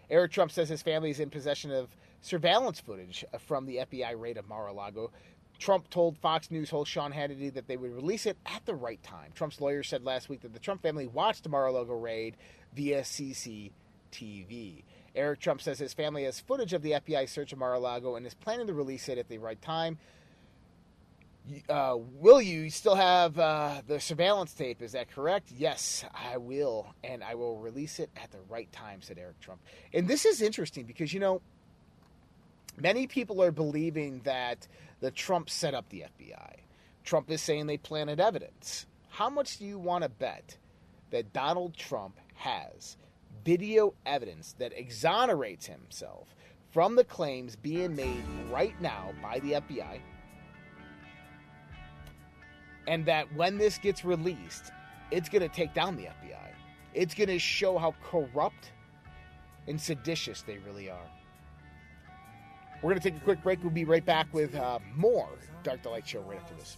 Eric 0.09 0.33
Trump 0.33 0.51
says 0.51 0.69
his 0.69 0.81
family 0.81 1.09
is 1.09 1.19
in 1.19 1.29
possession 1.29 1.71
of 1.71 1.87
surveillance 2.21 2.79
footage 2.79 3.25
from 3.39 3.65
the 3.65 3.77
FBI 3.77 4.19
raid 4.19 4.37
of 4.37 4.47
Mar-a-Lago 4.47 5.11
Trump 5.59 5.89
told 5.89 6.17
Fox 6.17 6.51
News 6.51 6.69
host 6.69 6.91
Sean 6.91 7.13
Hannity 7.13 7.53
that 7.53 7.67
they 7.67 7.77
would 7.77 7.93
release 7.93 8.25
it 8.25 8.37
at 8.45 8.65
the 8.65 8.75
right 8.75 9.01
time. 9.03 9.31
Trump's 9.33 9.61
lawyer 9.61 9.83
said 9.83 10.03
last 10.03 10.29
week 10.29 10.41
that 10.41 10.53
the 10.53 10.59
Trump 10.59 10.81
family 10.81 11.07
watched 11.07 11.43
the 11.43 11.49
Mar-a-Lago 11.49 11.93
raid 11.93 12.35
via 12.75 13.01
CCTV. 13.01 14.83
Eric 15.15 15.39
Trump 15.39 15.61
says 15.61 15.79
his 15.79 15.93
family 15.93 16.25
has 16.25 16.39
footage 16.39 16.73
of 16.73 16.81
the 16.81 16.91
FBI 16.91 17.29
search 17.29 17.53
of 17.53 17.59
Mar-a-Lago 17.59 18.15
and 18.15 18.25
is 18.25 18.33
planning 18.33 18.67
to 18.67 18.73
release 18.73 19.07
it 19.07 19.17
at 19.17 19.29
the 19.29 19.37
right 19.37 19.61
time. 19.61 19.97
Uh, 21.69 21.95
will 22.19 22.41
you 22.41 22.69
still 22.69 22.95
have 22.95 23.37
uh, 23.37 23.81
the 23.87 23.99
surveillance 23.99 24.51
tape? 24.53 24.81
Is 24.81 24.93
that 24.93 25.11
correct? 25.11 25.51
Yes, 25.55 26.03
I 26.13 26.37
will, 26.37 26.87
and 27.03 27.23
I 27.23 27.35
will 27.35 27.59
release 27.59 27.99
it 27.99 28.09
at 28.17 28.31
the 28.31 28.39
right 28.49 28.71
time," 28.71 29.03
said 29.03 29.19
Eric 29.19 29.39
Trump. 29.41 29.61
And 29.93 30.07
this 30.07 30.25
is 30.25 30.41
interesting 30.41 30.85
because 30.85 31.13
you 31.13 31.19
know 31.19 31.41
many 32.81 33.05
people 33.05 33.43
are 33.43 33.51
believing 33.51 34.21
that 34.23 34.67
that 35.05 35.13
Trump 35.13 35.51
set 35.51 35.75
up 35.75 35.87
the 35.89 36.03
FBI. 36.19 36.55
Trump 37.03 37.29
is 37.29 37.39
saying 37.39 37.67
they 37.67 37.77
planted 37.77 38.19
evidence. 38.19 38.87
How 39.09 39.29
much 39.29 39.59
do 39.59 39.65
you 39.65 39.77
want 39.77 40.01
to 40.01 40.09
bet 40.09 40.57
that 41.11 41.31
Donald 41.31 41.77
Trump 41.77 42.19
has 42.33 42.97
video 43.43 43.93
evidence 44.07 44.55
that 44.57 44.73
exonerates 44.75 45.67
himself 45.67 46.33
from 46.71 46.95
the 46.95 47.03
claims 47.03 47.55
being 47.55 47.95
made 47.95 48.23
right 48.49 48.73
now 48.81 49.11
by 49.21 49.37
the 49.41 49.51
FBI? 49.51 49.99
And 52.87 53.05
that 53.05 53.31
when 53.35 53.59
this 53.59 53.77
gets 53.77 54.03
released, 54.03 54.71
it's 55.11 55.29
going 55.29 55.43
to 55.43 55.55
take 55.55 55.75
down 55.75 55.97
the 55.97 56.05
FBI. 56.05 56.49
It's 56.95 57.13
going 57.13 57.29
to 57.29 57.37
show 57.37 57.77
how 57.77 57.93
corrupt 58.03 58.71
and 59.67 59.79
seditious 59.79 60.41
they 60.41 60.57
really 60.57 60.89
are. 60.89 61.11
We're 62.85 62.91
going 62.91 63.01
to 63.01 63.09
take 63.09 63.19
a 63.19 63.23
quick 63.23 63.41
break. 63.41 63.63
We'll 63.63 63.71
be 63.71 63.83
right 63.83 64.05
back 64.05 64.31
with 64.31 64.53
uh, 64.53 64.77
more 64.95 65.27
Dark 65.63 65.81
the 65.81 65.89
Light 65.89 66.07
Show 66.07 66.21
right 66.21 66.37
after 66.37 66.53
this. 66.53 66.77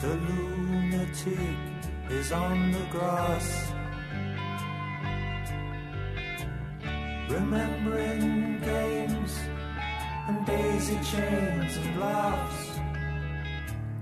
The 0.00 0.14
lunatic 0.14 1.58
is 2.08 2.32
on 2.32 2.72
the 2.72 2.78
grass. 2.90 3.72
Remembering 7.28 8.60
games 8.60 9.38
and 10.26 10.46
daisy 10.46 10.98
chains 11.04 11.76
and 11.76 12.00
laughs. 12.00 12.80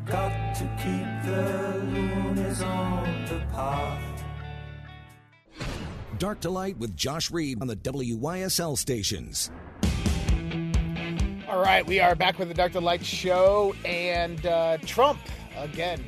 Got 0.07 0.55
to 0.55 0.64
keep 0.77 1.29
the 1.29 1.83
loonies 1.92 2.62
on 2.62 3.24
the 3.24 3.40
path. 3.53 4.18
Dark 6.19 6.41
to 6.41 6.51
Light 6.51 6.77
with 6.79 6.97
Josh 6.97 7.31
Reed 7.31 7.63
on 7.63 7.69
the 7.69 7.77
WYSL 7.77 8.77
stations. 8.77 9.53
All 11.49 11.63
right, 11.63 11.87
we 11.87 12.01
are 12.01 12.17
back 12.17 12.41
with 12.41 12.49
the 12.49 12.55
Dark 12.55 12.73
to 12.73 12.81
Light 12.81 13.05
show 13.05 13.73
and 13.85 14.45
uh, 14.45 14.79
Trump 14.79 15.21
again. 15.57 16.05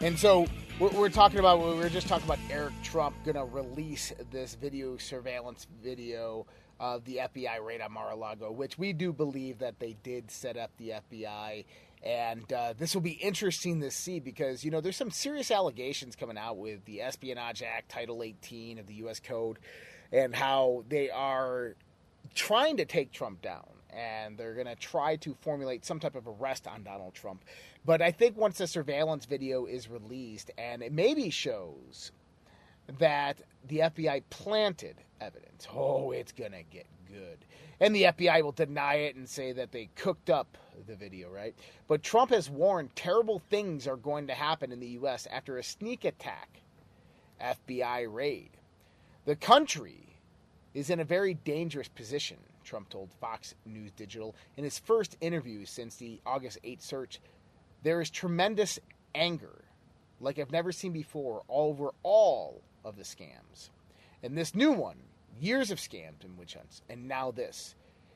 And 0.00 0.18
so 0.18 0.46
we're, 0.80 0.90
we're 0.90 1.08
talking 1.08 1.38
about, 1.38 1.60
we 1.60 1.74
were 1.76 1.88
just 1.88 2.08
talking 2.08 2.26
about 2.26 2.40
Eric 2.50 2.74
Trump 2.82 3.14
going 3.24 3.36
to 3.36 3.44
release 3.44 4.12
this 4.32 4.56
video 4.56 4.96
surveillance 4.96 5.68
video 5.82 6.46
of 6.80 7.04
the 7.04 7.20
FBI 7.22 7.64
raid 7.64 7.80
on 7.80 7.92
Mar-a-Lago, 7.92 8.50
which 8.50 8.76
we 8.76 8.92
do 8.92 9.12
believe 9.12 9.58
that 9.60 9.78
they 9.78 9.96
did 10.02 10.30
set 10.32 10.56
up 10.56 10.72
the 10.78 10.94
FBI. 11.12 11.64
And 12.04 12.52
uh, 12.52 12.74
this 12.76 12.94
will 12.94 13.00
be 13.00 13.12
interesting 13.12 13.80
to 13.80 13.90
see 13.90 14.20
because, 14.20 14.62
you 14.62 14.70
know, 14.70 14.82
there's 14.82 14.96
some 14.96 15.10
serious 15.10 15.50
allegations 15.50 16.14
coming 16.14 16.36
out 16.36 16.58
with 16.58 16.84
the 16.84 17.00
Espionage 17.00 17.62
Act, 17.62 17.88
Title 17.88 18.22
18 18.22 18.78
of 18.78 18.86
the 18.86 18.94
U.S. 18.94 19.20
Code, 19.20 19.58
and 20.12 20.34
how 20.34 20.84
they 20.90 21.08
are 21.08 21.76
trying 22.34 22.76
to 22.76 22.84
take 22.84 23.10
Trump 23.10 23.40
down. 23.40 23.66
And 23.88 24.36
they're 24.36 24.54
going 24.54 24.66
to 24.66 24.74
try 24.74 25.16
to 25.16 25.34
formulate 25.40 25.86
some 25.86 25.98
type 25.98 26.14
of 26.14 26.28
arrest 26.28 26.66
on 26.66 26.82
Donald 26.82 27.14
Trump. 27.14 27.42
But 27.86 28.02
I 28.02 28.10
think 28.10 28.36
once 28.36 28.58
the 28.58 28.66
surveillance 28.66 29.24
video 29.24 29.64
is 29.64 29.88
released 29.88 30.50
and 30.58 30.82
it 30.82 30.92
maybe 30.92 31.30
shows 31.30 32.12
that 32.98 33.40
the 33.66 33.78
FBI 33.78 34.24
planted 34.28 34.96
evidence. 35.20 35.66
Oh, 35.72 36.10
it's 36.10 36.32
going 36.32 36.52
to 36.52 36.64
get 36.64 36.86
good. 37.08 37.38
And 37.80 37.94
the 37.94 38.04
FBI 38.04 38.42
will 38.42 38.52
deny 38.52 38.94
it 38.96 39.16
and 39.16 39.28
say 39.28 39.52
that 39.52 39.72
they 39.72 39.90
cooked 39.94 40.30
up 40.30 40.56
the 40.86 40.94
video, 40.94 41.28
right? 41.30 41.54
But 41.88 42.02
Trump 42.02 42.30
has 42.30 42.50
warned 42.50 42.94
terrible 42.94 43.40
things 43.50 43.86
are 43.86 43.96
going 43.96 44.26
to 44.28 44.34
happen 44.34 44.72
in 44.72 44.80
the 44.80 44.88
U.S. 44.88 45.26
after 45.30 45.58
a 45.58 45.62
sneak 45.62 46.04
attack, 46.04 46.60
FBI 47.40 48.06
raid. 48.12 48.50
The 49.24 49.36
country 49.36 50.18
is 50.74 50.90
in 50.90 51.00
a 51.00 51.04
very 51.04 51.34
dangerous 51.34 51.88
position, 51.88 52.36
Trump 52.64 52.88
told 52.88 53.10
Fox 53.20 53.54
News 53.64 53.92
Digital 53.92 54.34
in 54.56 54.64
his 54.64 54.78
first 54.78 55.16
interview 55.20 55.64
since 55.64 55.96
the 55.96 56.20
August 56.26 56.58
8 56.64 56.82
search. 56.82 57.20
There 57.82 58.00
is 58.00 58.10
tremendous 58.10 58.78
anger, 59.14 59.64
like 60.20 60.38
I've 60.38 60.50
never 60.50 60.72
seen 60.72 60.92
before, 60.92 61.42
over 61.48 61.90
all 62.02 62.62
of 62.84 62.96
the 62.96 63.02
scams. 63.02 63.70
And 64.22 64.36
this 64.36 64.54
new 64.54 64.72
one, 64.72 64.96
years 65.40 65.70
of 65.70 65.78
scams 65.78 66.24
and 66.24 66.38
witch 66.38 66.54
hunts, 66.54 66.82
and 66.88 67.08
now 67.08 67.30
this. 67.30 67.74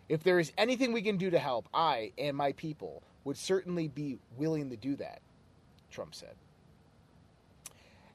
If 0.09 0.23
there 0.23 0.39
is 0.39 0.53
anything 0.57 0.93
we 0.93 1.03
can 1.03 1.19
do 1.19 1.31
to 1.31 1.39
help, 1.39 1.69
I 1.75 2.13
and 2.17 2.37
my 2.37 2.53
people 2.53 3.03
would 3.25 3.37
certainly 3.37 3.89
be 3.89 4.19
willing 4.37 4.71
to 4.71 4.77
do 4.77 4.97
that, 4.97 5.21
Trump 5.91 6.15
said. 6.15 6.35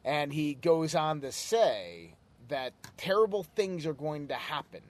And 0.04 0.34
he 0.34 0.56
goes 0.56 0.96
on 0.96 1.22
to 1.22 1.32
say 1.32 2.16
that 2.50 2.74
terrible 2.98 3.44
things 3.44 3.86
are 3.86 3.94
going 3.94 4.28
to 4.28 4.36
happen 4.36 4.82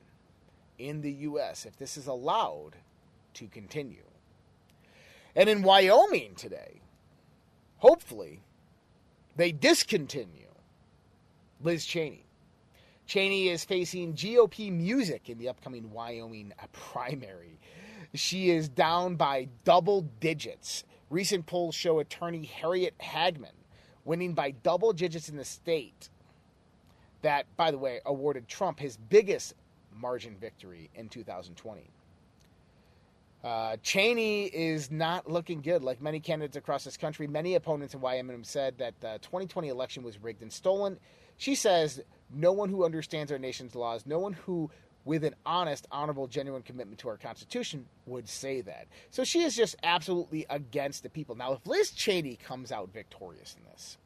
in 0.80 1.02
the 1.02 1.12
U.S. 1.12 1.65
if 1.65 1.78
this 1.78 1.97
is 1.97 2.08
allowed 2.08 2.71
to 3.36 3.47
continue. 3.47 4.04
And 5.36 5.49
in 5.49 5.62
Wyoming 5.62 6.36
today, 6.36 6.82
hopefully, 7.78 8.41
they 9.36 9.52
discontinue 9.52 10.54
Liz 11.62 11.86
Cheney. 11.86 12.26
Cheney 13.05 13.49
is 13.49 13.65
facing 13.65 14.13
GOP 14.13 14.71
music 14.71 15.29
in 15.29 15.37
the 15.37 15.49
upcoming 15.49 15.91
Wyoming 15.91 16.53
primary. 16.71 17.59
She 18.13 18.49
is 18.49 18.69
down 18.69 19.15
by 19.15 19.47
double 19.65 20.01
digits. 20.19 20.83
Recent 21.09 21.45
polls 21.45 21.75
show 21.75 21.99
attorney 21.99 22.45
Harriet 22.45 22.95
Hageman 22.99 23.53
winning 24.05 24.33
by 24.33 24.51
double 24.51 24.93
digits 24.93 25.29
in 25.29 25.37
the 25.37 25.45
state. 25.45 26.09
That, 27.21 27.45
by 27.55 27.71
the 27.71 27.77
way, 27.77 28.01
awarded 28.05 28.47
Trump 28.47 28.79
his 28.79 28.97
biggest 28.97 29.53
margin 29.95 30.35
victory 30.39 30.89
in 30.95 31.09
2020. 31.09 31.89
Uh, 33.43 33.75
Cheney 33.83 34.45
is 34.45 34.89
not 34.89 35.29
looking 35.29 35.61
good. 35.61 35.83
Like 35.83 36.01
many 36.01 36.19
candidates 36.19 36.55
across 36.55 36.83
this 36.83 36.97
country, 36.97 37.27
many 37.27 37.55
opponents 37.55 37.93
in 37.93 38.01
Wyoming 38.01 38.43
said 38.43 38.77
that 38.77 38.99
the 39.01 39.19
2020 39.21 39.67
election 39.67 40.03
was 40.03 40.21
rigged 40.21 40.41
and 40.41 40.51
stolen. 40.51 40.97
She 41.37 41.55
says 41.55 42.01
no 42.34 42.52
one 42.52 42.69
who 42.69 42.86
understands 42.86 43.32
our 43.32 43.39
nation's 43.39 43.76
laws, 43.76 44.06
no 44.06 44.19
one 44.19 44.34
who, 44.34 44.69
with 45.06 45.24
an 45.24 45.36
honest, 45.46 45.88
honorable, 45.91 46.28
genuine 46.28 46.62
commitment 46.62 47.00
to 47.00 47.10
our 47.10 47.17
Constitution, 47.17 47.86
would 48.06 48.28
say 48.28 48.62
that. 48.62 48.88
So 49.12 49.24
she 49.24 49.43
is 49.43 49.56
just 49.56 49.76
absolutely 49.84 50.46
against 50.50 51.04
the 51.04 51.10
people. 51.10 51.36
Now, 51.36 51.54
if 51.54 51.65
Liz 51.65 51.91
Cheney 51.91 52.36
comes 52.36 52.72
out 52.72 52.93
victorious 52.93 53.56
in 53.58 53.65
this, 53.72 53.98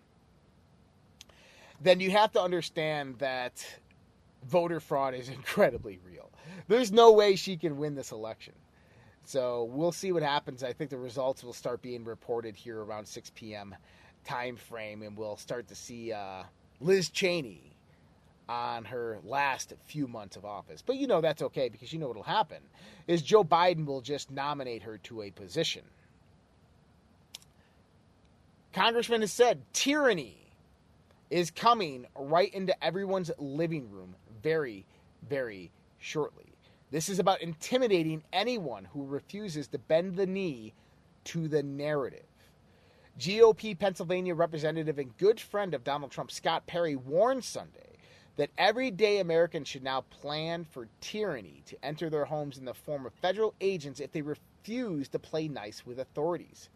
then 1.82 2.00
you 2.00 2.12
have 2.12 2.32
to 2.34 2.42
understand 2.42 3.20
that 3.20 3.66
voter 4.46 4.80
fraud 4.80 5.13
is 5.13 5.30
incredibly 5.30 6.00
real. 6.06 6.32
There's 6.68 6.92
no 6.92 7.12
way 7.12 7.36
she 7.36 7.58
can 7.58 7.78
win 7.78 7.96
this 7.96 8.12
election. 8.12 8.54
So 9.24 9.66
we'll 9.66 9.92
see 9.92 10.13
what 10.13 10.24
happens. 10.24 10.63
I 10.63 10.72
think 10.72 10.90
the 10.90 10.98
results 10.98 11.44
will 11.44 11.54
start 11.54 11.82
being 11.82 12.06
reported 12.06 12.56
here 12.56 12.80
around 12.80 13.06
6 13.06 13.32
p.m. 13.36 13.76
time 14.24 14.56
frame, 14.56 15.02
and 15.02 15.18
we'll 15.18 15.36
start 15.36 15.68
to 15.68 15.76
see 15.76 16.13
uh, 16.13 16.44
Liz 16.80 17.10
Cheney 17.10 17.77
on 18.49 18.86
her 18.86 19.19
last 19.23 19.73
few 19.86 20.07
months 20.07 20.36
of 20.36 20.45
office. 20.45 20.81
But 20.86 20.97
you 20.97 21.07
know 21.07 21.21
that's 21.21 21.41
okay 21.41 21.69
because 21.69 21.91
you 21.91 21.99
know 21.99 22.07
what'll 22.07 22.23
happen 22.23 22.62
is 23.07 23.21
Joe 23.21 23.43
Biden 23.43 23.86
will 23.86 24.01
just 24.01 24.31
nominate 24.31 24.83
her 24.83 24.97
to 24.99 25.23
a 25.23 25.31
position. 25.31 25.83
Congressman 28.73 29.21
has 29.21 29.31
said 29.31 29.62
tyranny 29.73 30.38
is 31.29 31.51
coming 31.51 32.05
right 32.15 32.53
into 32.53 32.83
everyone's 32.83 33.31
living 33.38 33.89
room 33.91 34.15
very, 34.41 34.86
very 35.27 35.71
shortly. 35.99 36.53
This 36.89 37.10
is 37.10 37.19
about 37.19 37.41
intimidating 37.41 38.23
anyone 38.31 38.86
who 38.86 39.05
refuses 39.05 39.67
to 39.69 39.77
bend 39.77 40.15
the 40.15 40.25
knee 40.25 40.73
to 41.25 41.49
the 41.49 41.63
narrative. 41.63 42.23
GOP 43.19 43.77
Pennsylvania 43.77 44.36
representative 44.36 44.99
and 44.99 45.17
good 45.17 45.39
friend 45.39 45.73
of 45.73 45.83
Donald 45.83 46.12
Trump, 46.12 46.31
Scott 46.31 46.65
Perry, 46.67 46.95
warned 46.95 47.43
Sunday 47.43 47.87
that 48.38 48.50
everyday 48.58 49.19
Americans 49.19 49.67
should 49.67 49.84
now 49.84 50.02
plan 50.21 50.63
for 50.63 50.88
tyranny 51.02 51.63
to 51.65 51.78
enter 51.84 52.10
their 52.10 52.26
homes 52.26 52.58
in 52.58 52.65
the 52.65 52.73
form 52.73 53.06
of 53.06 53.13
federal 53.13 53.54
agents 53.60 54.00
if 54.00 54.12
they 54.12 54.21
refuse 54.21 55.08
to 55.10 55.19
play 55.19 55.47
nice 55.47 55.86
with 55.86 56.00
authorities. 56.00 56.69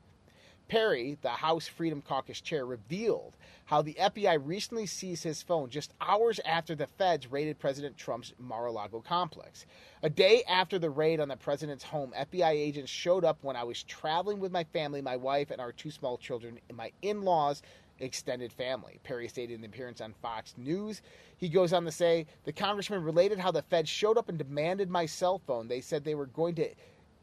Perry, 0.71 1.17
the 1.21 1.27
House 1.27 1.67
Freedom 1.67 2.01
Caucus 2.01 2.39
chair, 2.39 2.65
revealed 2.65 3.35
how 3.65 3.81
the 3.81 3.95
FBI 3.95 4.39
recently 4.41 4.85
seized 4.85 5.25
his 5.25 5.41
phone 5.41 5.69
just 5.69 5.91
hours 5.99 6.39
after 6.45 6.75
the 6.75 6.87
feds 6.87 7.29
raided 7.29 7.59
President 7.59 7.97
Trump's 7.97 8.31
Mar 8.39 8.67
a 8.67 8.71
Lago 8.71 9.01
complex. 9.01 9.65
A 10.01 10.09
day 10.09 10.43
after 10.47 10.79
the 10.79 10.89
raid 10.89 11.19
on 11.19 11.27
the 11.27 11.35
president's 11.35 11.83
home, 11.83 12.13
FBI 12.17 12.51
agents 12.51 12.89
showed 12.89 13.25
up 13.25 13.37
when 13.41 13.57
I 13.57 13.65
was 13.65 13.83
traveling 13.83 14.39
with 14.39 14.53
my 14.53 14.63
family, 14.63 15.01
my 15.01 15.17
wife, 15.17 15.51
and 15.51 15.59
our 15.59 15.73
two 15.73 15.91
small 15.91 16.17
children, 16.17 16.57
and 16.69 16.77
my 16.77 16.93
in 17.01 17.23
laws 17.23 17.61
extended 18.01 18.51
family. 18.51 18.99
Perry 19.03 19.27
stated 19.27 19.53
in 19.53 19.61
the 19.61 19.67
appearance 19.67 20.01
on 20.01 20.13
Fox 20.21 20.53
News. 20.57 21.01
He 21.37 21.49
goes 21.49 21.73
on 21.73 21.85
to 21.85 21.91
say 21.91 22.25
the 22.43 22.53
congressman 22.53 23.03
related 23.03 23.39
how 23.39 23.51
the 23.51 23.61
feds 23.61 23.89
showed 23.89 24.17
up 24.17 24.29
and 24.29 24.37
demanded 24.37 24.89
my 24.89 25.05
cell 25.05 25.39
phone. 25.39 25.67
They 25.67 25.81
said 25.81 26.03
they 26.03 26.15
were 26.15 26.25
going 26.27 26.55
to 26.55 26.69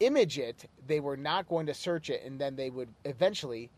image 0.00 0.38
it, 0.38 0.68
they 0.86 1.00
were 1.00 1.16
not 1.16 1.48
going 1.48 1.66
to 1.66 1.74
search 1.74 2.08
it, 2.08 2.22
and 2.24 2.38
then 2.38 2.56
they 2.56 2.70
would 2.70 2.88
eventually 3.04 3.70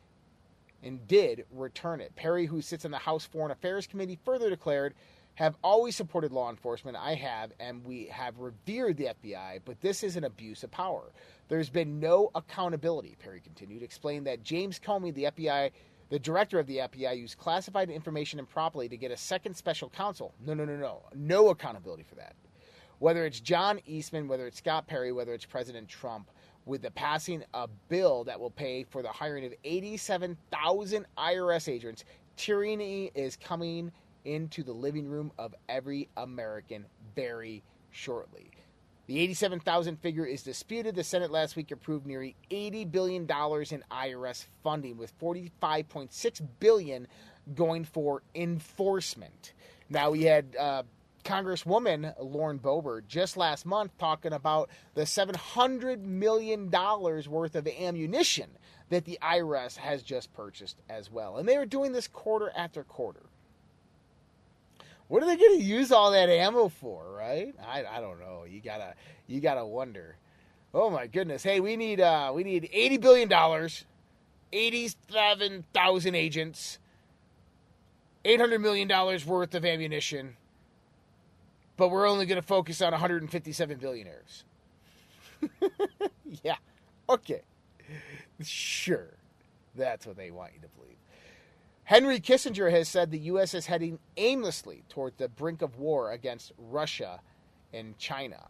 and 0.83 1.07
did 1.07 1.45
return 1.53 2.01
it. 2.01 2.15
Perry, 2.17 2.47
who 2.47 2.63
sits 2.63 2.85
on 2.85 2.91
the 2.91 2.99
House 2.99 3.25
Foreign 3.25 3.51
Affairs 3.51 3.87
Committee, 3.87 4.19
further 4.25 4.49
declared, 4.49 4.95
have 5.35 5.57
always 5.63 5.97
supported 5.97 6.33
law 6.33 6.51
enforcement. 6.51 6.97
I 6.97 7.15
have, 7.15 7.53
and 7.61 7.85
we 7.85 8.07
have 8.07 8.39
revered 8.39 8.97
the 8.97 9.11
FBI, 9.23 9.61
but 9.65 9.81
this 9.81 10.03
is 10.03 10.17
an 10.17 10.25
abuse 10.25 10.63
of 10.65 10.71
power. 10.71 11.13
There's 11.49 11.71
been 11.71 12.01
no 12.01 12.31
accountability, 12.35 13.17
Perry 13.19 13.41
continued, 13.41 13.83
explained 13.83 14.27
that 14.27 14.43
James 14.43 14.79
Comey, 14.79 15.15
the 15.15 15.25
FBI, 15.25 15.71
the 16.11 16.19
director 16.19 16.59
of 16.59 16.67
the 16.67 16.79
FBI, 16.79 17.17
used 17.17 17.39
classified 17.39 17.89
information 17.89 18.39
improperly 18.39 18.89
to 18.89 18.97
get 18.97 19.11
a 19.11 19.17
second 19.17 19.55
special 19.55 19.89
counsel. 19.89 20.35
No, 20.45 20.55
no, 20.55 20.65
no, 20.65 20.77
no. 20.77 21.03
No 21.15 21.49
accountability 21.49 22.03
for 22.03 22.17
that 22.17 22.35
whether 23.01 23.25
it's 23.25 23.41
John 23.41 23.81
Eastman, 23.87 24.29
whether 24.29 24.47
it's 24.47 24.59
Scott 24.59 24.87
Perry, 24.87 25.11
whether 25.11 25.33
it's 25.33 25.47
President 25.47 25.89
Trump, 25.89 26.31
with 26.67 26.83
the 26.83 26.91
passing 26.91 27.43
a 27.55 27.67
bill 27.89 28.25
that 28.25 28.39
will 28.39 28.51
pay 28.51 28.85
for 28.85 29.03
the 29.03 29.09
hiring 29.09 29.45
of 29.47 29.55
87,000 29.65 31.07
IRS 31.19 31.73
agents, 31.73 32.05
tyranny 32.37 33.11
is 33.15 33.37
coming 33.37 33.91
into 34.27 34.63
the 34.63 34.73
living 34.73 35.09
room 35.09 35.33
of 35.39 35.55
every 35.71 36.09
American 36.19 36.85
very 37.17 37.63
shortly. 37.91 38.51
The 39.11 39.19
87,000 39.19 39.97
figure 39.97 40.25
is 40.25 40.45
disputed. 40.45 40.95
The 40.95 41.03
Senate 41.03 41.33
last 41.33 41.57
week 41.57 41.73
approved 41.73 42.07
nearly 42.07 42.37
80 42.49 42.85
billion 42.85 43.27
dollars 43.27 43.73
in 43.73 43.83
IRS 43.91 44.47
funding 44.63 44.97
with 44.99 45.19
45.6 45.19 46.47
billion 46.61 47.09
going 47.57 47.83
for 47.83 48.23
enforcement. 48.37 49.55
Now 49.89 50.13
we 50.13 50.23
had 50.23 50.55
uh, 50.57 50.85
Congresswoman 51.25 52.15
Lauren 52.21 52.61
Boebert 52.61 53.09
just 53.09 53.37
last 53.37 53.67
month 53.67 53.91
talking 53.99 54.33
about 54.33 54.71
the 54.95 55.03
$700 55.03 56.03
million 56.03 56.71
worth 56.71 57.57
of 57.57 57.67
ammunition 57.67 58.51
that 58.91 59.07
the 59.07 59.19
IRS 59.21 59.77
has 59.77 60.05
just 60.05 60.33
purchased 60.35 60.77
as 60.89 61.11
well. 61.11 61.39
And 61.39 61.49
they 61.49 61.57
are 61.57 61.67
doing 61.67 61.91
this 61.91 62.07
quarter 62.07 62.53
after 62.55 62.85
quarter. 62.85 63.30
What 65.11 65.25
are 65.25 65.27
they 65.27 65.35
going 65.35 65.59
to 65.59 65.65
use 65.65 65.91
all 65.91 66.13
that 66.13 66.29
ammo 66.29 66.69
for, 66.69 67.03
right? 67.11 67.53
I, 67.67 67.85
I 67.85 68.01
don't 68.01 68.21
know. 68.21 68.45
You 68.49 68.61
gotta 68.61 68.95
you 69.27 69.41
gotta 69.41 69.67
wonder. 69.67 70.15
Oh 70.73 70.89
my 70.89 71.09
goodness! 71.09 71.43
Hey, 71.43 71.59
we 71.59 71.75
need 71.75 72.01
uh, 72.01 72.31
we 72.33 72.45
need 72.45 72.71
eighty 72.73 72.97
billion 72.97 73.29
dollars, 73.29 73.87
eighty-seven 74.53 75.65
thousand 75.75 76.15
agents, 76.15 76.79
eight 78.25 78.39
hundred 78.39 78.61
million 78.61 78.87
dollars 78.87 79.27
worth 79.27 79.53
of 79.57 79.65
ammunition, 79.65 80.37
but 81.77 81.89
we're 81.89 82.09
only 82.09 82.25
going 82.25 82.41
to 82.41 82.47
focus 82.47 82.81
on 82.81 82.93
one 82.93 83.01
hundred 83.01 83.23
and 83.23 83.33
fifty-seven 83.33 83.79
billionaires. 83.79 84.45
yeah, 86.45 86.55
okay, 87.09 87.43
sure, 88.45 89.09
that's 89.75 90.07
what 90.07 90.17
they 90.17 90.31
want 90.31 90.53
you 90.55 90.61
to 90.61 90.69
believe. 90.69 90.99
Henry 91.91 92.21
Kissinger 92.21 92.71
has 92.71 92.89
said 92.89 93.11
the 93.11 93.19
U.S. 93.19 93.53
is 93.53 93.67
heading 93.67 93.99
aimlessly 94.17 94.85
toward 94.89 95.19
the 95.19 95.29
brink 95.29 95.61
of 95.61 95.77
war 95.77 96.13
against 96.13 96.53
Russia 96.57 97.19
and 97.73 97.99
China. 97.99 98.47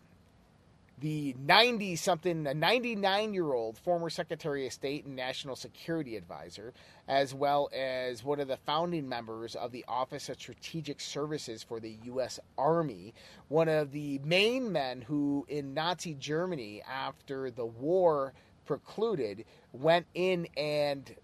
The 0.99 1.35
90 1.39 1.97
something, 1.97 2.47
a 2.47 2.53
99 2.53 3.33
year 3.33 3.55
old 3.55 3.79
former 3.79 4.11
Secretary 4.11 4.67
of 4.67 4.75
State 4.75 5.07
and 5.07 5.17
National 5.17 5.57
Security 5.57 6.19
Advisor, 6.19 6.75
as 7.09 7.33
well 7.33 7.71
as 7.73 8.23
one 8.23 8.41
of 8.41 8.49
the 8.49 8.59
founding 8.59 9.09
members 9.09 9.57
of 9.57 9.73
the 9.73 9.87
Office 9.89 10.29
of 10.29 10.39
Strategic 10.39 11.01
Services 11.01 11.63
for 11.63 11.81
the 11.81 11.97
U.S. 12.05 12.41
Army, 12.59 13.15
one 13.49 13.71
of 13.71 13.91
the 13.93 14.19
main 14.23 14.71
men 14.71 15.01
who, 15.01 15.47
in 15.49 15.73
Nazi 15.73 16.13
Germany, 16.13 16.83
after 16.83 17.51
the 17.51 17.65
war 17.65 18.35
precluded, 18.67 19.47
went 19.73 20.05
in 20.13 20.47
and 20.59 21.17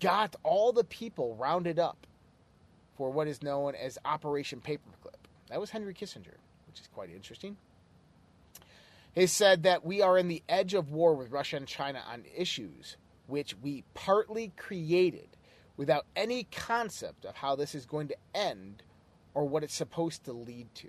got 0.00 0.36
all 0.42 0.72
the 0.72 0.84
people 0.84 1.34
rounded 1.36 1.78
up 1.78 2.06
for 2.96 3.10
what 3.10 3.28
is 3.28 3.42
known 3.42 3.74
as 3.74 3.98
Operation 4.04 4.60
Paperclip. 4.60 5.14
That 5.48 5.60
was 5.60 5.70
Henry 5.70 5.94
Kissinger, 5.94 6.36
which 6.66 6.80
is 6.80 6.88
quite 6.92 7.10
interesting. 7.10 7.56
He 9.14 9.26
said 9.26 9.62
that 9.62 9.84
we 9.84 10.02
are 10.02 10.18
in 10.18 10.28
the 10.28 10.42
edge 10.48 10.74
of 10.74 10.90
war 10.90 11.14
with 11.14 11.30
Russia 11.30 11.56
and 11.56 11.66
China 11.66 12.02
on 12.10 12.24
issues 12.36 12.96
which 13.28 13.54
we 13.62 13.84
partly 13.94 14.52
created 14.56 15.28
without 15.76 16.06
any 16.16 16.44
concept 16.44 17.24
of 17.24 17.36
how 17.36 17.54
this 17.54 17.74
is 17.74 17.86
going 17.86 18.08
to 18.08 18.16
end 18.34 18.82
or 19.34 19.44
what 19.44 19.62
it's 19.62 19.74
supposed 19.74 20.24
to 20.24 20.32
lead 20.32 20.74
to. 20.74 20.88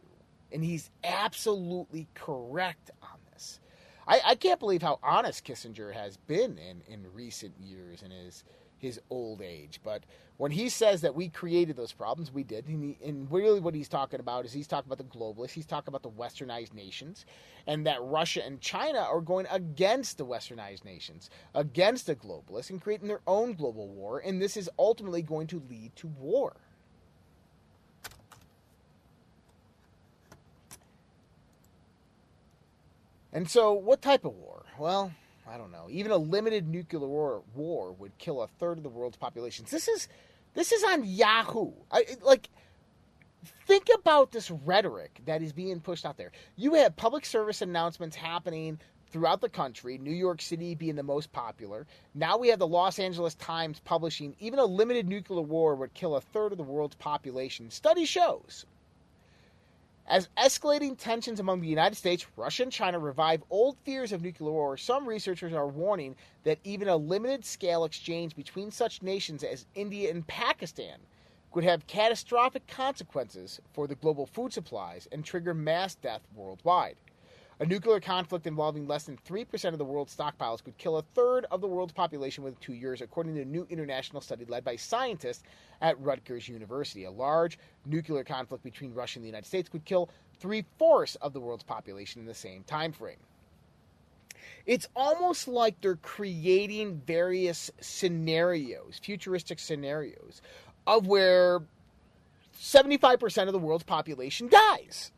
And 0.51 0.63
he's 0.63 0.89
absolutely 1.03 2.07
correct 2.15 2.89
on 3.03 3.19
this. 3.31 3.59
I, 4.07 4.21
I 4.25 4.35
can't 4.35 4.59
believe 4.59 4.81
how 4.81 4.99
honest 5.03 5.45
Kissinger 5.45 5.93
has 5.93 6.17
been 6.17 6.57
in, 6.57 6.81
in 6.87 7.05
recent 7.13 7.53
years 7.59 8.01
in 8.01 8.09
his 8.09 8.43
his 8.79 8.99
old 9.09 9.41
age. 9.41 9.79
But 9.83 10.03
when 10.37 10.51
he 10.51 10.69
says 10.69 11.01
that 11.01 11.15
we 11.15 11.29
created 11.29 11.75
those 11.75 11.91
problems, 11.91 12.31
we 12.31 12.43
did. 12.43 12.67
And, 12.67 12.83
he, 12.83 12.97
and, 13.05 13.29
really, 13.29 13.59
what 13.59 13.75
he's 13.75 13.89
talking 13.89 14.19
about 14.19 14.45
is 14.45 14.53
he's 14.53 14.67
talking 14.67 14.91
about 14.91 14.97
the 14.97 15.17
globalists. 15.17 15.51
He's 15.51 15.65
talking 15.65 15.89
about 15.89 16.03
the 16.03 16.09
westernized 16.09 16.73
nations, 16.73 17.25
and 17.67 17.85
that 17.85 18.01
Russia 18.01 18.43
and 18.45 18.61
China 18.61 18.99
are 18.99 19.21
going 19.21 19.47
against 19.51 20.17
the 20.17 20.25
westernized 20.25 20.85
nations, 20.85 21.29
against 21.53 22.07
the 22.07 22.15
globalists, 22.15 22.69
and 22.69 22.81
creating 22.81 23.09
their 23.09 23.21
own 23.27 23.53
global 23.53 23.89
war. 23.89 24.19
And 24.19 24.41
this 24.41 24.55
is 24.55 24.69
ultimately 24.79 25.21
going 25.21 25.47
to 25.47 25.61
lead 25.69 25.95
to 25.97 26.07
war. 26.07 26.55
And 33.31 33.49
so, 33.49 33.73
what 33.73 34.01
type 34.01 34.25
of 34.25 34.33
war? 34.33 34.65
Well, 34.79 35.11
I 35.49 35.57
don't 35.57 35.71
know. 35.71 35.87
Even 35.89 36.11
a 36.11 36.17
limited 36.17 36.67
nuclear 36.67 37.07
war, 37.07 37.43
war 37.55 37.91
would 37.93 38.17
kill 38.17 38.41
a 38.41 38.47
third 38.47 38.77
of 38.77 38.83
the 38.83 38.89
world's 38.89 39.17
population. 39.17 39.65
This 39.69 39.87
is 39.87 40.07
this 40.53 40.71
is 40.71 40.83
on 40.83 41.03
Yahoo. 41.03 41.71
I, 41.91 42.05
like 42.21 42.49
think 43.65 43.87
about 43.93 44.31
this 44.31 44.51
rhetoric 44.51 45.21
that 45.25 45.41
is 45.41 45.53
being 45.53 45.79
pushed 45.79 46.05
out 46.05 46.17
there. 46.17 46.31
You 46.55 46.73
have 46.75 46.95
public 46.95 47.25
service 47.25 47.61
announcements 47.61 48.15
happening 48.15 48.79
throughout 49.11 49.41
the 49.41 49.49
country, 49.49 49.97
New 49.97 50.11
York 50.11 50.41
City 50.41 50.75
being 50.75 50.95
the 50.95 51.03
most 51.03 51.31
popular. 51.31 51.87
Now 52.13 52.37
we 52.37 52.49
have 52.49 52.59
the 52.59 52.67
Los 52.67 52.99
Angeles 52.99 53.35
Times 53.35 53.79
publishing 53.83 54.35
even 54.39 54.59
a 54.59 54.65
limited 54.65 55.07
nuclear 55.07 55.41
war 55.41 55.75
would 55.75 55.93
kill 55.93 56.15
a 56.15 56.21
third 56.21 56.51
of 56.51 56.57
the 56.57 56.63
world's 56.63 56.95
population. 56.95 57.71
Study 57.71 58.05
shows 58.05 58.65
as 60.09 60.27
escalating 60.37 60.97
tensions 60.97 61.39
among 61.39 61.61
the 61.61 61.67
United 61.67 61.95
States, 61.95 62.25
Russia, 62.35 62.63
and 62.63 62.71
China 62.71 62.97
revive 62.97 63.43
old 63.51 63.77
fears 63.83 64.11
of 64.11 64.23
nuclear 64.23 64.51
war, 64.51 64.75
some 64.75 65.07
researchers 65.07 65.53
are 65.53 65.67
warning 65.67 66.15
that 66.43 66.57
even 66.63 66.87
a 66.87 66.97
limited 66.97 67.45
scale 67.45 67.85
exchange 67.85 68.35
between 68.35 68.71
such 68.71 69.03
nations 69.03 69.43
as 69.43 69.67
India 69.75 70.09
and 70.09 70.25
Pakistan 70.25 70.97
could 71.51 71.63
have 71.63 71.85
catastrophic 71.85 72.65
consequences 72.67 73.61
for 73.73 73.87
the 73.87 73.95
global 73.95 74.25
food 74.25 74.51
supplies 74.51 75.07
and 75.11 75.23
trigger 75.23 75.53
mass 75.53 75.93
death 75.95 76.21
worldwide. 76.35 76.95
A 77.61 77.65
nuclear 77.65 77.99
conflict 77.99 78.47
involving 78.47 78.87
less 78.87 79.03
than 79.03 79.17
3% 79.27 79.73
of 79.73 79.77
the 79.77 79.83
world's 79.83 80.15
stockpiles 80.15 80.63
could 80.63 80.77
kill 80.77 80.97
a 80.97 81.01
third 81.01 81.45
of 81.51 81.59
the 81.59 81.67
world's 81.67 81.91
population 81.91 82.41
within 82.41 82.57
two 82.61 82.73
years, 82.73 83.01
according 83.01 83.35
to 83.35 83.41
a 83.41 83.45
new 83.45 83.67
international 83.69 84.21
study 84.21 84.45
led 84.45 84.63
by 84.63 84.77
scientists 84.77 85.43
at 85.81 85.99
Rutgers 85.99 86.47
University. 86.47 87.03
A 87.03 87.11
large 87.11 87.59
nuclear 87.85 88.23
conflict 88.23 88.63
between 88.63 88.93
Russia 88.93 89.19
and 89.19 89.25
the 89.25 89.27
United 89.27 89.45
States 89.45 89.67
could 89.67 89.83
kill 89.83 90.09
three 90.39 90.63
fourths 90.77 91.15
of 91.15 91.33
the 91.33 91.41
world's 91.41 91.65
population 91.65 92.21
in 92.21 92.25
the 92.25 92.33
same 92.33 92.63
time 92.63 92.93
frame. 92.93 93.17
It's 94.65 94.87
almost 94.95 95.49
like 95.49 95.81
they're 95.81 95.97
creating 95.97 97.01
various 97.05 97.69
scenarios, 97.81 99.01
futuristic 99.03 99.59
scenarios, 99.59 100.41
of 100.87 101.07
where 101.07 101.59
75% 102.57 103.47
of 103.47 103.51
the 103.51 103.59
world's 103.59 103.83
population 103.83 104.47
dies. 104.47 105.11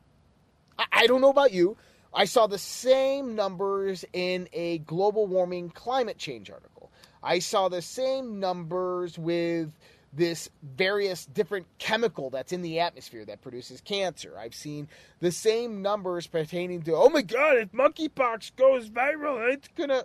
I, 0.92 1.06
don't 1.06 1.22
know 1.22 1.30
about 1.30 1.54
you, 1.54 1.78
I 2.14 2.26
saw 2.26 2.48
the 2.48 2.58
same 2.58 3.36
numbers 3.36 4.04
in 4.12 4.50
a 4.52 4.80
global 4.80 5.28
warming 5.28 5.70
climate 5.70 6.18
change 6.18 6.50
article. 6.50 6.92
I 7.24 7.40
saw 7.40 7.70
the 7.70 7.82
same 7.82 8.40
numbers 8.40 9.18
with 9.18 9.72
this 10.14 10.50
various 10.62 11.26
different 11.26 11.68
chemical 11.78 12.30
that's 12.30 12.52
in 12.52 12.62
the 12.62 12.82
atmosphere 12.82 13.24
that 13.26 13.42
produces 13.42 13.80
cancer. 13.80 14.38
I've 14.38 14.56
seen 14.56 14.90
the 15.22 15.32
same 15.32 15.82
numbers 15.82 16.28
pertaining 16.28 16.82
to, 16.84 16.96
oh 16.96 17.10
my 17.10 17.22
God, 17.22 17.58
if 17.58 17.72
monkeypox 17.72 18.56
goes 18.58 18.90
viral, 18.90 19.54
it's 19.54 19.70
gonna, 19.70 20.04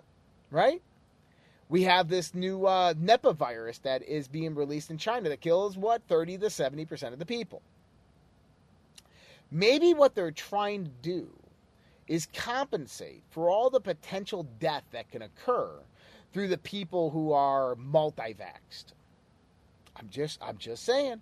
right? 0.49 0.81
We 1.67 1.83
have 1.83 2.07
this 2.07 2.33
new 2.33 2.65
uh, 2.65 2.93
Nipah 2.93 3.35
virus 3.35 3.79
that 3.79 4.01
is 4.03 4.29
being 4.29 4.55
released 4.55 4.89
in 4.89 4.97
China 4.97 5.27
that 5.27 5.41
kills, 5.41 5.75
what, 5.77 6.01
30 6.07 6.37
to 6.37 6.45
70% 6.45 7.11
of 7.11 7.19
the 7.19 7.25
people. 7.25 7.61
Maybe 9.51 9.93
what 9.93 10.15
they're 10.15 10.31
trying 10.31 10.85
to 10.85 10.91
do 11.01 11.29
is 12.07 12.27
compensate 12.33 13.23
for 13.29 13.49
all 13.49 13.69
the 13.69 13.79
potential 13.79 14.47
death 14.59 14.83
that 14.91 15.11
can 15.11 15.21
occur 15.21 15.71
through 16.31 16.47
the 16.47 16.57
people 16.57 17.09
who 17.09 17.31
are 17.31 17.75
multi-vaxxed. 17.75 18.93
I'm 19.95 20.09
just 20.09 20.39
I'm 20.41 20.57
just 20.57 20.83
saying. 20.83 21.21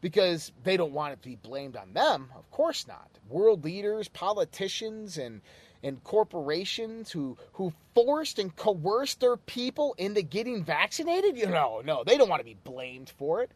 Because 0.00 0.52
they 0.64 0.78
don't 0.78 0.92
want 0.92 1.12
it 1.12 1.22
to 1.22 1.28
be 1.28 1.36
blamed 1.36 1.76
on 1.76 1.92
them, 1.92 2.32
of 2.34 2.50
course 2.50 2.88
not. 2.88 3.10
World 3.28 3.64
leaders, 3.64 4.08
politicians 4.08 5.18
and 5.18 5.42
and 5.82 6.02
corporations 6.04 7.10
who 7.10 7.36
who 7.52 7.72
forced 7.94 8.38
and 8.38 8.54
coerced 8.56 9.20
their 9.20 9.36
people 9.36 9.94
into 9.98 10.22
getting 10.22 10.64
vaccinated, 10.64 11.36
you 11.36 11.46
know, 11.46 11.82
no, 11.84 12.02
they 12.04 12.16
don't 12.16 12.28
want 12.28 12.40
to 12.40 12.44
be 12.44 12.56
blamed 12.64 13.10
for 13.10 13.42
it. 13.42 13.50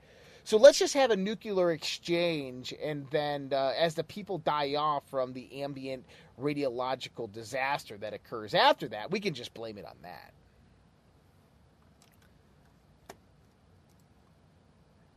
So 0.44 0.58
let's 0.58 0.78
just 0.78 0.92
have 0.92 1.10
a 1.10 1.16
nuclear 1.16 1.72
exchange, 1.72 2.74
and 2.82 3.06
then 3.10 3.48
uh, 3.50 3.72
as 3.78 3.94
the 3.94 4.04
people 4.04 4.36
die 4.36 4.74
off 4.74 5.08
from 5.08 5.32
the 5.32 5.62
ambient 5.62 6.04
radiological 6.38 7.32
disaster 7.32 7.96
that 7.98 8.12
occurs 8.12 8.52
after 8.52 8.86
that, 8.88 9.10
we 9.10 9.20
can 9.20 9.32
just 9.32 9.54
blame 9.54 9.78
it 9.78 9.86
on 9.86 9.96
that. 10.02 10.34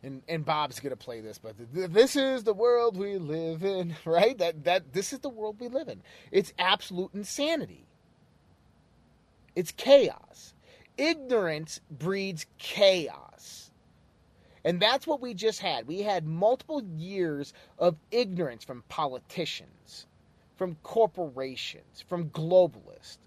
And, 0.02 0.22
and 0.30 0.46
Bob's 0.46 0.80
gonna 0.80 0.96
play 0.96 1.20
this, 1.20 1.38
but 1.38 1.56
this 1.74 2.16
is 2.16 2.46
the 2.46 2.54
world 2.54 2.96
we 2.96 3.18
live 3.18 3.66
in, 3.66 3.98
right? 4.06 4.38
That 4.38 4.64
that 4.64 4.94
this 4.94 5.12
is 5.12 5.20
the 5.20 5.30
world 5.30 5.58
we 5.60 5.68
live 5.68 5.90
in. 5.90 6.02
It's 6.32 6.54
absolute 6.58 7.14
insanity. 7.14 7.86
It's 9.58 9.74
chaos. 9.74 10.54
Ignorance 10.98 11.82
breeds 11.92 12.46
chaos. 12.60 13.67
And 14.64 14.80
that's 14.82 15.08
what 15.08 15.22
we 15.22 15.34
just 15.34 15.60
had. 15.60 15.88
We 15.88 16.02
had 16.02 16.26
multiple 16.26 16.84
years 16.84 17.54
of 17.78 17.96
ignorance 18.12 18.64
from 18.64 18.84
politicians, 18.90 20.08
from 20.56 20.76
corporations, 20.84 22.04
from 22.08 22.30
globalists. 22.30 23.18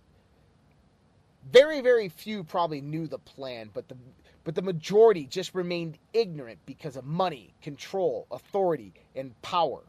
Very, 1.50 1.80
very 1.80 2.08
few 2.08 2.44
probably 2.44 2.80
knew 2.80 3.06
the 3.06 3.18
plan, 3.18 3.70
but 3.72 3.88
the 3.88 3.96
but 4.42 4.54
the 4.54 4.62
majority 4.62 5.26
just 5.26 5.54
remained 5.54 5.98
ignorant 6.12 6.58
because 6.64 6.96
of 6.96 7.04
money, 7.04 7.54
control, 7.60 8.26
authority, 8.30 8.94
and 9.14 9.40
power. 9.42 9.82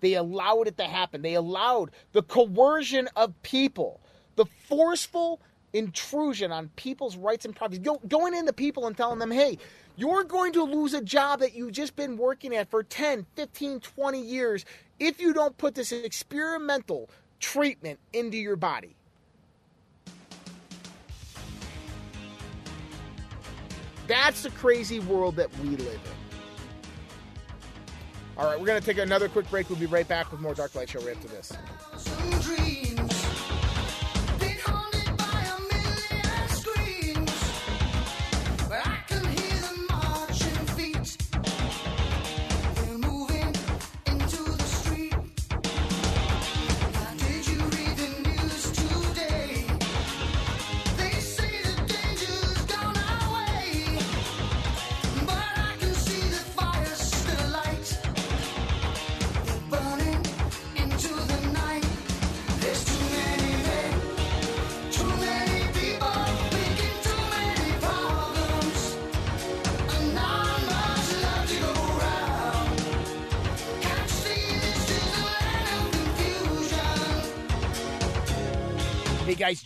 They 0.00 0.14
allowed 0.14 0.68
it 0.68 0.78
to 0.78 0.84
happen. 0.84 1.22
They 1.22 1.34
allowed 1.34 1.90
the 2.12 2.22
coercion 2.22 3.08
of 3.16 3.40
people, 3.42 4.00
the 4.36 4.46
forceful 4.46 5.40
intrusion 5.72 6.52
on 6.52 6.68
people's 6.76 7.16
rights 7.16 7.44
and 7.44 7.54
privacy, 7.54 7.80
Go, 7.80 8.00
going 8.08 8.34
into 8.34 8.52
people 8.52 8.86
and 8.86 8.96
telling 8.96 9.18
them, 9.18 9.30
hey, 9.30 9.58
you're 9.96 10.24
going 10.24 10.52
to 10.54 10.62
lose 10.62 10.94
a 10.94 11.02
job 11.02 11.40
that 11.40 11.54
you've 11.54 11.72
just 11.72 11.96
been 11.96 12.16
working 12.16 12.54
at 12.54 12.70
for 12.70 12.82
10, 12.82 13.26
15, 13.36 13.80
20 13.80 14.20
years 14.22 14.64
if 14.98 15.20
you 15.20 15.32
don't 15.32 15.56
put 15.58 15.74
this 15.74 15.92
experimental 15.92 17.10
treatment 17.38 17.98
into 18.12 18.36
your 18.36 18.56
body. 18.56 18.96
That's 24.06 24.42
the 24.42 24.50
crazy 24.50 24.98
world 25.00 25.36
that 25.36 25.56
we 25.58 25.70
live 25.70 25.80
in. 25.80 25.98
All 28.36 28.46
right, 28.46 28.58
we're 28.58 28.66
going 28.66 28.80
to 28.80 28.86
take 28.86 28.98
another 28.98 29.28
quick 29.28 29.48
break. 29.50 29.68
We'll 29.68 29.78
be 29.78 29.86
right 29.86 30.08
back 30.08 30.32
with 30.32 30.40
more 30.40 30.54
Dark 30.54 30.74
Light 30.74 30.88
Show 30.88 31.00
right 31.00 31.14
after 31.14 31.28
this. 31.28 31.52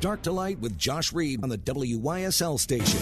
Dark 0.00 0.22
to 0.22 0.32
Light 0.32 0.60
with 0.60 0.78
Josh 0.78 1.12
Reed 1.12 1.42
on 1.42 1.48
the 1.48 1.58
WYSL 1.58 2.58
station. 2.60 3.00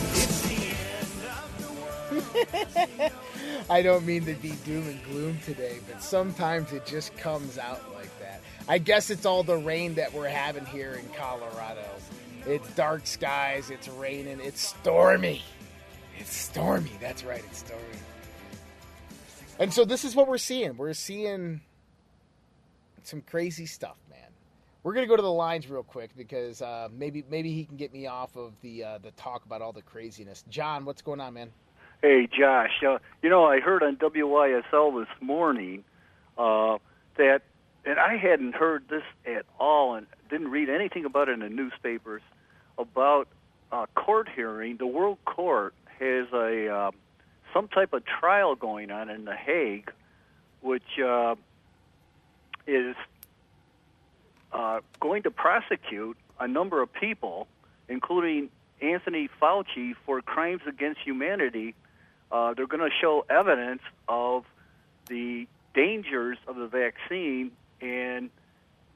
I 3.71 3.83
don't 3.83 4.07
mean 4.07 4.25
to 4.25 4.35
be 4.35 4.53
doom 4.65 4.87
and 4.89 5.03
gloom 5.05 5.39
today, 5.45 5.79
but 5.91 6.03
sometimes 6.03 6.73
it 6.73 6.87
just 6.87 7.15
comes 7.17 7.59
out 7.59 7.83
like 7.95 8.19
that. 8.21 8.41
I 8.67 8.79
guess 8.79 9.11
it's 9.11 9.27
all 9.27 9.43
the 9.43 9.59
rain 9.59 9.95
that 9.97 10.15
we're 10.15 10.29
having 10.29 10.65
here 10.65 10.95
in 10.95 11.07
Colorado. 11.11 11.85
It's 12.47 12.69
dark 12.75 13.07
skies, 13.07 13.71
it's 13.71 13.89
raining, 13.89 14.41
it's 14.41 14.61
stormy. 14.61 15.43
It's 16.19 16.35
stormy, 16.35 16.93
that's 17.01 17.25
right, 17.25 17.45
it's 17.51 17.59
stormy. 17.59 17.83
And 19.59 19.73
so 19.73 19.85
this 19.85 20.05
is 20.05 20.15
what 20.15 20.29
we're 20.29 20.39
seeing. 20.39 20.77
We're 20.77 20.95
seeing 20.95 21.61
some 23.03 23.21
crazy 23.21 23.67
stuff. 23.67 23.97
We're 24.87 24.95
gonna 24.95 25.09
go 25.09 25.17
to 25.17 25.23
the 25.23 25.33
lines 25.33 25.69
real 25.69 25.83
quick 25.83 26.17
because 26.17 26.63
uh, 26.63 26.89
maybe 26.97 27.25
maybe 27.29 27.53
he 27.53 27.65
can 27.65 27.77
get 27.77 27.93
me 27.93 28.07
off 28.07 28.37
of 28.37 28.53
the 28.63 28.85
uh, 28.85 28.99
the 28.99 29.11
talk 29.17 29.45
about 29.45 29.61
all 29.61 29.73
the 29.73 29.83
craziness. 29.83 30.45
John, 30.49 30.85
what's 30.85 31.03
going 31.03 31.21
on, 31.21 31.35
man? 31.35 31.51
Hey, 32.03 32.29
Josh. 32.29 32.85
Uh, 32.87 32.99
you 33.21 33.29
know, 33.29 33.45
I 33.45 33.59
heard 33.59 33.83
on 33.83 33.97
WYSL 33.97 35.01
this 35.01 35.09
morning 35.21 35.83
uh, 36.39 36.79
that, 37.17 37.41
and 37.85 37.99
I 37.99 38.17
hadn't 38.17 38.55
heard 38.55 38.85
this 38.89 39.03
at 39.27 39.45
all, 39.59 39.97
and 39.97 40.07
didn't 40.31 40.53
read 40.53 40.69
anything 40.69 41.05
about 41.05 41.29
it 41.29 41.33
in 41.33 41.41
the 41.41 41.49
newspapers 41.49 42.23
about 42.79 43.27
a 43.73 43.89
court 43.97 44.29
hearing. 44.37 44.77
The 44.77 44.87
World 44.87 45.19
Court 45.25 45.75
has 45.99 46.29
a 46.33 46.69
uh, 46.69 46.91
some 47.53 47.67
type 47.67 47.93
of 47.93 48.05
trial 48.05 48.55
going 48.55 48.93
on 48.93 49.11
in 49.11 49.25
The 49.25 49.35
Hague, 49.35 49.91
which 50.61 51.01
uh, 51.05 51.35
is 52.69 52.95
uh, 54.57 54.81
going 55.01 55.23
to 55.23 55.31
prosecute 55.31 56.17
a 56.41 56.49
number 56.49 56.81
of 56.81 56.91
people, 56.93 57.47
including 57.89 58.49
Anthony 58.81 59.29
Fauci, 59.41 59.95
for 60.07 60.23
crimes 60.23 60.63
against 60.67 61.01
humanity. 61.01 61.75
Uh, 62.33 62.55
they're 62.55 62.67
going 62.67 62.89
to 62.89 62.97
show 63.01 63.25
evidence 63.29 63.83
of 64.09 64.45
the 65.09 65.47
dangers 65.75 66.39
of 66.49 66.57
the 66.57 66.67
vaccine 66.67 67.53
and 67.83 68.31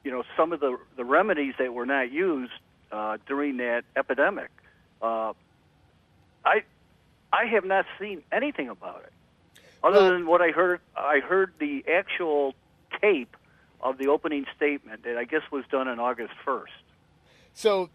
you 0.03 0.09
know, 0.09 0.23
some 0.35 0.51
of 0.51 0.59
the 0.59 0.79
the 0.97 1.05
remedies 1.05 1.53
that 1.59 1.71
were 1.75 1.85
not 1.85 2.11
used 2.11 2.51
uh, 2.91 3.17
during 3.27 3.57
that 3.57 3.83
epidemic. 3.95 4.49
Uh, 4.99 5.33
I 6.43 6.63
I 7.31 7.45
have 7.45 7.65
not 7.65 7.85
seen 7.99 8.23
anything 8.31 8.67
about 8.69 9.03
it, 9.05 9.61
other 9.83 9.99
Well- 10.01 10.11
than 10.11 10.25
what 10.25 10.41
I 10.41 10.49
heard. 10.49 10.81
I 10.97 11.19
heard 11.19 11.53
the 11.59 11.85
actual 11.87 12.55
tape 12.99 13.37
of 13.81 13.97
the 13.97 14.07
opening 14.07 14.45
statement 14.55 15.03
that 15.03 15.17
I 15.17 15.25
guess 15.25 15.41
was 15.51 15.63
done 15.71 15.87
on 15.87 15.99
August 15.99 16.33
first. 16.45 16.73
So 17.53 17.89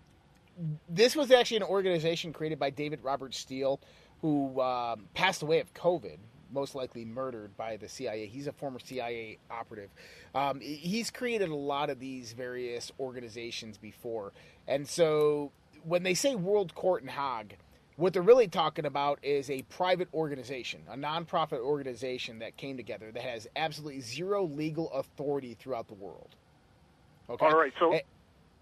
this 0.89 1.17
was 1.17 1.31
actually 1.31 1.59
an 1.59 1.63
organization 1.65 2.33
created 2.33 2.59
by 2.59 2.71
David 2.71 3.01
Robert 3.03 3.35
Steele, 3.35 3.81
who 4.23 4.61
um, 4.61 5.07
passed 5.15 5.43
away 5.43 5.61
of 5.61 5.73
COVID, 5.75 6.19
most 6.53 6.75
likely 6.75 7.05
murdered 7.05 7.57
by 7.57 7.77
the 7.77 7.89
CIA. 7.89 8.27
He's 8.27 8.47
a 8.47 8.53
former 8.53 8.79
CIA 8.79 9.39
operative. 9.51 9.91
Um, 10.35 10.61
he's 10.61 11.11
created 11.11 11.51
a 11.51 11.55
lot 11.55 11.91
of 11.91 11.99
these 11.99 12.33
various 12.33 12.91
organizations 12.99 13.79
before, 13.79 14.33
and 14.67 14.89
so 14.89 15.53
when 15.85 16.03
they 16.03 16.15
say 16.15 16.35
World 16.35 16.75
Court 16.75 17.03
and 17.03 17.11
Hague. 17.11 17.57
What 17.97 18.13
they're 18.13 18.23
really 18.23 18.49
talking 18.49 18.85
about 18.85 19.19
is 19.23 19.49
a 19.51 19.63
private 19.63 20.09
organization, 20.13 20.83
a 20.91 20.97
nonprofit 20.97 21.61
organization 21.61 22.39
that 22.41 22.57
came 22.59 22.77
together 22.77 23.11
that 23.11 23.23
has 23.23 23.49
absolutely 23.57 24.01
zero 24.01 24.45
legal 24.45 24.91
authority 24.93 25.55
throughout 25.55 25.89
the 25.89 25.95
world. 25.95 26.37
Okay. 27.31 27.47
All 27.47 27.53
right, 27.59 27.73
so 27.79 27.93
Eh, 27.95 28.01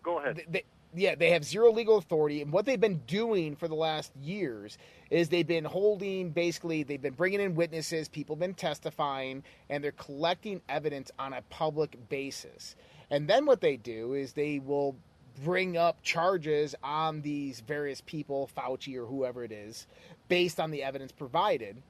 go 0.04 0.20
ahead. 0.20 0.36
th- 0.36 0.48
they, 0.50 0.64
yeah, 0.94 1.16
they 1.16 1.30
have 1.30 1.44
zero 1.44 1.72
legal 1.72 1.96
authority, 1.98 2.42
and 2.42 2.52
what 2.52 2.64
they've 2.64 2.80
been 2.80 3.02
doing 3.08 3.56
for 3.56 3.66
the 3.66 3.74
last 3.74 4.12
years 4.22 4.78
is 5.10 5.28
they've 5.28 5.46
been 5.46 5.64
holding 5.64 6.30
basically 6.30 6.84
they've 6.84 7.02
been 7.02 7.14
bringing 7.14 7.40
in 7.40 7.56
witnesses, 7.56 8.08
people 8.08 8.36
have 8.36 8.40
been 8.40 8.54
testifying, 8.54 9.42
and 9.68 9.82
they're 9.82 9.92
collecting 9.92 10.60
evidence 10.68 11.10
on 11.18 11.32
a 11.32 11.42
public 11.50 11.98
basis. 12.08 12.76
And 13.10 13.26
then 13.28 13.44
what 13.46 13.60
they 13.60 13.76
do 13.76 14.14
is 14.14 14.32
they 14.32 14.60
will 14.60 14.94
bring 15.42 15.76
up 15.76 16.02
charges 16.02 16.74
on 16.82 17.22
these 17.22 17.60
various 17.60 18.00
people, 18.00 18.50
Fauci 18.56 18.96
or 18.96 19.06
whoever 19.06 19.44
it 19.44 19.52
is, 19.52 19.86
based 20.28 20.60
on 20.60 20.70
the 20.70 20.82
evidence 20.82 21.12
provided, 21.12 21.82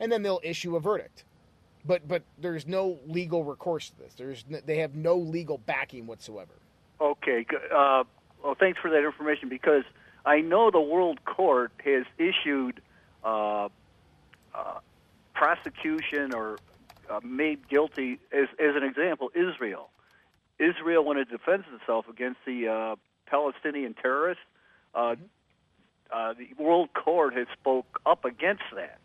and 0.00 0.10
then 0.10 0.22
they'll 0.22 0.40
issue 0.42 0.76
a 0.76 0.80
verdict. 0.80 1.24
But 1.84 2.06
but 2.06 2.22
there's 2.38 2.66
no 2.66 2.98
legal 3.06 3.42
recourse 3.42 3.90
to 3.90 3.98
this. 3.98 4.14
There's 4.14 4.44
n- 4.50 4.62
they 4.64 4.78
have 4.78 4.94
no 4.94 5.16
legal 5.16 5.58
backing 5.58 6.06
whatsoever. 6.06 6.54
Okay. 7.00 7.44
Uh, 7.74 8.04
well, 8.42 8.54
thanks 8.58 8.78
for 8.80 8.90
that 8.90 9.04
information 9.04 9.48
because 9.48 9.82
I 10.24 10.40
know 10.40 10.70
the 10.70 10.80
World 10.80 11.24
Court 11.24 11.72
has 11.84 12.04
issued 12.18 12.80
uh, 13.24 13.68
uh, 14.54 14.78
prosecution 15.34 16.34
or 16.34 16.58
uh, 17.10 17.20
made 17.24 17.68
guilty, 17.68 18.18
as, 18.32 18.48
as 18.58 18.76
an 18.76 18.84
example, 18.84 19.30
Israel. 19.34 19.90
Israel, 20.62 21.04
when 21.04 21.16
it 21.16 21.28
defends 21.28 21.66
itself 21.74 22.06
against 22.08 22.38
the 22.46 22.68
uh, 22.68 22.96
Palestinian 23.26 23.94
terrorists, 23.94 24.42
uh, 24.94 25.16
uh, 26.12 26.34
the 26.34 26.62
World 26.62 26.90
Court 26.94 27.34
has 27.34 27.46
spoke 27.58 28.00
up 28.06 28.24
against 28.24 28.62
that. 28.74 28.98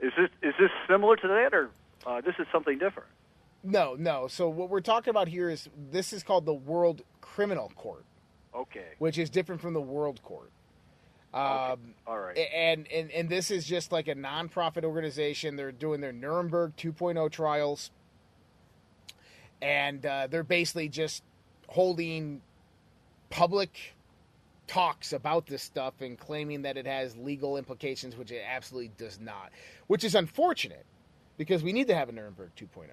Is 0.00 0.12
this 0.16 0.30
is 0.42 0.54
this 0.58 0.70
similar 0.88 1.16
to 1.16 1.28
that, 1.28 1.52
or 1.52 1.70
uh, 2.06 2.20
this 2.20 2.34
is 2.38 2.46
something 2.52 2.78
different? 2.78 3.08
No, 3.62 3.94
no. 3.98 4.26
So 4.28 4.48
what 4.48 4.70
we're 4.70 4.80
talking 4.80 5.10
about 5.10 5.28
here 5.28 5.50
is 5.50 5.68
this 5.90 6.12
is 6.12 6.22
called 6.22 6.46
the 6.46 6.54
World 6.54 7.02
Criminal 7.20 7.70
Court, 7.76 8.04
Okay. 8.54 8.86
which 8.98 9.18
is 9.18 9.28
different 9.28 9.60
from 9.60 9.74
the 9.74 9.80
World 9.80 10.22
Court. 10.22 10.50
Um, 11.32 11.94
All 12.06 12.18
right. 12.18 12.36
and, 12.36 12.88
and 12.90 13.10
and 13.12 13.28
this 13.28 13.50
is 13.50 13.64
just 13.66 13.92
like 13.92 14.08
a 14.08 14.14
nonprofit 14.14 14.82
organization. 14.84 15.56
They're 15.56 15.70
doing 15.72 16.00
their 16.00 16.12
Nuremberg 16.12 16.74
2.0 16.76 17.30
trials, 17.30 17.90
and 19.62 20.04
uh, 20.04 20.26
they're 20.28 20.42
basically 20.42 20.88
just 20.88 21.22
holding 21.68 22.40
public 23.30 23.94
talks 24.66 25.12
about 25.12 25.46
this 25.46 25.62
stuff 25.62 25.94
and 26.00 26.18
claiming 26.18 26.62
that 26.62 26.76
it 26.76 26.86
has 26.86 27.16
legal 27.16 27.56
implications, 27.56 28.16
which 28.16 28.30
it 28.30 28.42
absolutely 28.46 28.92
does 28.96 29.18
not. 29.20 29.50
Which 29.88 30.04
is 30.04 30.14
unfortunate 30.14 30.86
because 31.36 31.62
we 31.62 31.72
need 31.72 31.88
to 31.88 31.94
have 31.94 32.08
a 32.08 32.12
Nuremberg 32.12 32.50
2.0. 32.56 32.86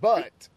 But 0.00 0.48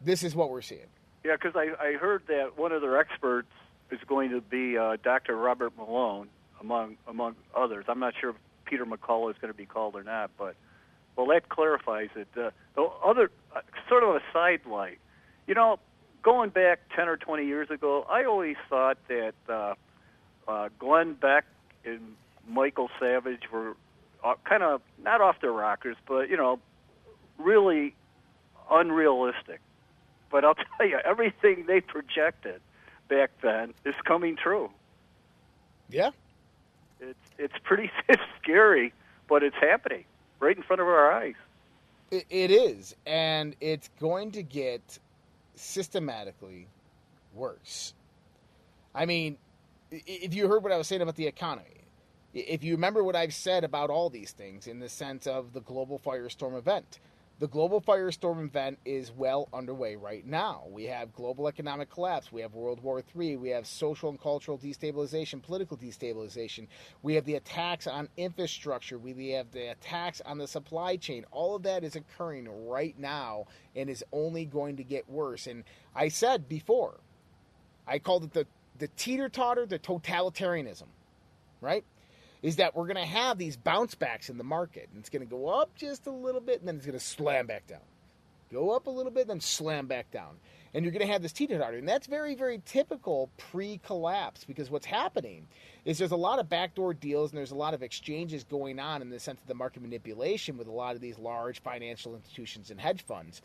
this 0.00 0.22
is 0.22 0.34
what 0.34 0.50
we're 0.50 0.62
seeing. 0.62 0.86
Yeah, 1.24 1.36
because 1.36 1.54
I, 1.54 1.74
I 1.82 1.92
heard 1.94 2.22
that 2.28 2.56
one 2.56 2.72
of 2.72 2.80
their 2.80 2.98
experts 2.98 3.50
is 3.90 3.98
going 4.06 4.30
to 4.30 4.40
be 4.40 4.78
uh, 4.78 4.96
Dr. 5.02 5.36
Robert 5.36 5.76
Malone, 5.76 6.28
among 6.60 6.96
among 7.06 7.34
others. 7.54 7.84
I'm 7.88 7.98
not 7.98 8.14
sure 8.18 8.30
if 8.30 8.36
Peter 8.64 8.86
McCullough 8.86 9.30
is 9.30 9.36
going 9.40 9.52
to 9.52 9.56
be 9.56 9.66
called 9.66 9.96
or 9.96 10.02
not, 10.02 10.30
but 10.38 10.54
well, 11.16 11.26
that 11.26 11.48
clarifies 11.48 12.10
it. 12.14 12.28
Uh, 12.36 12.50
the 12.74 12.82
other 13.04 13.30
uh, 13.54 13.60
sort 13.88 14.02
of 14.02 14.16
a 14.16 14.20
sidelight, 14.32 14.98
you 15.46 15.54
know, 15.54 15.78
going 16.22 16.50
back 16.50 16.80
10 16.96 17.08
or 17.08 17.16
20 17.16 17.46
years 17.46 17.70
ago, 17.70 18.06
I 18.08 18.24
always 18.24 18.56
thought 18.68 18.98
that 19.08 19.34
uh, 19.48 19.74
uh, 20.48 20.68
Glenn 20.78 21.14
Beck 21.14 21.44
and 21.84 22.14
Michael 22.48 22.90
Savage 22.98 23.50
were 23.52 23.76
uh, 24.24 24.34
kind 24.44 24.62
of 24.62 24.82
not 25.02 25.20
off 25.20 25.40
their 25.40 25.52
rockers, 25.52 25.96
but 26.06 26.28
you 26.28 26.36
know, 26.36 26.58
really 27.38 27.94
unrealistic. 28.70 29.60
But 30.30 30.44
I'll 30.44 30.54
tell 30.76 30.86
you, 30.86 30.98
everything 31.04 31.64
they 31.66 31.80
projected 31.80 32.60
back 33.08 33.30
then 33.42 33.74
is 33.84 33.94
coming 34.04 34.36
true. 34.36 34.70
Yeah. 35.88 36.10
It's 37.00 37.18
it's 37.38 37.54
pretty 37.64 37.90
it's 38.08 38.22
scary, 38.42 38.92
but 39.28 39.42
it's 39.42 39.56
happening 39.56 40.04
right 40.40 40.56
in 40.56 40.62
front 40.62 40.80
of 40.80 40.88
our 40.88 41.12
eyes. 41.12 41.34
It, 42.10 42.26
it 42.28 42.50
is, 42.50 42.96
and 43.06 43.54
it's 43.60 43.88
going 44.00 44.32
to 44.32 44.42
get 44.42 44.98
systematically 45.54 46.66
worse. 47.34 47.94
I 48.94 49.06
mean, 49.06 49.36
if 49.90 50.34
you 50.34 50.48
heard 50.48 50.62
what 50.62 50.72
I 50.72 50.76
was 50.76 50.88
saying 50.88 51.02
about 51.02 51.16
the 51.16 51.26
economy, 51.26 51.66
if 52.34 52.64
you 52.64 52.72
remember 52.74 53.04
what 53.04 53.16
I've 53.16 53.34
said 53.34 53.64
about 53.64 53.90
all 53.90 54.08
these 54.08 54.32
things 54.32 54.66
in 54.66 54.78
the 54.78 54.88
sense 54.88 55.26
of 55.26 55.52
the 55.52 55.60
global 55.60 55.98
firestorm 55.98 56.56
event, 56.56 56.98
the 57.40 57.48
global 57.48 57.80
firestorm 57.80 58.44
event 58.44 58.78
is 58.84 59.10
well 59.12 59.48
underway 59.54 59.96
right 59.96 60.26
now. 60.26 60.64
We 60.68 60.84
have 60.84 61.14
global 61.14 61.48
economic 61.48 61.88
collapse. 61.88 62.30
We 62.30 62.42
have 62.42 62.54
World 62.54 62.82
War 62.82 63.02
III. 63.18 63.38
We 63.38 63.48
have 63.48 63.66
social 63.66 64.10
and 64.10 64.20
cultural 64.20 64.58
destabilization, 64.58 65.42
political 65.42 65.78
destabilization. 65.78 66.66
We 67.02 67.14
have 67.14 67.24
the 67.24 67.36
attacks 67.36 67.86
on 67.86 68.10
infrastructure. 68.18 68.98
We 68.98 69.30
have 69.30 69.50
the 69.52 69.70
attacks 69.70 70.20
on 70.26 70.36
the 70.36 70.46
supply 70.46 70.96
chain. 70.96 71.24
All 71.30 71.56
of 71.56 71.62
that 71.62 71.82
is 71.82 71.96
occurring 71.96 72.46
right 72.68 72.98
now 72.98 73.46
and 73.74 73.88
is 73.88 74.04
only 74.12 74.44
going 74.44 74.76
to 74.76 74.84
get 74.84 75.08
worse. 75.08 75.46
And 75.46 75.64
I 75.96 76.08
said 76.08 76.46
before, 76.46 77.00
I 77.86 78.00
called 78.00 78.24
it 78.24 78.34
the, 78.34 78.46
the 78.78 78.88
teeter 78.98 79.30
totter, 79.30 79.64
the 79.64 79.78
totalitarianism, 79.78 80.88
right? 81.62 81.84
Is 82.42 82.56
that 82.56 82.74
we're 82.74 82.86
going 82.86 82.96
to 82.96 83.04
have 83.04 83.36
these 83.36 83.56
bounce 83.56 83.94
backs 83.94 84.30
in 84.30 84.38
the 84.38 84.44
market. 84.44 84.88
And 84.90 84.98
it's 84.98 85.10
going 85.10 85.26
to 85.26 85.30
go 85.30 85.48
up 85.48 85.74
just 85.76 86.06
a 86.06 86.10
little 86.10 86.40
bit 86.40 86.60
and 86.60 86.68
then 86.68 86.76
it's 86.76 86.86
going 86.86 86.98
to 86.98 87.04
slam 87.04 87.46
back 87.46 87.66
down. 87.66 87.80
Go 88.52 88.70
up 88.70 88.88
a 88.88 88.90
little 88.90 89.12
bit, 89.12 89.22
and 89.22 89.30
then 89.30 89.40
slam 89.40 89.86
back 89.86 90.10
down. 90.10 90.36
And 90.74 90.84
you're 90.84 90.92
going 90.92 91.06
to 91.06 91.12
have 91.12 91.22
this 91.22 91.32
teeter 91.32 91.58
totter. 91.58 91.78
And 91.78 91.88
that's 91.88 92.06
very, 92.06 92.34
very 92.34 92.60
typical 92.64 93.30
pre 93.36 93.78
collapse 93.78 94.44
because 94.44 94.70
what's 94.70 94.86
happening 94.86 95.46
is 95.84 95.98
there's 95.98 96.10
a 96.10 96.16
lot 96.16 96.38
of 96.38 96.48
backdoor 96.48 96.94
deals 96.94 97.30
and 97.30 97.38
there's 97.38 97.50
a 97.50 97.56
lot 97.56 97.74
of 97.74 97.82
exchanges 97.82 98.44
going 98.44 98.78
on 98.78 99.02
in 99.02 99.10
the 99.10 99.18
sense 99.18 99.40
of 99.40 99.46
the 99.46 99.54
market 99.54 99.82
manipulation 99.82 100.56
with 100.56 100.68
a 100.68 100.72
lot 100.72 100.94
of 100.94 101.00
these 101.00 101.18
large 101.18 101.60
financial 101.60 102.14
institutions 102.14 102.70
and 102.70 102.80
hedge 102.80 103.02
funds. 103.02 103.40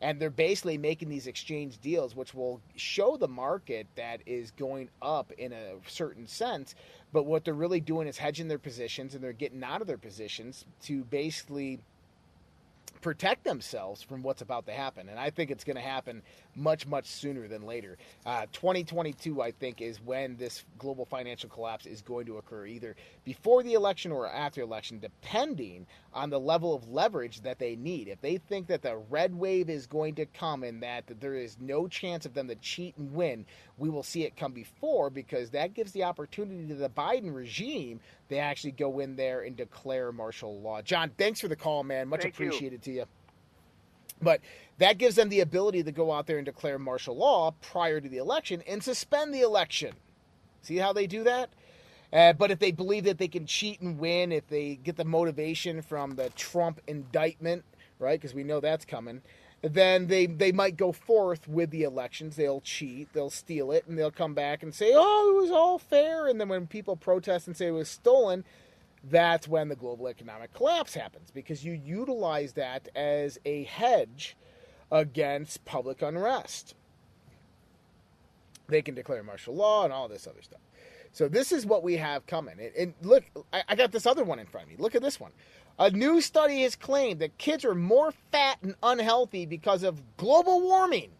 And 0.00 0.20
they're 0.20 0.30
basically 0.30 0.78
making 0.78 1.08
these 1.08 1.26
exchange 1.26 1.78
deals, 1.80 2.14
which 2.14 2.34
will 2.34 2.60
show 2.76 3.16
the 3.16 3.28
market 3.28 3.88
that 3.96 4.20
is 4.26 4.52
going 4.52 4.88
up 5.02 5.32
in 5.32 5.52
a 5.52 5.74
certain 5.88 6.26
sense. 6.26 6.76
But 7.12 7.24
what 7.24 7.44
they're 7.44 7.54
really 7.54 7.80
doing 7.80 8.06
is 8.06 8.18
hedging 8.18 8.48
their 8.48 8.58
positions 8.58 9.14
and 9.14 9.24
they're 9.24 9.32
getting 9.32 9.64
out 9.64 9.80
of 9.80 9.86
their 9.86 9.98
positions 9.98 10.64
to 10.82 11.04
basically 11.04 11.80
protect 13.00 13.44
themselves 13.44 14.02
from 14.02 14.22
what's 14.22 14.42
about 14.42 14.66
to 14.66 14.72
happen. 14.72 15.08
And 15.08 15.18
I 15.18 15.30
think 15.30 15.50
it's 15.50 15.64
going 15.64 15.76
to 15.76 15.82
happen 15.82 16.22
much, 16.54 16.86
much 16.86 17.06
sooner 17.06 17.48
than 17.48 17.62
later. 17.62 17.96
Uh, 18.26 18.46
2022, 18.52 19.40
I 19.40 19.52
think, 19.52 19.80
is 19.80 20.00
when 20.00 20.36
this 20.36 20.64
global 20.78 21.04
financial 21.04 21.48
collapse 21.48 21.86
is 21.86 22.02
going 22.02 22.26
to 22.26 22.38
occur, 22.38 22.66
either 22.66 22.96
before 23.24 23.62
the 23.62 23.74
election 23.74 24.12
or 24.12 24.28
after 24.28 24.62
election, 24.62 24.98
depending 24.98 25.86
on 26.12 26.30
the 26.30 26.40
level 26.40 26.74
of 26.74 26.88
leverage 26.88 27.40
that 27.42 27.58
they 27.58 27.76
need. 27.76 28.08
If 28.08 28.20
they 28.20 28.38
think 28.38 28.66
that 28.68 28.82
the 28.82 28.96
red 29.10 29.34
wave 29.34 29.70
is 29.70 29.86
going 29.86 30.16
to 30.16 30.26
come 30.26 30.62
and 30.64 30.82
that, 30.82 31.06
that 31.06 31.20
there 31.20 31.34
is 31.34 31.56
no 31.60 31.86
chance 31.86 32.26
of 32.26 32.34
them 32.34 32.48
to 32.48 32.56
cheat 32.56 32.96
and 32.96 33.12
win, 33.12 33.46
we 33.76 33.88
will 33.88 34.02
see 34.02 34.24
it 34.24 34.36
come 34.36 34.52
before 34.52 35.10
because 35.10 35.50
that 35.50 35.74
gives 35.74 35.92
the 35.92 36.04
opportunity 36.04 36.66
to 36.66 36.74
the 36.74 36.88
Biden 36.88 37.34
regime 37.34 38.00
to 38.28 38.36
actually 38.36 38.72
go 38.72 38.98
in 39.00 39.16
there 39.16 39.42
and 39.42 39.56
declare 39.56 40.12
martial 40.12 40.60
law. 40.60 40.82
John, 40.82 41.10
thanks 41.16 41.40
for 41.40 41.48
the 41.48 41.56
call, 41.56 41.82
man. 41.84 42.08
Much 42.08 42.22
Thank 42.22 42.38
you. 42.38 42.46
appreciated 42.46 42.82
to 42.82 42.92
you. 42.92 43.04
But 44.20 44.40
that 44.78 44.98
gives 44.98 45.16
them 45.16 45.28
the 45.28 45.40
ability 45.40 45.82
to 45.84 45.92
go 45.92 46.12
out 46.12 46.26
there 46.26 46.38
and 46.38 46.46
declare 46.46 46.78
martial 46.78 47.16
law 47.16 47.52
prior 47.60 48.00
to 48.00 48.08
the 48.08 48.18
election 48.18 48.62
and 48.66 48.82
suspend 48.82 49.32
the 49.32 49.42
election. 49.42 49.94
See 50.62 50.76
how 50.76 50.92
they 50.92 51.06
do 51.06 51.24
that? 51.24 51.50
Uh, 52.12 52.32
but 52.32 52.50
if 52.50 52.58
they 52.58 52.72
believe 52.72 53.04
that 53.04 53.18
they 53.18 53.28
can 53.28 53.46
cheat 53.46 53.80
and 53.80 53.98
win, 53.98 54.32
if 54.32 54.46
they 54.48 54.76
get 54.76 54.96
the 54.96 55.04
motivation 55.04 55.82
from 55.82 56.16
the 56.16 56.30
Trump 56.30 56.80
indictment, 56.86 57.64
right? 57.98 58.18
Because 58.18 58.34
we 58.34 58.44
know 58.44 58.60
that's 58.60 58.84
coming. 58.84 59.22
Then 59.62 60.06
they 60.06 60.26
they 60.26 60.52
might 60.52 60.76
go 60.76 60.92
forth 60.92 61.48
with 61.48 61.70
the 61.70 61.82
elections. 61.82 62.36
They'll 62.36 62.60
cheat, 62.60 63.12
they'll 63.12 63.30
steal 63.30 63.72
it, 63.72 63.86
and 63.86 63.98
they'll 63.98 64.10
come 64.10 64.34
back 64.34 64.62
and 64.62 64.74
say, 64.74 64.92
"Oh, 64.94 65.34
it 65.34 65.42
was 65.42 65.50
all 65.50 65.78
fair." 65.78 66.26
And 66.26 66.40
then 66.40 66.48
when 66.48 66.66
people 66.66 66.96
protest 66.96 67.46
and 67.46 67.56
say 67.56 67.66
it 67.66 67.72
was 67.72 67.88
stolen, 67.88 68.44
that's 69.02 69.48
when 69.48 69.68
the 69.68 69.76
global 69.76 70.08
economic 70.08 70.52
collapse 70.54 70.94
happens 70.94 71.30
because 71.30 71.64
you 71.64 71.72
utilize 71.72 72.52
that 72.54 72.88
as 72.94 73.38
a 73.44 73.64
hedge 73.64 74.36
against 74.90 75.64
public 75.64 76.02
unrest. 76.02 76.74
They 78.68 78.82
can 78.82 78.94
declare 78.94 79.22
martial 79.22 79.54
law 79.54 79.84
and 79.84 79.92
all 79.92 80.08
this 80.08 80.26
other 80.26 80.42
stuff. 80.42 80.60
So 81.12 81.28
this 81.28 81.52
is 81.52 81.64
what 81.64 81.82
we 81.82 81.96
have 81.96 82.26
coming. 82.26 82.56
And, 82.78 82.94
look, 83.02 83.24
I 83.52 83.74
got 83.74 83.92
this 83.92 84.06
other 84.06 84.24
one 84.24 84.38
in 84.38 84.46
front 84.46 84.66
of 84.66 84.70
me. 84.70 84.76
Look 84.78 84.94
at 84.94 85.02
this 85.02 85.18
one. 85.18 85.32
A 85.80 85.92
new 85.92 86.20
study 86.20 86.62
has 86.62 86.74
claimed 86.74 87.20
that 87.20 87.38
kids 87.38 87.64
are 87.64 87.74
more 87.74 88.10
fat 88.32 88.58
and 88.62 88.74
unhealthy 88.82 89.46
because 89.46 89.84
of 89.84 90.02
global 90.16 90.60
warming, 90.60 91.10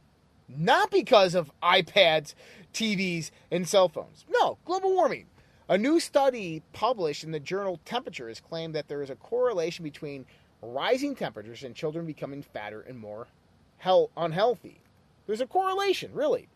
not 0.49 0.91
because 0.91 1.37
of 1.37 1.53
iPads, 1.63 2.35
TVs, 2.75 3.31
and 3.53 3.69
cell 3.69 3.89
phones. 3.89 4.25
No, 4.29 4.59
global 4.65 4.93
warming. 4.93 5.27
A 5.69 5.79
new 5.79 6.01
study 6.01 6.65
published 6.73 7.23
in 7.23 7.31
the 7.31 7.39
journal 7.39 7.79
Temperature 7.85 8.27
has 8.27 8.41
claimed 8.41 8.75
that 8.75 8.89
there 8.89 9.01
is 9.01 9.11
a 9.11 9.15
correlation 9.15 9.85
between 9.85 10.27
rising 10.61 11.15
temperatures 11.15 11.63
and 11.63 11.77
children 11.77 12.05
becoming 12.05 12.43
fatter 12.43 12.81
and 12.81 12.99
more 12.99 13.29
hel- 13.77 14.11
unhealthy. 14.17 14.81
There's 15.27 15.41
a 15.41 15.47
correlation, 15.47 16.11
really. 16.13 16.49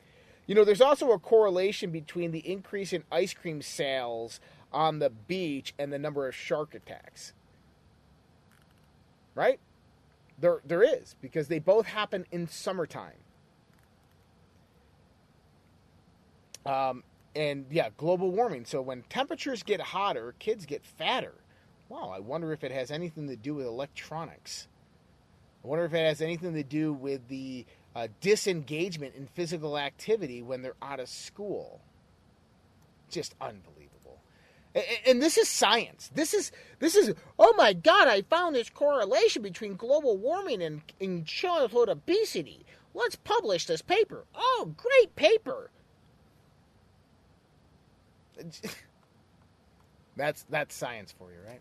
You 0.48 0.56
know, 0.56 0.64
there's 0.64 0.80
also 0.80 1.12
a 1.12 1.20
correlation 1.20 1.92
between 1.92 2.32
the 2.32 2.50
increase 2.50 2.92
in 2.92 3.04
ice 3.12 3.32
cream 3.32 3.62
sales 3.62 4.40
on 4.72 4.98
the 4.98 5.10
beach 5.10 5.72
and 5.78 5.92
the 5.92 6.00
number 6.00 6.26
of 6.26 6.34
shark 6.34 6.74
attacks. 6.74 7.32
Right? 9.34 9.60
There 10.38 10.60
there 10.64 10.82
is 10.82 11.14
because 11.20 11.48
they 11.48 11.58
both 11.58 11.86
happen 11.86 12.26
in 12.30 12.48
summertime. 12.48 13.18
Um 16.66 17.04
and 17.34 17.66
yeah, 17.70 17.88
global 17.96 18.30
warming. 18.30 18.64
So 18.66 18.82
when 18.82 19.02
temperatures 19.02 19.62
get 19.62 19.80
hotter, 19.80 20.34
kids 20.38 20.66
get 20.66 20.84
fatter. 20.84 21.34
Wow, 21.88 22.12
I 22.14 22.20
wonder 22.20 22.52
if 22.52 22.64
it 22.64 22.72
has 22.72 22.90
anything 22.90 23.28
to 23.28 23.36
do 23.36 23.54
with 23.54 23.66
electronics. 23.66 24.68
I 25.64 25.68
wonder 25.68 25.84
if 25.84 25.94
it 25.94 26.06
has 26.06 26.20
anything 26.20 26.54
to 26.54 26.62
do 26.62 26.92
with 26.92 27.28
the 27.28 27.64
uh, 27.94 28.08
disengagement 28.20 29.14
in 29.14 29.26
physical 29.26 29.78
activity 29.78 30.42
when 30.42 30.62
they're 30.62 30.74
out 30.82 31.00
of 31.00 31.08
school. 31.08 31.80
Just 33.10 33.34
unbelievable. 33.40 33.81
And, 35.06 35.20
this 35.22 35.36
is 35.36 35.48
science. 35.48 36.10
This 36.14 36.32
is 36.32 36.50
this 36.78 36.96
is. 36.96 37.14
Oh 37.38 37.52
my 37.56 37.74
God! 37.74 38.08
I 38.08 38.22
found 38.22 38.56
this 38.56 38.70
correlation 38.70 39.42
between 39.42 39.76
global 39.76 40.16
warming 40.16 40.62
and, 40.62 40.80
and 41.00 41.26
childhood 41.26 41.90
obesity. 41.90 42.64
Let's 42.94 43.16
publish 43.16 43.66
this 43.66 43.82
paper. 43.82 44.24
Oh, 44.34 44.72
great 44.76 45.14
paper. 45.14 45.70
That's 50.16 50.44
that's 50.50 50.74
science 50.74 51.14
for 51.16 51.30
you, 51.30 51.38
right? 51.46 51.60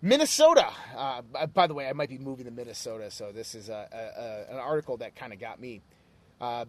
Minnesota. 0.00 0.70
Uh, 0.96 1.22
by 1.52 1.66
the 1.66 1.74
way, 1.74 1.86
I 1.88 1.92
might 1.92 2.08
be 2.08 2.18
moving 2.18 2.46
to 2.46 2.50
Minnesota, 2.50 3.10
so 3.10 3.30
this 3.30 3.54
is 3.54 3.68
a, 3.68 3.88
a, 3.92 4.52
a, 4.52 4.54
an 4.54 4.58
article 4.58 4.96
that 4.96 5.14
kind 5.14 5.32
of 5.32 5.38
got 5.38 5.60
me. 5.60 5.80
Uh, 6.40 6.64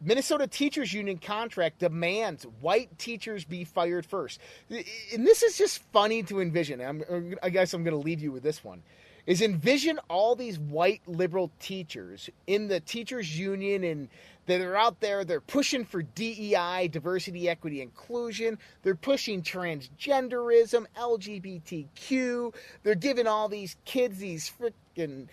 Minnesota 0.00 0.46
Teachers 0.46 0.92
Union 0.92 1.18
contract 1.18 1.78
demands 1.78 2.44
white 2.60 2.98
teachers 2.98 3.44
be 3.44 3.64
fired 3.64 4.04
first. 4.04 4.40
And 4.70 5.26
this 5.26 5.42
is 5.42 5.56
just 5.56 5.82
funny 5.92 6.22
to 6.24 6.40
envision. 6.40 6.80
I'm, 6.80 7.36
I 7.42 7.50
guess 7.50 7.72
I'm 7.72 7.82
going 7.82 7.98
to 7.98 8.04
leave 8.04 8.20
you 8.20 8.32
with 8.32 8.42
this 8.42 8.62
one. 8.62 8.82
Is 9.26 9.42
envision 9.42 9.98
all 10.08 10.36
these 10.36 10.56
white 10.56 11.02
liberal 11.06 11.50
teachers 11.58 12.30
in 12.46 12.68
the 12.68 12.78
teachers 12.78 13.36
union 13.36 13.82
and 13.82 14.08
that 14.46 14.60
are 14.60 14.76
out 14.76 15.00
there, 15.00 15.24
they're 15.24 15.40
pushing 15.40 15.84
for 15.84 16.02
DEI, 16.02 16.88
diversity, 16.88 17.48
equity, 17.48 17.82
inclusion. 17.82 18.58
They're 18.82 18.94
pushing 18.94 19.42
transgenderism, 19.42 20.86
LGBTQ. 20.96 22.54
They're 22.82 22.94
giving 22.94 23.26
all 23.26 23.48
these 23.48 23.76
kids 23.84 24.18
these 24.18 24.50
freaking 24.50 25.26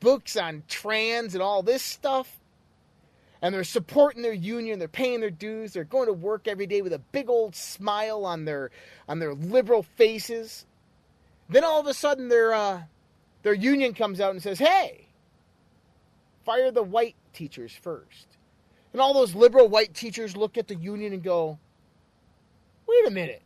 books 0.00 0.36
on 0.36 0.64
trans 0.68 1.34
and 1.34 1.42
all 1.42 1.62
this 1.62 1.82
stuff. 1.82 2.37
And 3.40 3.54
they're 3.54 3.64
supporting 3.64 4.22
their 4.22 4.32
union, 4.32 4.78
they're 4.78 4.88
paying 4.88 5.20
their 5.20 5.30
dues, 5.30 5.72
they're 5.72 5.84
going 5.84 6.06
to 6.06 6.12
work 6.12 6.48
every 6.48 6.66
day 6.66 6.82
with 6.82 6.92
a 6.92 6.98
big 6.98 7.28
old 7.30 7.54
smile 7.54 8.24
on 8.24 8.44
their 8.44 8.70
on 9.08 9.20
their 9.20 9.34
liberal 9.34 9.82
faces. 9.82 10.66
Then 11.48 11.64
all 11.64 11.80
of 11.80 11.86
a 11.86 11.94
sudden 11.94 12.28
their 12.28 12.52
uh, 12.52 12.82
their 13.42 13.54
union 13.54 13.94
comes 13.94 14.20
out 14.20 14.32
and 14.32 14.42
says, 14.42 14.58
"Hey, 14.58 15.06
fire 16.44 16.70
the 16.70 16.82
white 16.82 17.14
teachers 17.34 17.72
first. 17.72 18.26
And 18.92 19.02
all 19.02 19.12
those 19.12 19.34
liberal 19.34 19.68
white 19.68 19.92
teachers 19.94 20.36
look 20.36 20.56
at 20.56 20.66
the 20.66 20.74
union 20.74 21.12
and 21.12 21.22
go, 21.22 21.58
wait 22.86 23.06
a 23.06 23.10
minute. 23.10 23.42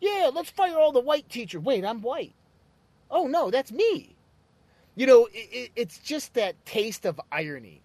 Yeah, 0.00 0.30
let's 0.32 0.50
fire 0.50 0.78
all 0.78 0.92
the 0.92 1.00
white 1.00 1.28
teachers. 1.28 1.62
Wait, 1.62 1.84
I'm 1.84 2.00
white. 2.00 2.34
Oh, 3.10 3.26
no, 3.26 3.50
that's 3.50 3.70
me. 3.70 4.16
You 4.96 5.06
know, 5.06 5.26
it, 5.26 5.48
it, 5.52 5.70
it's 5.76 5.98
just 5.98 6.34
that 6.34 6.64
taste 6.64 7.04
of 7.04 7.20
irony 7.30 7.82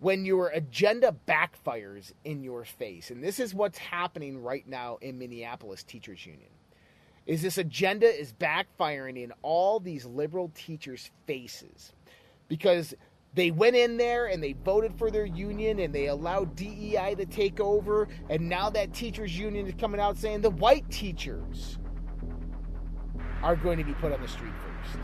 when 0.00 0.24
your 0.24 0.48
agenda 0.48 1.14
backfires 1.28 2.12
in 2.24 2.42
your 2.42 2.64
face. 2.64 3.10
And 3.10 3.22
this 3.22 3.38
is 3.38 3.54
what's 3.54 3.78
happening 3.78 4.42
right 4.42 4.66
now 4.66 4.98
in 5.02 5.18
Minneapolis 5.18 5.82
Teachers 5.82 6.24
Union. 6.26 6.48
Is 7.26 7.42
this 7.42 7.58
agenda 7.58 8.06
is 8.06 8.32
backfiring 8.32 9.22
in 9.22 9.32
all 9.42 9.78
these 9.78 10.06
liberal 10.06 10.50
teachers' 10.54 11.10
faces 11.26 11.92
because 12.48 12.94
they 13.34 13.50
went 13.50 13.76
in 13.76 13.98
there 13.98 14.26
and 14.26 14.42
they 14.42 14.54
voted 14.54 14.98
for 14.98 15.10
their 15.10 15.26
union 15.26 15.78
and 15.78 15.94
they 15.94 16.06
allowed 16.06 16.56
DEI 16.56 17.14
to 17.16 17.26
take 17.26 17.60
over. 17.60 18.08
And 18.30 18.48
now 18.48 18.70
that 18.70 18.94
teachers' 18.94 19.38
union 19.38 19.66
is 19.66 19.74
coming 19.78 20.00
out 20.00 20.16
saying 20.16 20.40
the 20.40 20.50
white 20.50 20.90
teachers 20.90 21.78
are 23.42 23.54
going 23.54 23.78
to 23.78 23.84
be 23.84 23.94
put 23.94 24.12
on 24.12 24.20
the 24.22 24.28
street 24.28 24.52
first. 24.62 24.98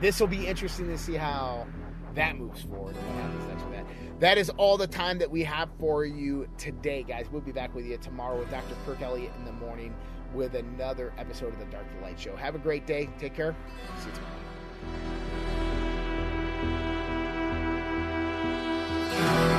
This 0.00 0.20
will 0.20 0.28
be 0.28 0.46
interesting 0.46 0.86
to 0.88 0.98
see 0.98 1.14
how 1.14 1.66
that 2.14 2.36
moves 2.38 2.62
forward 2.62 2.96
and 2.96 3.06
what 3.06 3.16
happens 3.16 3.46
next 3.48 3.64
with 3.64 3.72
that. 3.72 3.86
That 4.20 4.38
is 4.38 4.50
all 4.50 4.76
the 4.76 4.86
time 4.86 5.18
that 5.18 5.30
we 5.30 5.42
have 5.44 5.68
for 5.78 6.04
you 6.04 6.48
today, 6.56 7.02
guys. 7.02 7.26
We'll 7.30 7.42
be 7.42 7.52
back 7.52 7.74
with 7.74 7.84
you 7.86 7.96
tomorrow 7.98 8.38
with 8.38 8.50
Dr. 8.50 8.74
Kirk 8.86 9.02
Elliott 9.02 9.32
in 9.38 9.44
the 9.44 9.52
morning 9.52 9.94
with 10.32 10.54
another 10.54 11.12
episode 11.18 11.52
of 11.52 11.58
the 11.58 11.66
Dark 11.66 11.86
to 11.96 12.00
Light 12.02 12.18
Show. 12.18 12.36
Have 12.36 12.54
a 12.54 12.58
great 12.58 12.86
day. 12.86 13.08
Take 13.18 13.34
care. 13.34 13.54
See 13.98 14.08
you 14.08 14.14
tomorrow. 19.16 19.53